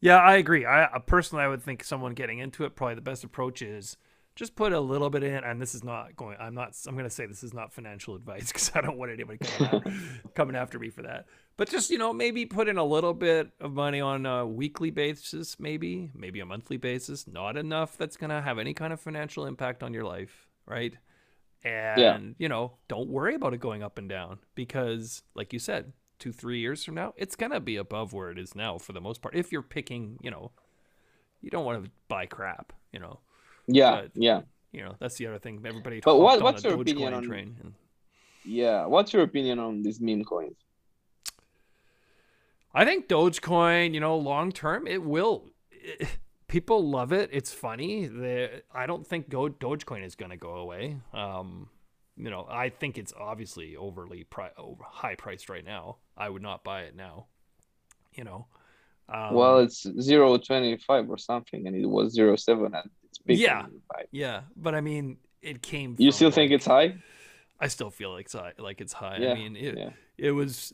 Yeah, 0.00 0.18
I 0.18 0.36
agree. 0.36 0.66
I 0.66 0.84
I- 0.84 0.98
personally, 0.98 1.44
I 1.44 1.48
would 1.48 1.62
think 1.62 1.82
someone 1.82 2.12
getting 2.14 2.38
into 2.38 2.64
it 2.64 2.76
probably 2.76 2.94
the 2.94 3.00
best 3.00 3.24
approach 3.24 3.62
is 3.62 3.96
just 4.36 4.56
put 4.56 4.72
a 4.72 4.80
little 4.80 5.10
bit 5.10 5.22
in. 5.22 5.44
And 5.44 5.60
this 5.60 5.74
is 5.74 5.84
not 5.84 6.16
going. 6.16 6.36
I'm 6.40 6.54
not. 6.54 6.74
I'm 6.86 6.94
going 6.94 7.04
to 7.04 7.10
say 7.10 7.26
this 7.26 7.44
is 7.44 7.54
not 7.54 7.72
financial 7.72 8.14
advice 8.14 8.46
because 8.52 8.70
I 8.74 8.80
don't 8.80 8.96
want 8.96 9.12
anybody 9.12 9.38
coming, 9.38 9.74
out, 9.74 9.84
coming 10.34 10.56
after 10.56 10.78
me 10.78 10.90
for 10.90 11.02
that. 11.02 11.26
But 11.56 11.70
just 11.70 11.90
you 11.90 11.98
know, 11.98 12.12
maybe 12.12 12.46
put 12.46 12.68
in 12.68 12.78
a 12.78 12.84
little 12.84 13.14
bit 13.14 13.50
of 13.60 13.72
money 13.72 14.00
on 14.00 14.26
a 14.26 14.46
weekly 14.46 14.90
basis, 14.90 15.58
maybe 15.58 16.10
maybe 16.14 16.40
a 16.40 16.46
monthly 16.46 16.76
basis. 16.76 17.26
Not 17.26 17.56
enough 17.56 17.96
that's 17.96 18.16
going 18.16 18.30
to 18.30 18.40
have 18.40 18.58
any 18.58 18.74
kind 18.74 18.92
of 18.92 19.00
financial 19.00 19.46
impact 19.46 19.82
on 19.82 19.94
your 19.94 20.04
life, 20.04 20.48
right? 20.66 20.94
And 21.64 22.34
you 22.38 22.48
know, 22.48 22.72
don't 22.88 23.08
worry 23.08 23.34
about 23.34 23.54
it 23.54 23.60
going 23.60 23.82
up 23.82 23.98
and 23.98 24.08
down 24.08 24.38
because, 24.54 25.22
like 25.34 25.52
you 25.52 25.58
said, 25.58 25.92
two 26.18 26.32
three 26.32 26.58
years 26.58 26.84
from 26.84 26.94
now, 26.94 27.14
it's 27.16 27.36
gonna 27.36 27.60
be 27.60 27.76
above 27.76 28.12
where 28.12 28.30
it 28.30 28.38
is 28.38 28.54
now 28.54 28.78
for 28.78 28.92
the 28.92 29.00
most 29.00 29.22
part. 29.22 29.34
If 29.34 29.50
you're 29.50 29.62
picking, 29.62 30.18
you 30.22 30.30
know, 30.30 30.52
you 31.40 31.50
don't 31.50 31.64
want 31.64 31.84
to 31.84 31.90
buy 32.08 32.26
crap, 32.26 32.72
you 32.92 32.98
know. 32.98 33.20
Yeah 33.66 34.02
But- 34.02 34.10
yeah 34.14 34.40
You 34.72 34.82
know, 34.84 34.94
that's 34.98 35.16
the 35.16 35.26
other 35.28 35.38
thing. 35.38 35.62
Everybody. 35.64 36.00
But 36.00 36.18
what- 36.18 36.42
what's 36.42 36.64
your 36.64 36.80
opinion 36.80 37.14
on- 37.14 37.22
train. 37.24 37.56
and- 37.62 37.74
yeah 38.44 38.84
what's 38.86 39.12
your 39.12 39.22
opinion 39.22 39.58
on 39.58 39.82
these 39.82 40.00
meme 40.00 40.24
coins 40.24 40.56
I 42.74 42.84
think 42.84 43.06
Dogecoin, 43.08 43.94
you 43.94 44.00
know, 44.00 44.16
long 44.16 44.50
term, 44.50 44.86
it 44.88 45.02
will. 45.02 45.48
people 46.48 46.88
love 46.88 47.12
it. 47.12 47.30
It's 47.32 47.52
funny. 47.52 48.06
The 48.06 48.62
I 48.74 48.86
don't 48.86 49.06
think 49.06 49.28
Go, 49.28 49.48
Dogecoin 49.48 50.04
is 50.04 50.14
going 50.16 50.30
to 50.32 50.36
go 50.36 50.56
away. 50.56 50.96
Um, 51.12 51.68
you 52.16 52.30
know, 52.30 52.46
I 52.50 52.68
think 52.70 52.98
it's 52.98 53.12
obviously 53.18 53.76
overly 53.76 54.24
pri- 54.24 54.50
over, 54.56 54.82
high 54.84 55.14
priced 55.14 55.48
right 55.48 55.64
now. 55.64 55.98
I 56.16 56.28
would 56.28 56.42
not 56.42 56.64
buy 56.64 56.82
it 56.82 56.96
now. 56.96 57.26
You 58.12 58.24
know. 58.24 58.46
Um, 59.08 59.34
well 59.34 59.58
it's 59.58 59.84
0.25 59.84 61.10
or 61.10 61.18
something 61.18 61.66
and 61.66 61.76
it 61.76 61.84
was 61.84 62.16
0.7 62.16 62.74
at 62.74 62.86
its 62.86 62.94
peak 63.02 63.03
Yeah. 63.26 63.66
yeah, 64.10 64.42
but 64.56 64.74
I 64.74 64.80
mean, 64.80 65.18
it 65.42 65.62
came. 65.62 65.96
you 65.98 66.10
still 66.12 66.30
think 66.30 66.52
it's 66.52 66.66
high 66.66 66.96
I 67.60 67.68
still 67.68 67.90
feel 67.90 68.12
like 68.12 68.26
it's 68.26 68.34
high. 68.34 68.52
Like 68.58 68.80
it's 68.80 68.92
high. 68.92 69.18
Yeah, 69.18 69.30
I 69.32 69.34
mean, 69.34 69.56
it, 69.56 69.78
yeah 69.78 69.90
it 70.18 70.30
was 70.32 70.72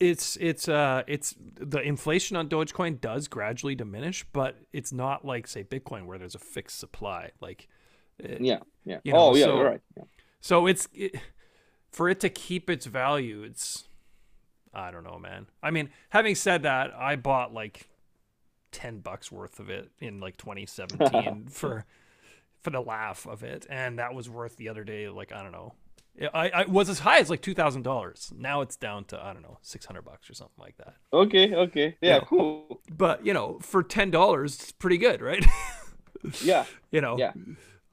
it's 0.00 0.36
it's 0.36 0.68
uh 0.68 1.02
it's 1.06 1.34
the 1.38 1.80
inflation 1.80 2.36
on 2.36 2.48
dogecoin 2.48 3.00
does 3.00 3.28
gradually 3.28 3.74
diminish 3.74 4.24
but 4.32 4.56
it's 4.72 4.92
not 4.92 5.24
like 5.24 5.46
say 5.46 5.64
bitcoin 5.64 6.06
where 6.06 6.18
there's 6.18 6.34
a 6.34 6.38
fixed 6.38 6.78
supply 6.78 7.30
like 7.40 7.68
uh, 8.22 8.36
yeah 8.40 8.58
yeah 8.84 8.98
You 9.04 9.12
know, 9.12 9.18
oh 9.18 9.34
yeah 9.36 9.44
so- 9.44 9.62
right 9.62 9.80
yeah. 9.96 10.04
so 10.40 10.66
it's 10.66 10.88
it, 10.94 11.16
for 11.92 12.08
it 12.08 12.20
to 12.20 12.28
keep 12.28 12.68
its 12.70 12.86
value 12.86 13.42
it's 13.42 13.84
i 14.74 14.90
don't 14.90 15.04
know 15.04 15.18
man 15.18 15.46
i 15.62 15.70
mean 15.70 15.88
having 16.10 16.34
said 16.34 16.62
that 16.64 16.92
i 16.94 17.16
bought 17.16 17.52
like 17.54 17.88
10 18.76 19.00
bucks 19.00 19.32
worth 19.32 19.58
of 19.58 19.70
it 19.70 19.90
in 20.00 20.20
like 20.20 20.36
2017 20.36 21.46
for 21.50 21.86
for 22.60 22.70
the 22.70 22.80
laugh 22.80 23.26
of 23.26 23.42
it 23.42 23.66
and 23.70 23.98
that 23.98 24.12
was 24.14 24.28
worth 24.28 24.56
the 24.56 24.68
other 24.68 24.84
day 24.84 25.08
like 25.08 25.32
i 25.32 25.42
don't 25.42 25.52
know. 25.52 25.72
It, 26.18 26.30
I, 26.32 26.48
I 26.50 26.64
was 26.66 26.88
as 26.88 26.98
high 27.00 27.18
as 27.18 27.28
like 27.30 27.42
$2000 27.42 28.32
now 28.38 28.60
it's 28.60 28.76
down 28.76 29.04
to 29.06 29.22
i 29.22 29.32
don't 29.32 29.42
know 29.42 29.58
600 29.62 30.02
bucks 30.02 30.28
or 30.30 30.34
something 30.34 30.58
like 30.62 30.76
that. 30.78 30.94
Okay 31.12 31.54
okay. 31.54 31.96
Yeah, 32.00 32.16
Yeah. 32.16 32.20
cool. 32.20 32.80
But 32.94 33.24
you 33.24 33.32
know 33.34 33.58
for 33.62 33.82
$10 33.82 34.44
it's 34.44 34.72
pretty 34.72 34.98
good 34.98 35.20
right? 35.22 35.44
Yeah. 36.42 36.64
You 36.90 37.00
know. 37.00 37.16
Yeah. 37.18 37.32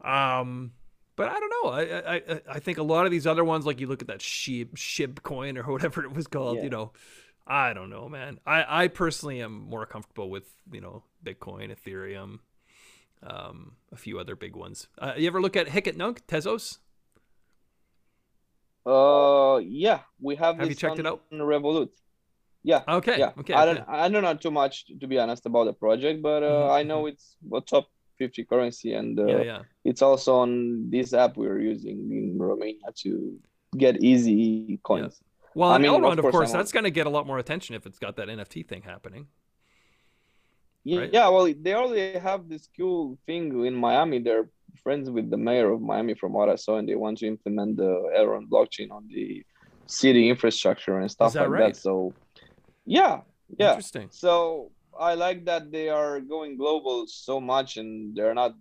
um 0.03 0.71
but 1.15 1.29
i 1.29 1.39
don't 1.39 1.53
know. 1.63 1.69
I, 1.69 1.81
I 1.81 2.15
I- 2.36 2.41
i 2.55 2.59
think 2.59 2.77
a 2.77 2.84
lot 2.84 3.05
of 3.05 3.11
these 3.11 3.27
other 3.27 3.43
ones 3.43 3.65
like 3.65 3.79
you 3.79 3.88
look 3.88 4.01
at 4.01 4.07
that 4.07 4.19
shib 4.19 4.69
shib 4.75 5.21
coin 5.23 5.57
or 5.57 5.63
whatever 5.71 6.03
it 6.03 6.13
was 6.13 6.27
called 6.27 6.57
Yeah. 6.57 6.63
you 6.63 6.69
know 6.69 6.91
i 7.47 7.73
don't 7.73 7.89
know 7.89 8.07
man 8.07 8.39
i 8.45 8.83
i 8.83 8.87
personally 8.87 9.41
am 9.41 9.63
more 9.69 9.85
comfortable 9.85 10.29
with 10.29 10.53
you 10.71 10.81
know 10.81 11.03
bitcoin 11.23 11.73
ethereum 11.75 12.39
um 13.23 13.73
a 13.91 13.95
few 13.95 14.19
other 14.19 14.35
big 14.35 14.55
ones 14.55 14.87
uh, 14.99 15.13
you 15.17 15.27
ever 15.27 15.41
look 15.41 15.55
at 15.55 15.69
hic 15.69 15.87
et 15.87 15.97
nunc 15.97 16.25
tezos 16.27 16.79
Uh, 18.85 19.61
yeah, 19.63 20.01
we 20.19 20.35
have. 20.35 20.55
Have 20.57 20.65
you 20.65 20.69
this 20.69 20.77
checked 20.77 20.99
it 20.99 21.05
out? 21.07 21.21
Revolut. 21.31 21.89
Yeah, 22.63 22.81
okay 22.87 23.17
yeah. 23.17 23.31
okay 23.39 23.53
I 23.53 23.65
don't. 23.65 23.79
I 23.87 24.09
don't 24.09 24.23
know 24.23 24.33
too 24.35 24.51
much 24.51 24.87
to 24.99 25.07
be 25.07 25.17
honest 25.19 25.45
about 25.45 25.65
the 25.65 25.73
project, 25.73 26.21
but 26.21 26.43
uh, 26.43 26.67
Mhm, 26.67 26.71
I 26.79 26.83
know 26.83 27.05
it's 27.05 27.37
a 27.53 27.61
top 27.61 27.87
fifty 28.17 28.43
currency, 28.43 28.93
and 28.93 29.19
uh, 29.19 29.25
yeah 29.27 29.41
yeah 29.41 29.61
it's 29.85 30.01
also 30.01 30.35
on 30.35 30.89
this 30.89 31.13
app 31.13 31.37
we're 31.37 31.59
using 31.59 32.11
in 32.11 32.37
Romania 32.37 32.91
to 33.03 33.39
get 33.77 34.03
easy 34.03 34.79
coins. 34.83 35.21
Well 35.56 35.72
I 35.72 35.78
mean, 35.78 35.91
of 35.91 36.01
elrond 36.01 36.18
of 36.20 36.22
course, 36.24 36.32
course, 36.36 36.51
that's 36.51 36.72
going 36.72 36.84
to 36.86 36.91
get 36.99 37.06
a 37.08 37.10
lot 37.10 37.26
more 37.28 37.38
attention 37.39 37.76
if 37.76 37.86
it's 37.86 37.99
got 37.99 38.16
that 38.18 38.28
nft 38.28 38.68
thing 38.68 38.82
happening 38.84 39.28
Yeah, 40.86 40.99
Right. 40.99 41.14
yeah. 41.18 41.28
Well, 41.34 41.47
they 41.66 41.74
already 41.82 42.20
have 42.20 42.41
this 42.54 42.68
cool 42.78 43.18
thing 43.26 43.43
in 43.70 43.74
Miami. 43.88 44.18
They're 44.20 44.49
friends 44.86 45.06
with 45.16 45.28
the 45.34 45.38
mayor 45.49 45.70
of 45.76 45.80
Miami, 45.91 46.14
from 46.22 46.32
what 46.38 46.49
I 46.49 46.58
saw, 46.64 46.74
and 46.78 46.86
they 46.89 46.95
want 47.06 47.16
to 47.20 47.26
implement 47.34 47.72
the 47.84 47.91
Elrond 48.20 48.47
blockchain 48.54 48.89
on 48.97 49.04
the 49.16 49.28
city 49.88 50.24
infrastructure 50.34 50.95
and 51.01 51.10
stuff 51.10 51.32
like 51.36 51.49
right? 51.49 51.74
that. 51.74 51.80
So, 51.88 51.93
yeah, 52.86 53.14
yeah. 53.62 53.70
interesting 53.76 54.08
So 54.12 54.34
I 55.10 55.12
like 55.26 55.39
that 55.45 55.64
they 55.72 55.88
are 55.99 56.20
going 56.34 56.51
global 56.64 56.97
so 57.08 57.36
much, 57.54 57.70
and 57.82 58.14
they're 58.16 58.38
not 58.43 58.54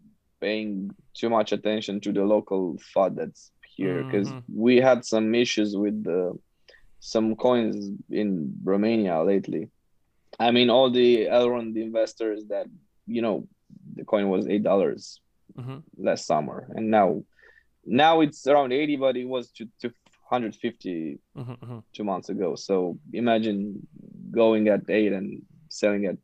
paying 0.45 0.91
too 1.19 1.31
much 1.37 1.51
attention 1.59 1.95
to 2.05 2.11
the 2.13 2.25
local 2.35 2.63
FUD 2.95 3.11
that's 3.19 3.43
here 3.77 3.99
because 4.05 4.29
Mhm. 4.31 4.43
we 4.67 4.73
had 4.89 4.99
some 5.15 5.27
issues 5.45 5.71
with 5.85 5.97
the, 6.11 6.21
some 7.05 7.35
coins 7.35 7.99
in 8.11 8.55
Romania 8.63 9.23
lately. 9.25 9.71
I 10.39 10.53
mean, 10.53 10.71
all 10.71 10.89
the 10.89 11.27
Elrond 11.27 11.77
investors 11.77 12.45
that 12.49 12.67
you 13.07 13.21
know, 13.21 13.49
the 13.97 14.05
coin 14.05 14.29
was 14.29 14.47
eight 14.47 14.63
dollars 14.63 15.21
hmm 15.57 15.79
last 15.99 16.27
summer, 16.27 16.69
and 16.77 16.91
now, 16.91 17.23
now 17.85 18.21
it's 18.23 18.47
around 18.47 18.73
eighty, 18.73 18.97
but 18.97 19.17
it 19.17 19.27
was 19.27 19.51
to 19.51 19.69
to 19.81 19.93
hundred 20.31 20.55
fifty 20.55 21.19
hmm 21.35 21.53
hmm 21.61 21.79
two 21.93 22.05
months 22.05 22.29
ago. 22.31 22.55
So 22.55 22.99
imagine 23.13 23.87
going 24.31 24.69
at 24.69 24.89
eight 24.89 25.13
and 25.13 25.43
selling 25.69 26.07
at 26.07 26.17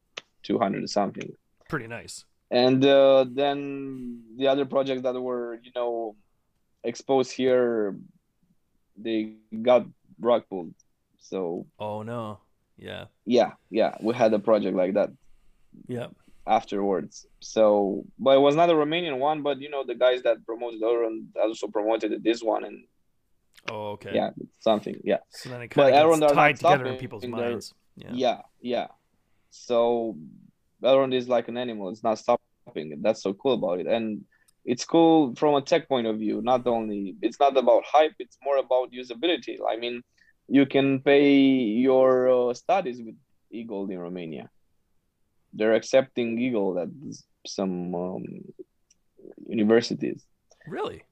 two 0.43 0.59
hundred 0.59 0.89
something. 0.89 1.31
pretty 1.69 1.89
nice 1.89 2.25
And 2.51 2.81
uh, 2.85 3.27
then 3.29 4.23
the 4.39 4.47
other 4.49 4.65
projects 4.65 5.03
that 5.03 5.21
were, 5.21 5.61
you 5.61 5.73
know, 5.77 6.17
exposed 6.83 7.33
here, 7.33 7.99
they 8.97 9.35
got 9.61 9.85
pulled. 10.21 10.75
So 11.19 11.67
oh 11.79 12.03
no 12.03 12.39
yeah 12.77 13.07
yeah, 13.25 13.53
yeah, 13.71 13.97
we 14.01 14.15
had 14.15 14.33
a 14.33 14.39
project 14.39 14.77
like 14.77 14.95
that 14.95 15.11
yeah 15.89 16.07
afterwards. 16.47 17.27
So, 17.41 18.05
but 18.19 18.37
it 18.37 18.41
was 18.41 18.57
not 18.57 18.71
a 18.71 18.73
Romanian 18.73 19.19
one, 19.19 19.43
but 19.43 19.61
you 19.61 19.69
know, 19.69 19.85
the 19.85 19.95
guys 19.95 20.23
that 20.23 20.47
promoted 20.47 20.81
Elrond 20.81 21.27
also 21.37 21.67
promoted 21.67 22.23
this 22.23 22.43
one, 22.43 22.65
and 22.65 22.85
oh 23.71 23.91
okay 23.93 24.13
yeah, 24.15 24.31
something, 24.61 24.99
yeah. 25.05 25.19
So 25.31 25.51
then 25.51 25.63
it 25.63 25.75
But 25.75 25.93
kind 25.93 26.13
of 26.13 26.21
gets 26.21 26.33
tied 26.33 26.57
together 26.57 26.87
in 26.87 26.97
people's 26.97 27.23
their- 27.23 27.31
minds. 27.31 27.75
Yeah. 27.97 28.11
yeah 28.13 28.41
yeah 28.61 28.87
so 29.51 30.17
elrond 30.85 31.13
is 31.13 31.29
like 31.29 31.49
an 31.49 31.57
animal 31.57 31.89
it's 31.91 32.05
not 32.05 32.17
stopping 32.17 33.03
that's 33.03 33.23
so 33.23 33.35
cool 33.35 33.55
about 33.55 33.81
it 33.81 33.89
and 33.89 34.25
it's 34.65 34.85
cool 34.85 35.35
from 35.37 35.55
a 35.55 35.63
tech 35.63 35.89
point 35.89 36.07
of 36.07 36.19
view 36.19 36.41
not 36.43 36.67
only 36.67 37.15
it's 37.23 37.41
not 37.41 37.57
about 37.57 37.83
hype 37.87 38.15
it's 38.19 38.37
more 38.45 38.59
about 38.59 38.91
usability 38.93 39.57
i 39.69 39.77
mean 39.77 40.03
you 40.49 40.67
can 40.67 41.01
pay 41.01 41.31
your 41.87 42.29
uh, 42.51 42.55
studies 42.55 43.01
with 43.03 43.15
eagle 43.51 43.89
in 43.91 43.99
romania 43.99 44.49
they're 45.55 45.75
accepting 45.75 46.39
eagle 46.39 46.79
at 46.79 46.89
some 47.47 47.95
um, 47.95 48.25
universities 49.47 50.25
Really? 50.67 51.03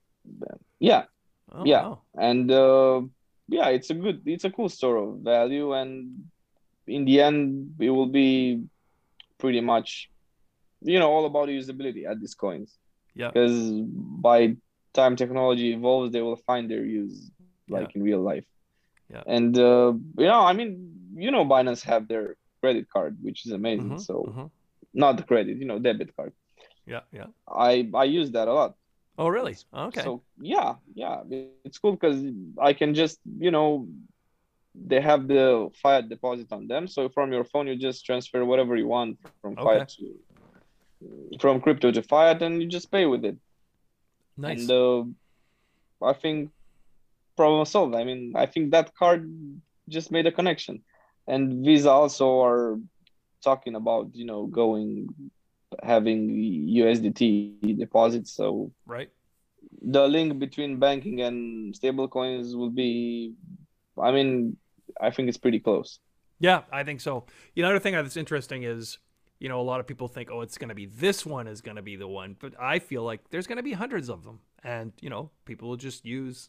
yeah 0.81 1.05
Oh, 1.53 1.65
Yeah. 1.65 1.83
wow. 1.83 2.03
and 2.19 2.51
uh, 2.51 3.01
yeah 3.49 3.69
it's 3.69 3.91
a 3.91 3.95
good 3.95 4.23
it's 4.27 4.45
a 4.45 4.51
cool 4.51 4.69
store 4.69 4.97
of 4.97 5.21
value 5.21 5.73
and 5.73 6.25
in 6.87 7.05
the 7.05 7.21
end 7.23 7.75
it 7.79 7.91
will 7.91 8.11
be 8.11 8.63
pretty 9.39 9.61
much 9.61 10.11
you 10.83 10.99
know 10.99 11.11
all 11.11 11.25
about 11.27 11.49
usability 11.49 12.05
at 12.11 12.19
these 12.21 12.35
coins 12.35 12.77
Yeah. 13.17 13.33
because 13.35 13.83
by 14.29 14.57
time 14.95 15.17
technology 15.17 15.73
evolves 15.73 16.13
they 16.13 16.23
will 16.23 16.37
find 16.49 16.71
their 16.71 16.85
use 16.85 17.31
like 17.47 17.95
in 17.95 18.03
real 18.03 18.21
life 18.21 18.45
Yeah. 19.11 19.25
and 19.27 19.57
uh, 19.59 19.93
you 20.19 20.27
know 20.33 20.43
i 20.51 20.53
mean 20.53 20.71
you 21.17 21.31
know 21.31 21.45
binance 21.45 21.83
have 21.85 22.09
their 22.09 22.37
credit 22.61 22.87
card 22.93 23.17
which 23.23 23.47
is 23.47 23.53
amazing 23.53 23.93
Mhm, 23.93 24.07
so 24.07 24.29
mhm. 24.29 24.51
not 24.95 25.17
the 25.17 25.23
credit 25.25 25.57
you 25.59 25.67
know 25.67 25.79
debit 25.79 26.15
card 26.17 26.33
Yeah, 26.87 27.03
yeah. 27.13 27.27
i 27.49 27.89
i 27.95 28.05
use 28.05 28.31
that 28.33 28.49
a 28.49 28.53
lot 28.53 28.75
Oh, 29.19 29.29
really? 29.29 29.57
Okay. 29.75 30.03
So 30.03 30.23
yeah, 30.41 30.75
yeah, 30.95 31.23
it's 31.35 31.79
cool 31.79 31.93
because 31.93 31.95
I 32.61 32.73
can 32.73 32.95
just 32.95 33.19
you 33.39 33.51
know 33.51 33.89
they 34.75 35.01
have 35.01 35.27
the 35.29 35.71
fiat 35.83 36.09
deposit 36.09 36.49
on 36.53 36.67
them. 36.67 36.87
So 36.87 37.09
from 37.09 37.33
your 37.33 37.45
phone, 37.45 37.67
you 37.67 37.77
just 37.77 38.05
transfer 38.05 38.45
whatever 38.45 38.77
you 38.77 38.87
want 38.89 39.19
from 39.41 39.57
Okay. 39.57 39.63
fiat 39.63 39.89
to 39.99 40.15
from 41.41 41.61
crypto 41.61 41.91
to 41.91 42.03
fiat, 42.03 42.43
and 42.43 42.63
you 42.63 42.69
just 42.69 42.91
pay 42.91 43.07
with 43.07 43.25
it. 43.25 43.37
nice. 44.37 44.69
And 44.69 44.71
uh, 44.71 46.07
I 46.07 46.13
think 46.13 46.51
problem 47.37 47.65
solved. 47.67 47.95
I 47.95 48.05
mean, 48.05 48.33
I 48.35 48.47
think 48.47 48.71
that 48.71 48.95
card 48.95 49.31
just 49.89 50.11
made 50.11 50.27
a 50.27 50.33
connection, 50.33 50.83
and 51.27 51.65
Visa 51.65 51.91
also 51.91 52.43
are 52.43 52.79
talking 53.43 53.75
about 53.75 54.11
you 54.15 54.25
know 54.25 54.47
going 54.47 55.09
having 55.83 56.31
USDT 56.31 57.79
deposits. 57.79 58.33
So 58.33 58.73
right. 58.87 59.11
the 59.83 60.07
link 60.07 60.39
between 60.39 60.79
banking 60.79 61.21
and 61.23 61.75
stable 61.75 62.09
coins 62.09 62.55
will 62.55 62.71
be, 62.71 63.35
I 64.01 64.13
mean, 64.13 64.57
I 65.01 65.11
think 65.11 65.29
it's 65.29 65.39
pretty 65.39 65.61
close. 65.61 65.99
Yeah, 66.39 66.63
I 66.71 66.85
think 66.85 67.01
so. 67.01 67.25
You 67.55 67.63
know, 67.63 67.71
another 67.71 67.83
thing 67.83 67.95
that's 67.95 68.17
interesting 68.17 68.63
is, 68.63 68.99
you 69.39 69.49
know, 69.49 69.61
a 69.61 69.63
lot 69.63 69.81
of 69.81 69.87
people 69.87 70.09
think, 70.09 70.31
oh, 70.33 70.41
it's 70.41 70.59
going 70.59 70.69
to 70.71 70.75
be 70.75 70.87
this 70.87 71.27
one 71.27 71.47
is 71.47 71.61
going 71.61 71.77
to 71.77 71.83
be 71.83 71.97
the 71.97 72.09
one, 72.09 72.37
but 72.39 72.53
I 72.61 72.79
feel 72.79 73.03
like 73.03 73.21
there's 73.31 73.47
going 73.47 73.59
to 73.59 73.63
be 73.63 73.73
hundreds 73.73 74.09
of 74.09 74.25
them, 74.25 74.41
and 74.65 74.93
you 75.01 75.11
know, 75.11 75.31
people 75.45 75.69
will 75.69 75.77
just 75.77 76.05
use. 76.05 76.49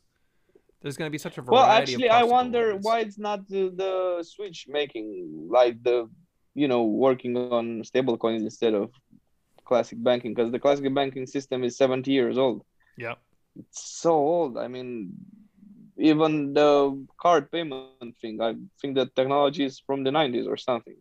There's 0.82 0.96
going 0.96 1.08
to 1.08 1.12
be 1.12 1.18
such 1.18 1.38
a 1.38 1.42
variety. 1.42 1.56
Well, 1.56 1.66
actually, 1.66 2.10
I 2.10 2.24
wonder 2.24 2.74
ones. 2.74 2.86
why 2.86 3.00
it's 3.00 3.18
not 3.18 3.48
the, 3.48 3.74
the 3.76 4.24
Switch 4.24 4.68
making 4.70 5.48
like 5.50 5.82
the, 5.84 6.08
you 6.54 6.68
know, 6.68 6.84
working 6.84 7.36
on 7.36 7.84
stable 7.84 8.16
coins 8.16 8.44
instead 8.44 8.76
of 8.76 8.92
classic 9.66 10.02
banking 10.02 10.34
because 10.34 10.52
the 10.52 10.60
classic 10.60 10.94
banking 10.94 11.26
system 11.26 11.64
is 11.64 11.78
70 11.78 12.12
years 12.12 12.38
old. 12.38 12.64
Yeah. 12.96 13.16
It's 13.58 13.90
so 14.00 14.12
old. 14.12 14.58
I 14.58 14.68
mean, 14.68 15.14
even 15.98 16.54
the 16.54 17.06
card 17.20 17.52
payment 17.52 18.16
thing, 18.22 18.40
I 18.40 18.56
think 18.80 18.96
the 18.96 19.08
technology 19.08 19.66
is 19.66 19.80
from 19.80 20.04
the 20.04 20.12
90s 20.12 20.48
or 20.48 20.58
something. 20.58 20.96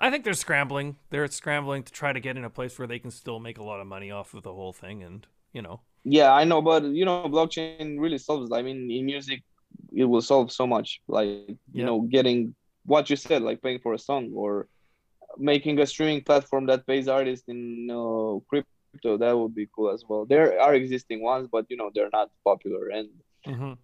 I 0.00 0.10
think 0.10 0.24
they're 0.24 0.34
scrambling. 0.34 0.96
They're 1.10 1.26
scrambling 1.28 1.82
to 1.84 1.92
try 1.92 2.12
to 2.12 2.20
get 2.20 2.36
in 2.36 2.44
a 2.44 2.50
place 2.50 2.78
where 2.78 2.88
they 2.88 2.98
can 2.98 3.10
still 3.10 3.38
make 3.38 3.58
a 3.58 3.62
lot 3.62 3.80
of 3.80 3.86
money 3.86 4.10
off 4.10 4.32
of 4.34 4.42
the 4.42 4.52
whole 4.54 4.72
thing, 4.72 5.02
and 5.02 5.26
you 5.52 5.62
know, 5.62 5.80
Yeah, 6.04 6.32
I 6.32 6.44
know, 6.44 6.62
but 6.62 6.84
you 6.84 7.04
know, 7.04 7.28
blockchain 7.28 8.00
really 8.00 8.18
solves. 8.18 8.50
I 8.52 8.62
mean, 8.62 8.90
in 8.90 9.04
music, 9.04 9.42
it 9.92 10.04
will 10.06 10.22
solve 10.22 10.50
so 10.52 10.66
much. 10.66 11.00
Like 11.06 11.28
you 11.28 11.56
Yeah. 11.72 11.84
know, 11.86 12.00
getting 12.00 12.54
what 12.86 13.10
you 13.10 13.16
said, 13.16 13.42
like 13.42 13.60
paying 13.62 13.80
for 13.80 13.92
a 13.94 13.98
song 13.98 14.32
or 14.34 14.68
making 15.38 15.78
a 15.80 15.86
streaming 15.86 16.22
platform 16.24 16.66
that 16.66 16.86
pays 16.86 17.06
artists 17.08 17.48
in 17.48 17.88
uh, 17.90 18.38
crypto. 18.48 19.18
That 19.18 19.36
would 19.38 19.54
be 19.54 19.68
cool 19.74 19.90
as 19.90 20.04
well. 20.08 20.24
There 20.26 20.60
are 20.60 20.74
existing 20.74 21.22
ones, 21.22 21.48
but 21.52 21.66
you 21.70 21.76
know, 21.76 21.90
they're 21.94 22.14
not 22.20 22.30
popular, 22.44 22.88
and 22.88 23.08
Mhm. 23.46 23.78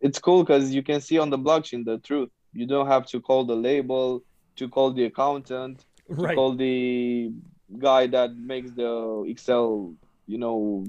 it's 0.00 0.18
cool 0.18 0.42
because 0.44 0.74
you 0.74 0.82
can 0.82 1.00
see 1.00 1.18
on 1.18 1.30
the 1.30 1.38
blockchain 1.38 1.84
the 1.84 1.98
truth. 1.98 2.30
You 2.52 2.66
don't 2.66 2.86
have 2.86 3.06
to 3.08 3.20
call 3.20 3.44
the 3.44 3.56
label, 3.56 4.22
to 4.62 4.68
call 4.68 4.92
the 4.92 5.04
accountant, 5.04 5.84
to 6.08 6.34
call 6.34 6.54
the 6.54 7.32
guy 7.78 8.06
that 8.06 8.30
makes 8.36 8.70
the 8.72 9.24
Excel, 9.28 9.94
you 10.26 10.38
know, 10.38 10.86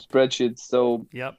spreadsheets. 0.00 0.60
So 0.60 1.06
Yep. 1.12 1.34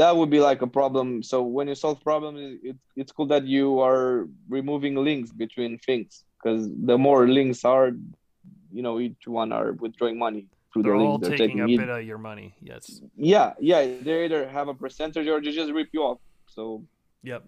that 0.00 0.16
would 0.16 0.30
be 0.30 0.40
like 0.40 0.62
a 0.62 0.66
problem. 0.66 1.22
So 1.22 1.42
when 1.42 1.68
you 1.68 1.74
solve 1.74 1.98
problems, 2.02 2.38
it, 2.62 2.76
it's 2.96 3.12
cool 3.12 3.26
that 3.26 3.44
you 3.46 3.80
are 3.80 4.28
removing 4.48 4.94
links 4.96 5.30
between 5.32 5.78
things 5.78 6.24
because 6.36 6.68
the 6.90 6.98
more 6.98 7.28
links 7.28 7.64
are, 7.64 7.88
you 8.72 8.82
know, 8.82 9.00
each 9.00 9.26
one 9.26 9.52
are 9.52 9.72
withdrawing 9.72 10.18
money 10.18 10.46
through 10.72 10.84
They're 10.84 10.98
the 10.98 11.04
all 11.04 11.12
links. 11.12 11.28
They're 11.28 11.38
taking 11.38 11.60
a 11.60 11.66
taking 11.66 11.76
bit 11.86 11.88
of 11.88 12.02
your 12.04 12.18
money. 12.18 12.54
Yes. 12.62 13.00
Yeah, 13.16 13.54
yeah. 13.60 13.80
They 14.02 14.24
either 14.24 14.48
have 14.48 14.68
a 14.68 14.74
percentage 14.74 15.26
or 15.28 15.40
they 15.40 15.52
just 15.52 15.72
rip 15.72 15.88
you 15.92 16.02
off. 16.02 16.18
So 16.48 16.84
Yep. 17.22 17.42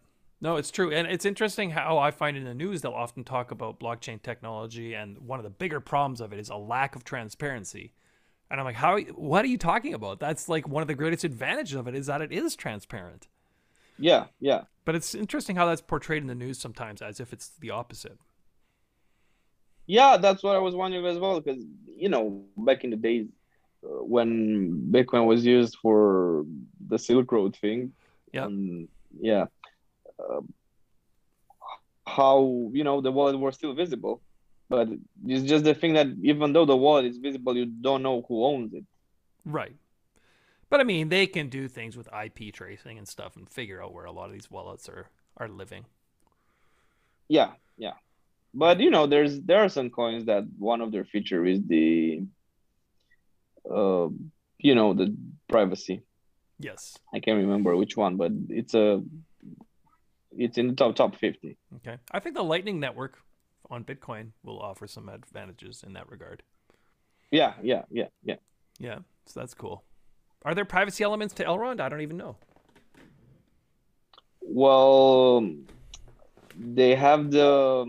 No, 0.44 0.56
it's 0.56 0.70
true. 0.70 0.92
And 0.92 1.08
it's 1.08 1.24
interesting 1.24 1.70
how 1.70 1.96
I 1.96 2.10
find 2.10 2.36
in 2.36 2.44
the 2.44 2.52
news 2.52 2.82
they'll 2.82 2.92
often 2.92 3.24
talk 3.24 3.50
about 3.50 3.80
blockchain 3.80 4.22
technology 4.22 4.92
and 4.92 5.16
one 5.18 5.40
of 5.40 5.42
the 5.42 5.48
bigger 5.50 5.80
problems 5.80 6.20
of 6.20 6.34
it 6.34 6.38
is 6.38 6.50
a 6.50 6.56
lack 6.56 6.94
of 6.94 7.02
transparency. 7.02 7.94
And 8.50 8.60
I'm 8.60 8.66
like, 8.66 8.76
how 8.76 8.98
what 9.16 9.42
are 9.42 9.48
you 9.48 9.56
talking 9.56 9.94
about? 9.94 10.20
That's 10.20 10.46
like 10.46 10.68
one 10.68 10.82
of 10.82 10.86
the 10.86 10.94
greatest 10.94 11.24
advantages 11.24 11.74
of 11.76 11.88
it 11.88 11.94
is 11.94 12.06
that 12.06 12.20
it 12.20 12.30
is 12.30 12.56
transparent. 12.56 13.26
yeah, 13.98 14.26
yeah. 14.38 14.64
But 14.84 14.94
it's 14.94 15.14
interesting 15.14 15.56
how 15.56 15.64
that's 15.64 15.80
portrayed 15.80 16.20
in 16.20 16.26
the 16.28 16.34
news 16.34 16.58
sometimes 16.58 17.00
as 17.00 17.20
if 17.20 17.32
it's 17.32 17.48
the 17.60 17.70
opposite. 17.70 18.18
Yeah, 19.86 20.18
that's 20.18 20.42
what 20.42 20.56
I 20.56 20.58
was 20.58 20.74
wondering 20.74 21.06
as 21.06 21.18
well, 21.18 21.40
because 21.40 21.64
you 21.86 22.10
know, 22.10 22.44
back 22.58 22.84
in 22.84 22.90
the 22.90 22.96
days 22.96 23.28
uh, 23.82 24.04
when 24.04 24.88
Bitcoin 24.90 25.24
was 25.26 25.46
used 25.46 25.78
for 25.80 26.44
the 26.86 26.98
Silk 26.98 27.32
Road 27.32 27.56
thing, 27.56 27.94
Yeah. 28.32 28.44
um, 28.44 28.88
yeah, 29.18 29.46
how 32.06 32.70
you 32.72 32.84
know 32.84 33.00
the 33.00 33.12
wallet 33.12 33.38
was 33.38 33.54
still 33.54 33.74
visible, 33.74 34.22
but 34.68 34.88
it's 35.26 35.48
just 35.48 35.64
the 35.64 35.74
thing 35.74 35.94
that 35.94 36.06
even 36.22 36.52
though 36.52 36.66
the 36.66 36.76
wallet 36.76 37.06
is 37.06 37.18
visible, 37.18 37.56
you 37.56 37.66
don't 37.66 38.02
know 38.02 38.24
who 38.28 38.44
owns 38.44 38.74
it. 38.74 38.84
Right. 39.44 39.76
But 40.70 40.80
I 40.80 40.84
mean, 40.84 41.08
they 41.08 41.26
can 41.26 41.48
do 41.48 41.68
things 41.68 41.96
with 41.96 42.08
IP 42.12 42.52
tracing 42.52 42.98
and 42.98 43.06
stuff 43.06 43.36
and 43.36 43.48
figure 43.48 43.82
out 43.82 43.92
where 43.92 44.06
a 44.06 44.12
lot 44.12 44.26
of 44.26 44.32
these 44.32 44.50
wallets 44.50 44.88
are 44.88 45.08
are 45.36 45.48
living. 45.48 45.86
Yeah, 47.28 47.52
yeah. 47.76 47.94
But 48.52 48.80
you 48.80 48.90
know, 48.90 49.06
there's 49.06 49.40
there 49.40 49.58
are 49.58 49.68
some 49.68 49.90
coins 49.90 50.26
that 50.26 50.44
one 50.58 50.80
of 50.80 50.92
their 50.92 51.04
feature 51.04 51.44
is 51.44 51.60
the, 51.66 52.22
uh, 53.70 54.08
you 54.58 54.74
know, 54.74 54.94
the 54.94 55.14
privacy. 55.48 56.02
Yes. 56.58 56.96
I 57.12 57.20
can't 57.20 57.38
remember 57.38 57.76
which 57.76 57.96
one, 57.96 58.16
but 58.16 58.32
it's 58.48 58.74
a 58.74 59.02
it's 60.36 60.58
in 60.58 60.68
the 60.68 60.74
top 60.74 60.96
top 60.96 61.14
50. 61.16 61.56
Okay. 61.76 61.96
I 62.12 62.20
think 62.20 62.34
the 62.34 62.42
Lightning 62.44 62.80
Network 62.80 63.18
on 63.70 63.84
Bitcoin 63.84 64.30
will 64.42 64.60
offer 64.60 64.86
some 64.86 65.08
advantages 65.08 65.82
in 65.86 65.92
that 65.94 66.10
regard. 66.10 66.42
Yeah, 67.30 67.54
yeah, 67.62 67.82
yeah, 67.90 68.08
yeah. 68.22 68.36
Yeah, 68.78 68.98
so 69.26 69.40
that's 69.40 69.54
cool. 69.54 69.84
Are 70.44 70.54
there 70.54 70.64
privacy 70.64 71.04
elements 71.04 71.34
to 71.34 71.44
Elrond? 71.44 71.80
I 71.80 71.88
don't 71.88 72.02
even 72.02 72.16
know. 72.16 72.36
Well, 74.40 75.48
they 76.56 76.94
have 76.94 77.30
the 77.30 77.86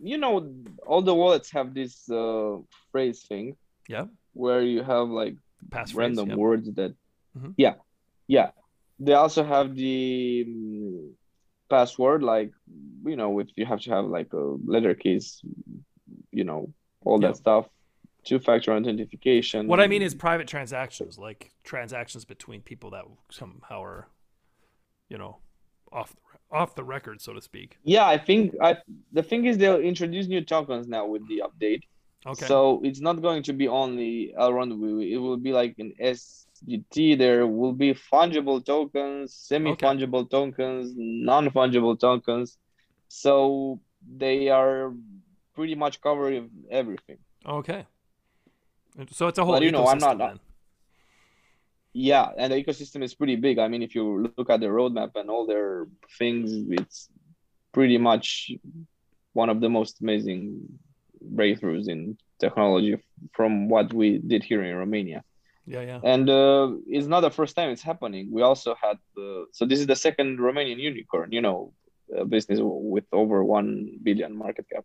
you 0.00 0.16
know 0.18 0.54
all 0.86 1.02
the 1.02 1.14
wallets 1.14 1.50
have 1.50 1.74
this 1.74 2.08
uh, 2.10 2.56
phrase 2.92 3.22
thing 3.28 3.56
Yeah. 3.88 4.06
where 4.32 4.62
you 4.62 4.82
have 4.82 5.08
like 5.08 5.34
Passphrase. 5.70 5.96
random 5.96 6.36
words 6.36 6.70
that 6.74 6.94
Mhm. 7.36 7.54
yeah 7.56 7.74
yeah 8.28 8.50
they 9.00 9.12
also 9.14 9.42
have 9.44 9.74
the 9.74 10.44
um, 10.46 11.14
password 11.68 12.22
like 12.22 12.50
you 13.04 13.16
know 13.16 13.38
if 13.38 13.48
you 13.56 13.64
have 13.66 13.80
to 13.80 13.90
have 13.90 14.06
like 14.06 14.32
a 14.32 14.56
letter 14.64 14.94
keys 14.94 15.40
you 16.32 16.44
know 16.44 16.72
all 17.04 17.20
Yeah. 17.20 17.28
that 17.28 17.36
stuff 17.36 17.66
two 18.24 18.38
factor 18.38 18.72
authentication 18.74 19.66
What 19.68 19.80
I 19.80 19.86
mean 19.86 20.02
is 20.02 20.14
private 20.14 20.48
transactions, 20.48 21.18
like 21.18 21.52
transactions 21.64 22.24
between 22.24 22.60
people 22.62 22.90
that 22.90 23.04
somehow 23.30 23.82
are, 23.82 24.08
you 25.08 25.16
know, 25.16 25.38
off 25.92 26.10
the, 26.14 26.56
off 26.58 26.74
the 26.74 26.84
record, 26.84 27.20
so 27.22 27.32
to 27.32 27.40
speak. 27.40 27.78
yeah 27.84 28.06
i 28.06 28.18
think 28.18 28.54
i 28.62 28.76
the 29.12 29.22
thing 29.22 29.44
is 29.46 29.56
they'll 29.56 29.80
introduce 29.92 30.26
new 30.26 30.42
tokens 30.44 30.86
now 30.88 31.06
with 31.06 31.26
the 31.28 31.42
update 31.46 31.82
Okay. 32.26 32.46
so 32.46 32.80
it's 32.82 33.00
not 33.00 33.22
going 33.22 33.42
to 33.44 33.52
be 33.52 33.68
only 33.68 34.34
Elrond. 34.38 34.72
It 35.14 35.18
will 35.18 35.36
be 35.36 35.52
like 35.52 35.74
an 35.78 35.92
SDT. 36.66 37.16
There 37.18 37.46
will 37.46 37.72
be 37.72 37.94
fungible 37.94 38.64
tokens, 38.64 39.34
semi-fungible 39.34 40.30
tokens, 40.30 40.92
non-fungible 40.96 41.98
tokens. 41.98 42.58
So 43.08 43.80
they 44.06 44.48
are 44.48 44.92
pretty 45.54 45.74
much 45.74 46.00
covering 46.00 46.50
everything. 46.70 47.18
okay. 47.46 47.86
So 49.12 49.28
it's 49.28 49.38
a 49.38 49.44
whole 49.44 49.54
But, 49.54 49.62
you 49.62 49.70
know, 49.70 49.86
I'm 49.86 49.98
not- 49.98 50.20
uh, 50.20 50.26
then. 50.28 50.40
Yeah, 51.92 52.30
and 52.36 52.52
the 52.52 52.62
ecosystem 52.62 53.02
is 53.02 53.14
pretty 53.14 53.36
big. 53.36 53.58
I 53.58 53.66
mean, 53.68 53.82
if 53.82 53.94
you 53.94 54.32
look 54.36 54.50
at 54.50 54.60
the 54.60 54.66
roadmap 54.66 55.12
and 55.16 55.30
all 55.30 55.46
their 55.46 55.86
things, 56.18 56.52
it's 56.70 57.08
pretty 57.72 57.96
much 57.98 58.50
one 59.32 59.48
of 59.48 59.60
the 59.60 59.68
most 59.68 60.00
amazing 60.00 60.78
breakthroughs 61.34 61.88
in 61.88 62.18
technology 62.38 62.98
from 63.32 63.68
what 63.68 63.92
we 63.92 64.18
did 64.18 64.42
here 64.44 64.62
in 64.62 64.76
Romania. 64.76 65.24
Yeah, 65.68 65.82
yeah. 65.82 66.00
and 66.02 66.28
uh, 66.30 66.72
it's 66.86 67.06
not 67.06 67.20
the 67.20 67.30
first 67.30 67.54
time 67.54 67.68
it's 67.70 67.82
happening. 67.82 68.24
We 68.32 68.40
also 68.42 68.74
had 68.80 68.96
the 69.14 69.46
so 69.52 69.66
this 69.66 69.78
is 69.80 69.86
the 69.86 69.96
second 69.96 70.38
Romanian 70.38 70.78
unicorn, 70.78 71.28
you 71.30 71.42
know, 71.42 71.74
a 72.16 72.24
business 72.24 72.58
with 72.62 73.04
over 73.12 73.44
one 73.44 73.98
billion 74.02 74.32
market 74.34 74.66
cap. 74.72 74.84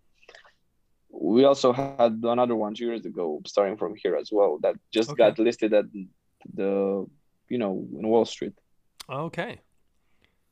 We 1.10 1.46
also 1.46 1.72
had 1.72 2.20
another 2.24 2.56
one 2.56 2.74
two 2.76 2.86
years 2.86 3.06
ago, 3.06 3.42
starting 3.48 3.78
from 3.78 3.94
here 3.96 4.16
as 4.18 4.30
well, 4.32 4.60
that 4.64 4.76
just 4.92 5.10
Okay. 5.12 5.18
got 5.24 5.40
listed 5.40 5.72
at 5.74 5.86
the, 6.54 7.06
you 7.50 7.58
know, 7.58 7.88
in 7.98 8.08
Wall 8.08 8.26
Street. 8.26 8.54
Okay. 9.10 9.62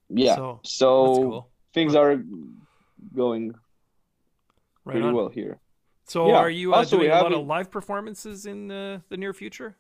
Yeah, 0.10 0.36
So 0.36 0.60
so, 0.64 0.88
cool. 1.16 1.52
things 1.74 1.96
are 1.96 2.24
going 3.16 3.52
Right 4.86 4.94
pretty 4.94 5.08
on. 5.08 5.14
well 5.14 5.30
here. 5.30 5.60
So 6.08 6.28
Yeah. 6.28 6.38
are 6.44 6.50
you 6.50 6.74
uh, 6.74 6.78
Also, 6.78 6.98
doing 6.98 7.12
a 7.12 7.16
lot 7.22 7.32
it- 7.32 7.38
of 7.40 7.46
live 7.48 7.70
performances 7.72 8.46
in 8.46 8.72
uh, 8.72 9.00
the 9.10 9.18
near 9.18 9.34
future? 9.34 9.76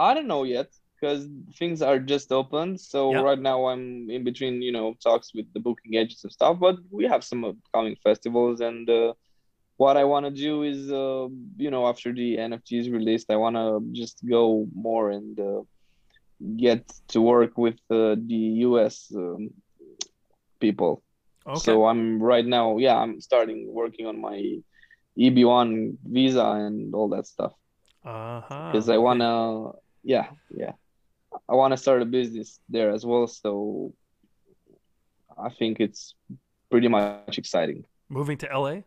I 0.00 0.14
don't 0.14 0.28
know 0.28 0.44
yet 0.44 0.68
because 0.96 1.28
things 1.58 1.82
are 1.82 2.00
just 2.00 2.32
open. 2.32 2.78
So 2.78 3.00
Yeah. 3.12 3.22
right 3.28 3.40
now 3.50 3.66
I'm 3.68 4.10
in 4.10 4.24
between, 4.24 4.62
you 4.62 4.72
know, 4.72 4.94
talks 5.08 5.34
with 5.34 5.48
the 5.54 5.60
booking 5.60 5.94
agents 5.94 6.24
and 6.24 6.32
stuff. 6.32 6.58
But 6.60 6.76
we 6.90 7.04
have 7.06 7.24
some 7.24 7.44
upcoming 7.44 7.96
festivals, 8.06 8.60
and 8.60 8.88
uh, 8.90 9.14
what 9.76 9.96
I 9.96 10.04
want 10.04 10.26
to 10.26 10.32
do 10.48 10.62
is, 10.62 10.90
uh, 10.92 11.28
you 11.64 11.70
know, 11.70 11.86
after 11.88 12.12
the 12.12 12.38
NFT 12.38 12.78
is 12.78 12.90
released, 12.90 13.30
I 13.30 13.36
want 13.36 13.56
to 13.56 13.66
just 13.92 14.16
go 14.28 14.66
more 14.74 15.10
and 15.10 15.38
uh, 15.40 15.62
get 16.56 16.82
to 17.08 17.20
work 17.22 17.56
with 17.58 17.80
uh, 17.90 18.16
the 18.32 18.42
US 18.68 19.12
um, 19.16 19.50
people. 20.60 21.02
Okay. 21.46 21.60
So 21.60 21.86
I'm 21.86 22.22
right 22.22 22.46
now, 22.46 22.78
yeah, 22.78 22.96
I'm 22.96 23.20
starting 23.20 23.66
working 23.72 24.06
on 24.06 24.20
my 24.20 24.60
EB1 25.18 25.96
visa 26.04 26.44
and 26.44 26.94
all 26.94 27.08
that 27.10 27.26
stuff 27.26 27.52
because 28.66 28.88
I 28.88 28.98
wanna, 28.98 29.72
yeah, 30.02 30.26
yeah, 30.50 30.72
I 31.48 31.54
wanna 31.54 31.76
start 31.76 32.02
a 32.02 32.04
business 32.04 32.60
there 32.68 32.90
as 32.90 33.04
well. 33.04 33.26
So 33.26 33.92
I 35.38 35.48
think 35.50 35.80
it's 35.80 36.14
pretty 36.70 36.88
much 36.88 37.38
exciting. 37.38 37.84
moving 38.08 38.36
to 38.38 38.46
LA. 38.52 38.82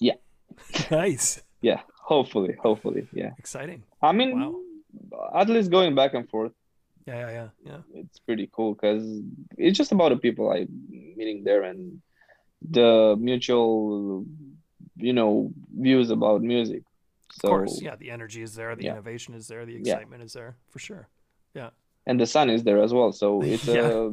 Yeah. 0.00 0.14
nice. 0.90 1.42
Yeah, 1.62 1.80
hopefully, 2.02 2.54
hopefully, 2.60 3.08
yeah. 3.12 3.30
Exciting. 3.38 3.82
I 4.02 4.12
mean, 4.12 4.30
Wow. 4.38 5.30
at 5.40 5.48
least 5.48 5.70
going 5.70 5.94
back 5.94 6.14
and 6.14 6.28
forth, 6.28 6.52
Yeah, 7.06 7.18
yeah, 7.20 7.30
yeah, 7.32 7.48
yeah. 7.64 7.80
it's 8.00 8.18
pretty 8.18 8.48
cool 8.52 8.74
because 8.74 9.04
it's 9.56 9.76
just 9.78 9.92
about 9.92 10.10
the 10.10 10.16
people 10.16 10.50
I 10.50 10.66
meeting 10.88 11.44
there 11.44 11.62
and 11.62 12.00
the 12.70 13.14
mutual, 13.18 14.24
you 14.96 15.12
know, 15.12 15.52
views 15.78 16.10
about 16.10 16.42
music. 16.42 16.82
So 17.32 17.48
Of 17.48 17.50
course, 17.50 17.80
yeah. 17.82 17.96
The 17.96 18.10
energy 18.10 18.42
is 18.42 18.54
there. 18.54 18.74
The 18.76 18.84
Yeah. 18.84 18.92
innovation 18.92 19.34
is 19.34 19.48
there. 19.48 19.64
The 19.66 19.72
Yeah. 19.72 19.78
excitement 19.80 20.22
is 20.22 20.32
there 20.32 20.56
for 20.70 20.78
sure. 20.78 21.08
Yeah. 21.54 21.70
And 22.06 22.20
the 22.20 22.26
sun 22.26 22.50
is 22.50 22.62
there 22.64 22.82
as 22.82 22.92
well. 22.92 23.12
So 23.12 23.40
it's 23.52 23.66
Yeah. 23.66 23.80
uh, 23.82 24.10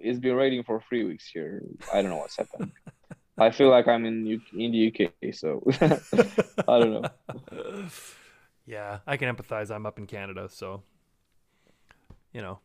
it's 0.00 0.18
been 0.18 0.34
raining 0.36 0.62
for 0.62 0.80
three 0.88 1.04
weeks 1.04 1.26
here. 1.28 1.62
I 1.92 2.00
don't 2.02 2.10
know 2.10 2.18
what's 2.18 2.36
happened. 2.36 2.72
I 3.38 3.50
feel 3.50 3.68
like 3.68 3.86
I'm 3.86 4.06
in 4.06 4.24
U- 4.24 4.40
in 4.56 4.72
the 4.72 4.80
UK, 4.88 5.32
so 5.34 5.62
I 6.68 6.78
don't 6.80 6.92
know. 7.02 7.04
yeah, 8.66 9.00
I 9.06 9.16
can 9.18 9.34
empathize. 9.34 9.70
I'm 9.74 9.84
up 9.84 9.98
in 9.98 10.06
Canada, 10.06 10.48
so 10.48 10.82
you 12.32 12.40
know, 12.40 12.60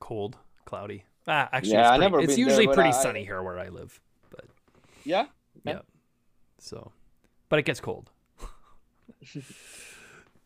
cold, 0.00 0.36
cloudy. 0.64 1.04
Ah, 1.26 1.48
actually, 1.52 1.72
Yeah, 1.74 1.82
it's, 1.82 1.90
I 1.92 1.96
never 1.98 2.20
it's 2.20 2.34
there, 2.36 2.44
usually 2.44 2.66
but 2.66 2.74
pretty 2.74 2.90
I- 2.90 3.02
sunny 3.02 3.24
here 3.24 3.42
where 3.42 3.58
I 3.58 3.68
live. 3.68 4.00
But 4.30 4.46
Yeah, 5.04 5.26
yeah, 5.64 5.80
so, 6.58 6.92
but 7.48 7.58
it 7.58 7.64
gets 7.64 7.80
cold. 7.80 8.10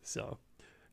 so, 0.03 0.37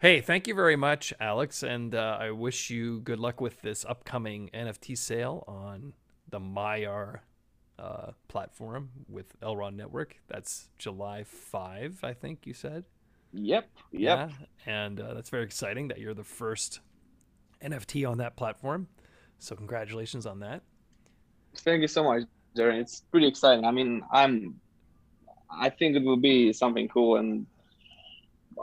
hey, 0.00 0.20
thank 0.20 0.46
you 0.46 0.54
very 0.54 0.76
much, 0.76 1.12
Alex, 1.20 1.62
and 1.62 1.94
uh, 1.94 2.18
I 2.20 2.30
wish 2.30 2.70
you 2.70 3.00
good 3.00 3.18
luck 3.18 3.40
with 3.40 3.62
this 3.62 3.84
upcoming 3.84 4.50
NFT 4.54 4.96
sale 4.96 5.44
on 5.46 5.94
the 6.28 6.40
Maiar 6.40 7.20
uh, 7.78 8.12
platform 8.28 8.90
with 9.08 9.38
Elrond 9.40 9.76
Network. 9.76 10.16
That's 10.28 10.68
July 10.78 11.24
5, 11.24 12.00
I 12.02 12.12
think 12.12 12.46
you 12.46 12.54
said. 12.54 12.84
yep, 13.32 13.68
yep. 13.92 14.30
Yeah, 14.30 14.46
and 14.66 15.00
uh, 15.00 15.14
that's 15.14 15.30
very 15.30 15.44
exciting 15.44 15.88
that 15.88 15.98
you're 15.98 16.14
the 16.14 16.24
first 16.24 16.80
NFT 17.62 18.08
on 18.08 18.18
that 18.18 18.36
platform. 18.36 18.88
So 19.38 19.56
congratulations 19.56 20.26
on 20.26 20.40
that. 20.40 20.62
Thank 21.56 21.82
you 21.82 21.88
so 21.88 22.04
much, 22.04 22.22
Darren. 22.56 22.80
It's 22.80 23.02
pretty 23.10 23.26
exciting. 23.26 23.64
I 23.64 23.70
mean, 23.70 24.02
I'm. 24.12 24.60
I 25.50 25.70
think 25.70 25.96
it 25.96 26.02
will 26.02 26.16
be 26.16 26.52
something 26.52 26.88
cool, 26.88 27.16
and 27.16 27.46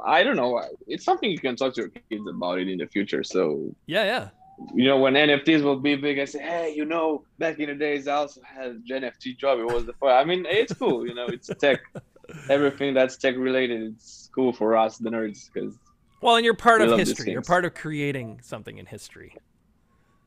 I 0.06 0.24
don't 0.24 0.36
know. 0.36 0.62
It's 0.88 1.06
something 1.06 1.30
you 1.30 1.40
can 1.40 1.56
talk 1.56 1.74
to 1.76 1.82
your 1.82 1.90
kids 1.90 2.28
about 2.30 2.60
it 2.60 2.68
in 2.68 2.78
the 2.78 2.88
future. 2.88 3.24
So 3.24 3.76
Yeah, 3.86 4.04
yeah, 4.06 4.30
you 4.74 4.86
know, 4.86 4.98
when 4.98 5.14
NFTs 5.14 5.64
will 5.64 5.80
be 5.80 5.96
big, 5.96 6.20
I 6.20 6.26
say, 6.26 6.42
hey, 6.42 6.74
you 6.76 6.86
know, 6.86 7.24
back 7.40 7.60
in 7.60 7.70
the 7.70 7.76
days, 7.76 8.08
I 8.08 8.16
also 8.16 8.42
had 8.44 8.68
an 8.68 8.84
NFT 8.90 9.38
job. 9.38 9.60
It 9.60 9.66
was 9.66 9.86
the 9.86 9.94
fun. 9.94 10.12
I 10.12 10.24
mean, 10.24 10.46
it's 10.48 10.74
cool. 10.74 11.08
You 11.08 11.14
know, 11.14 11.28
it's 11.28 11.50
tech. 11.60 11.82
Everything 12.50 12.94
that's 12.94 13.18
tech 13.18 13.36
related, 13.36 13.82
it's 13.82 14.30
cool 14.34 14.54
for 14.54 14.78
us, 14.78 14.98
the 14.98 15.10
nerds, 15.10 15.50
because 15.52 15.78
Well, 16.22 16.38
and 16.38 16.46
you're 16.46 16.54
part 16.54 16.82
of 16.82 16.98
history. 16.98 17.32
You're 17.32 17.42
part 17.42 17.66
of 17.66 17.74
creating 17.74 18.40
something 18.42 18.78
in 18.78 18.86
history. 18.86 19.36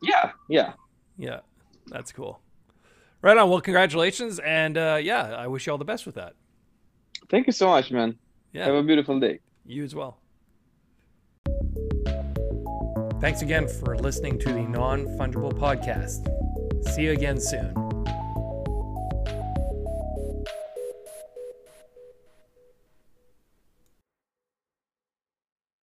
yeah, 0.02 0.32
yeah. 0.48 0.74
Yeah, 1.16 1.40
that's 1.86 2.12
cool. 2.12 2.40
Right 3.22 3.38
on. 3.38 3.48
Well, 3.48 3.60
congratulations, 3.60 4.38
and 4.40 4.76
uh, 4.76 4.98
yeah, 5.00 5.34
I 5.34 5.46
wish 5.46 5.66
you 5.66 5.72
all 5.72 5.78
the 5.78 5.84
best 5.84 6.04
with 6.04 6.16
that. 6.16 6.34
Thank 7.30 7.46
you 7.46 7.52
so 7.52 7.68
much, 7.68 7.90
man. 7.90 8.18
Yeah, 8.52 8.66
Have 8.66 8.74
a 8.74 8.82
beautiful 8.82 9.18
day. 9.18 9.40
You 9.64 9.84
as 9.84 9.94
well. 9.94 10.18
Thanks 13.20 13.42
again 13.42 13.68
for 13.68 13.96
listening 13.96 14.38
to 14.40 14.52
the 14.52 14.62
Non 14.62 15.06
Fungible 15.18 15.52
Podcast. 15.52 16.28
See 16.92 17.04
you 17.04 17.12
again 17.12 17.40
soon. 17.40 17.93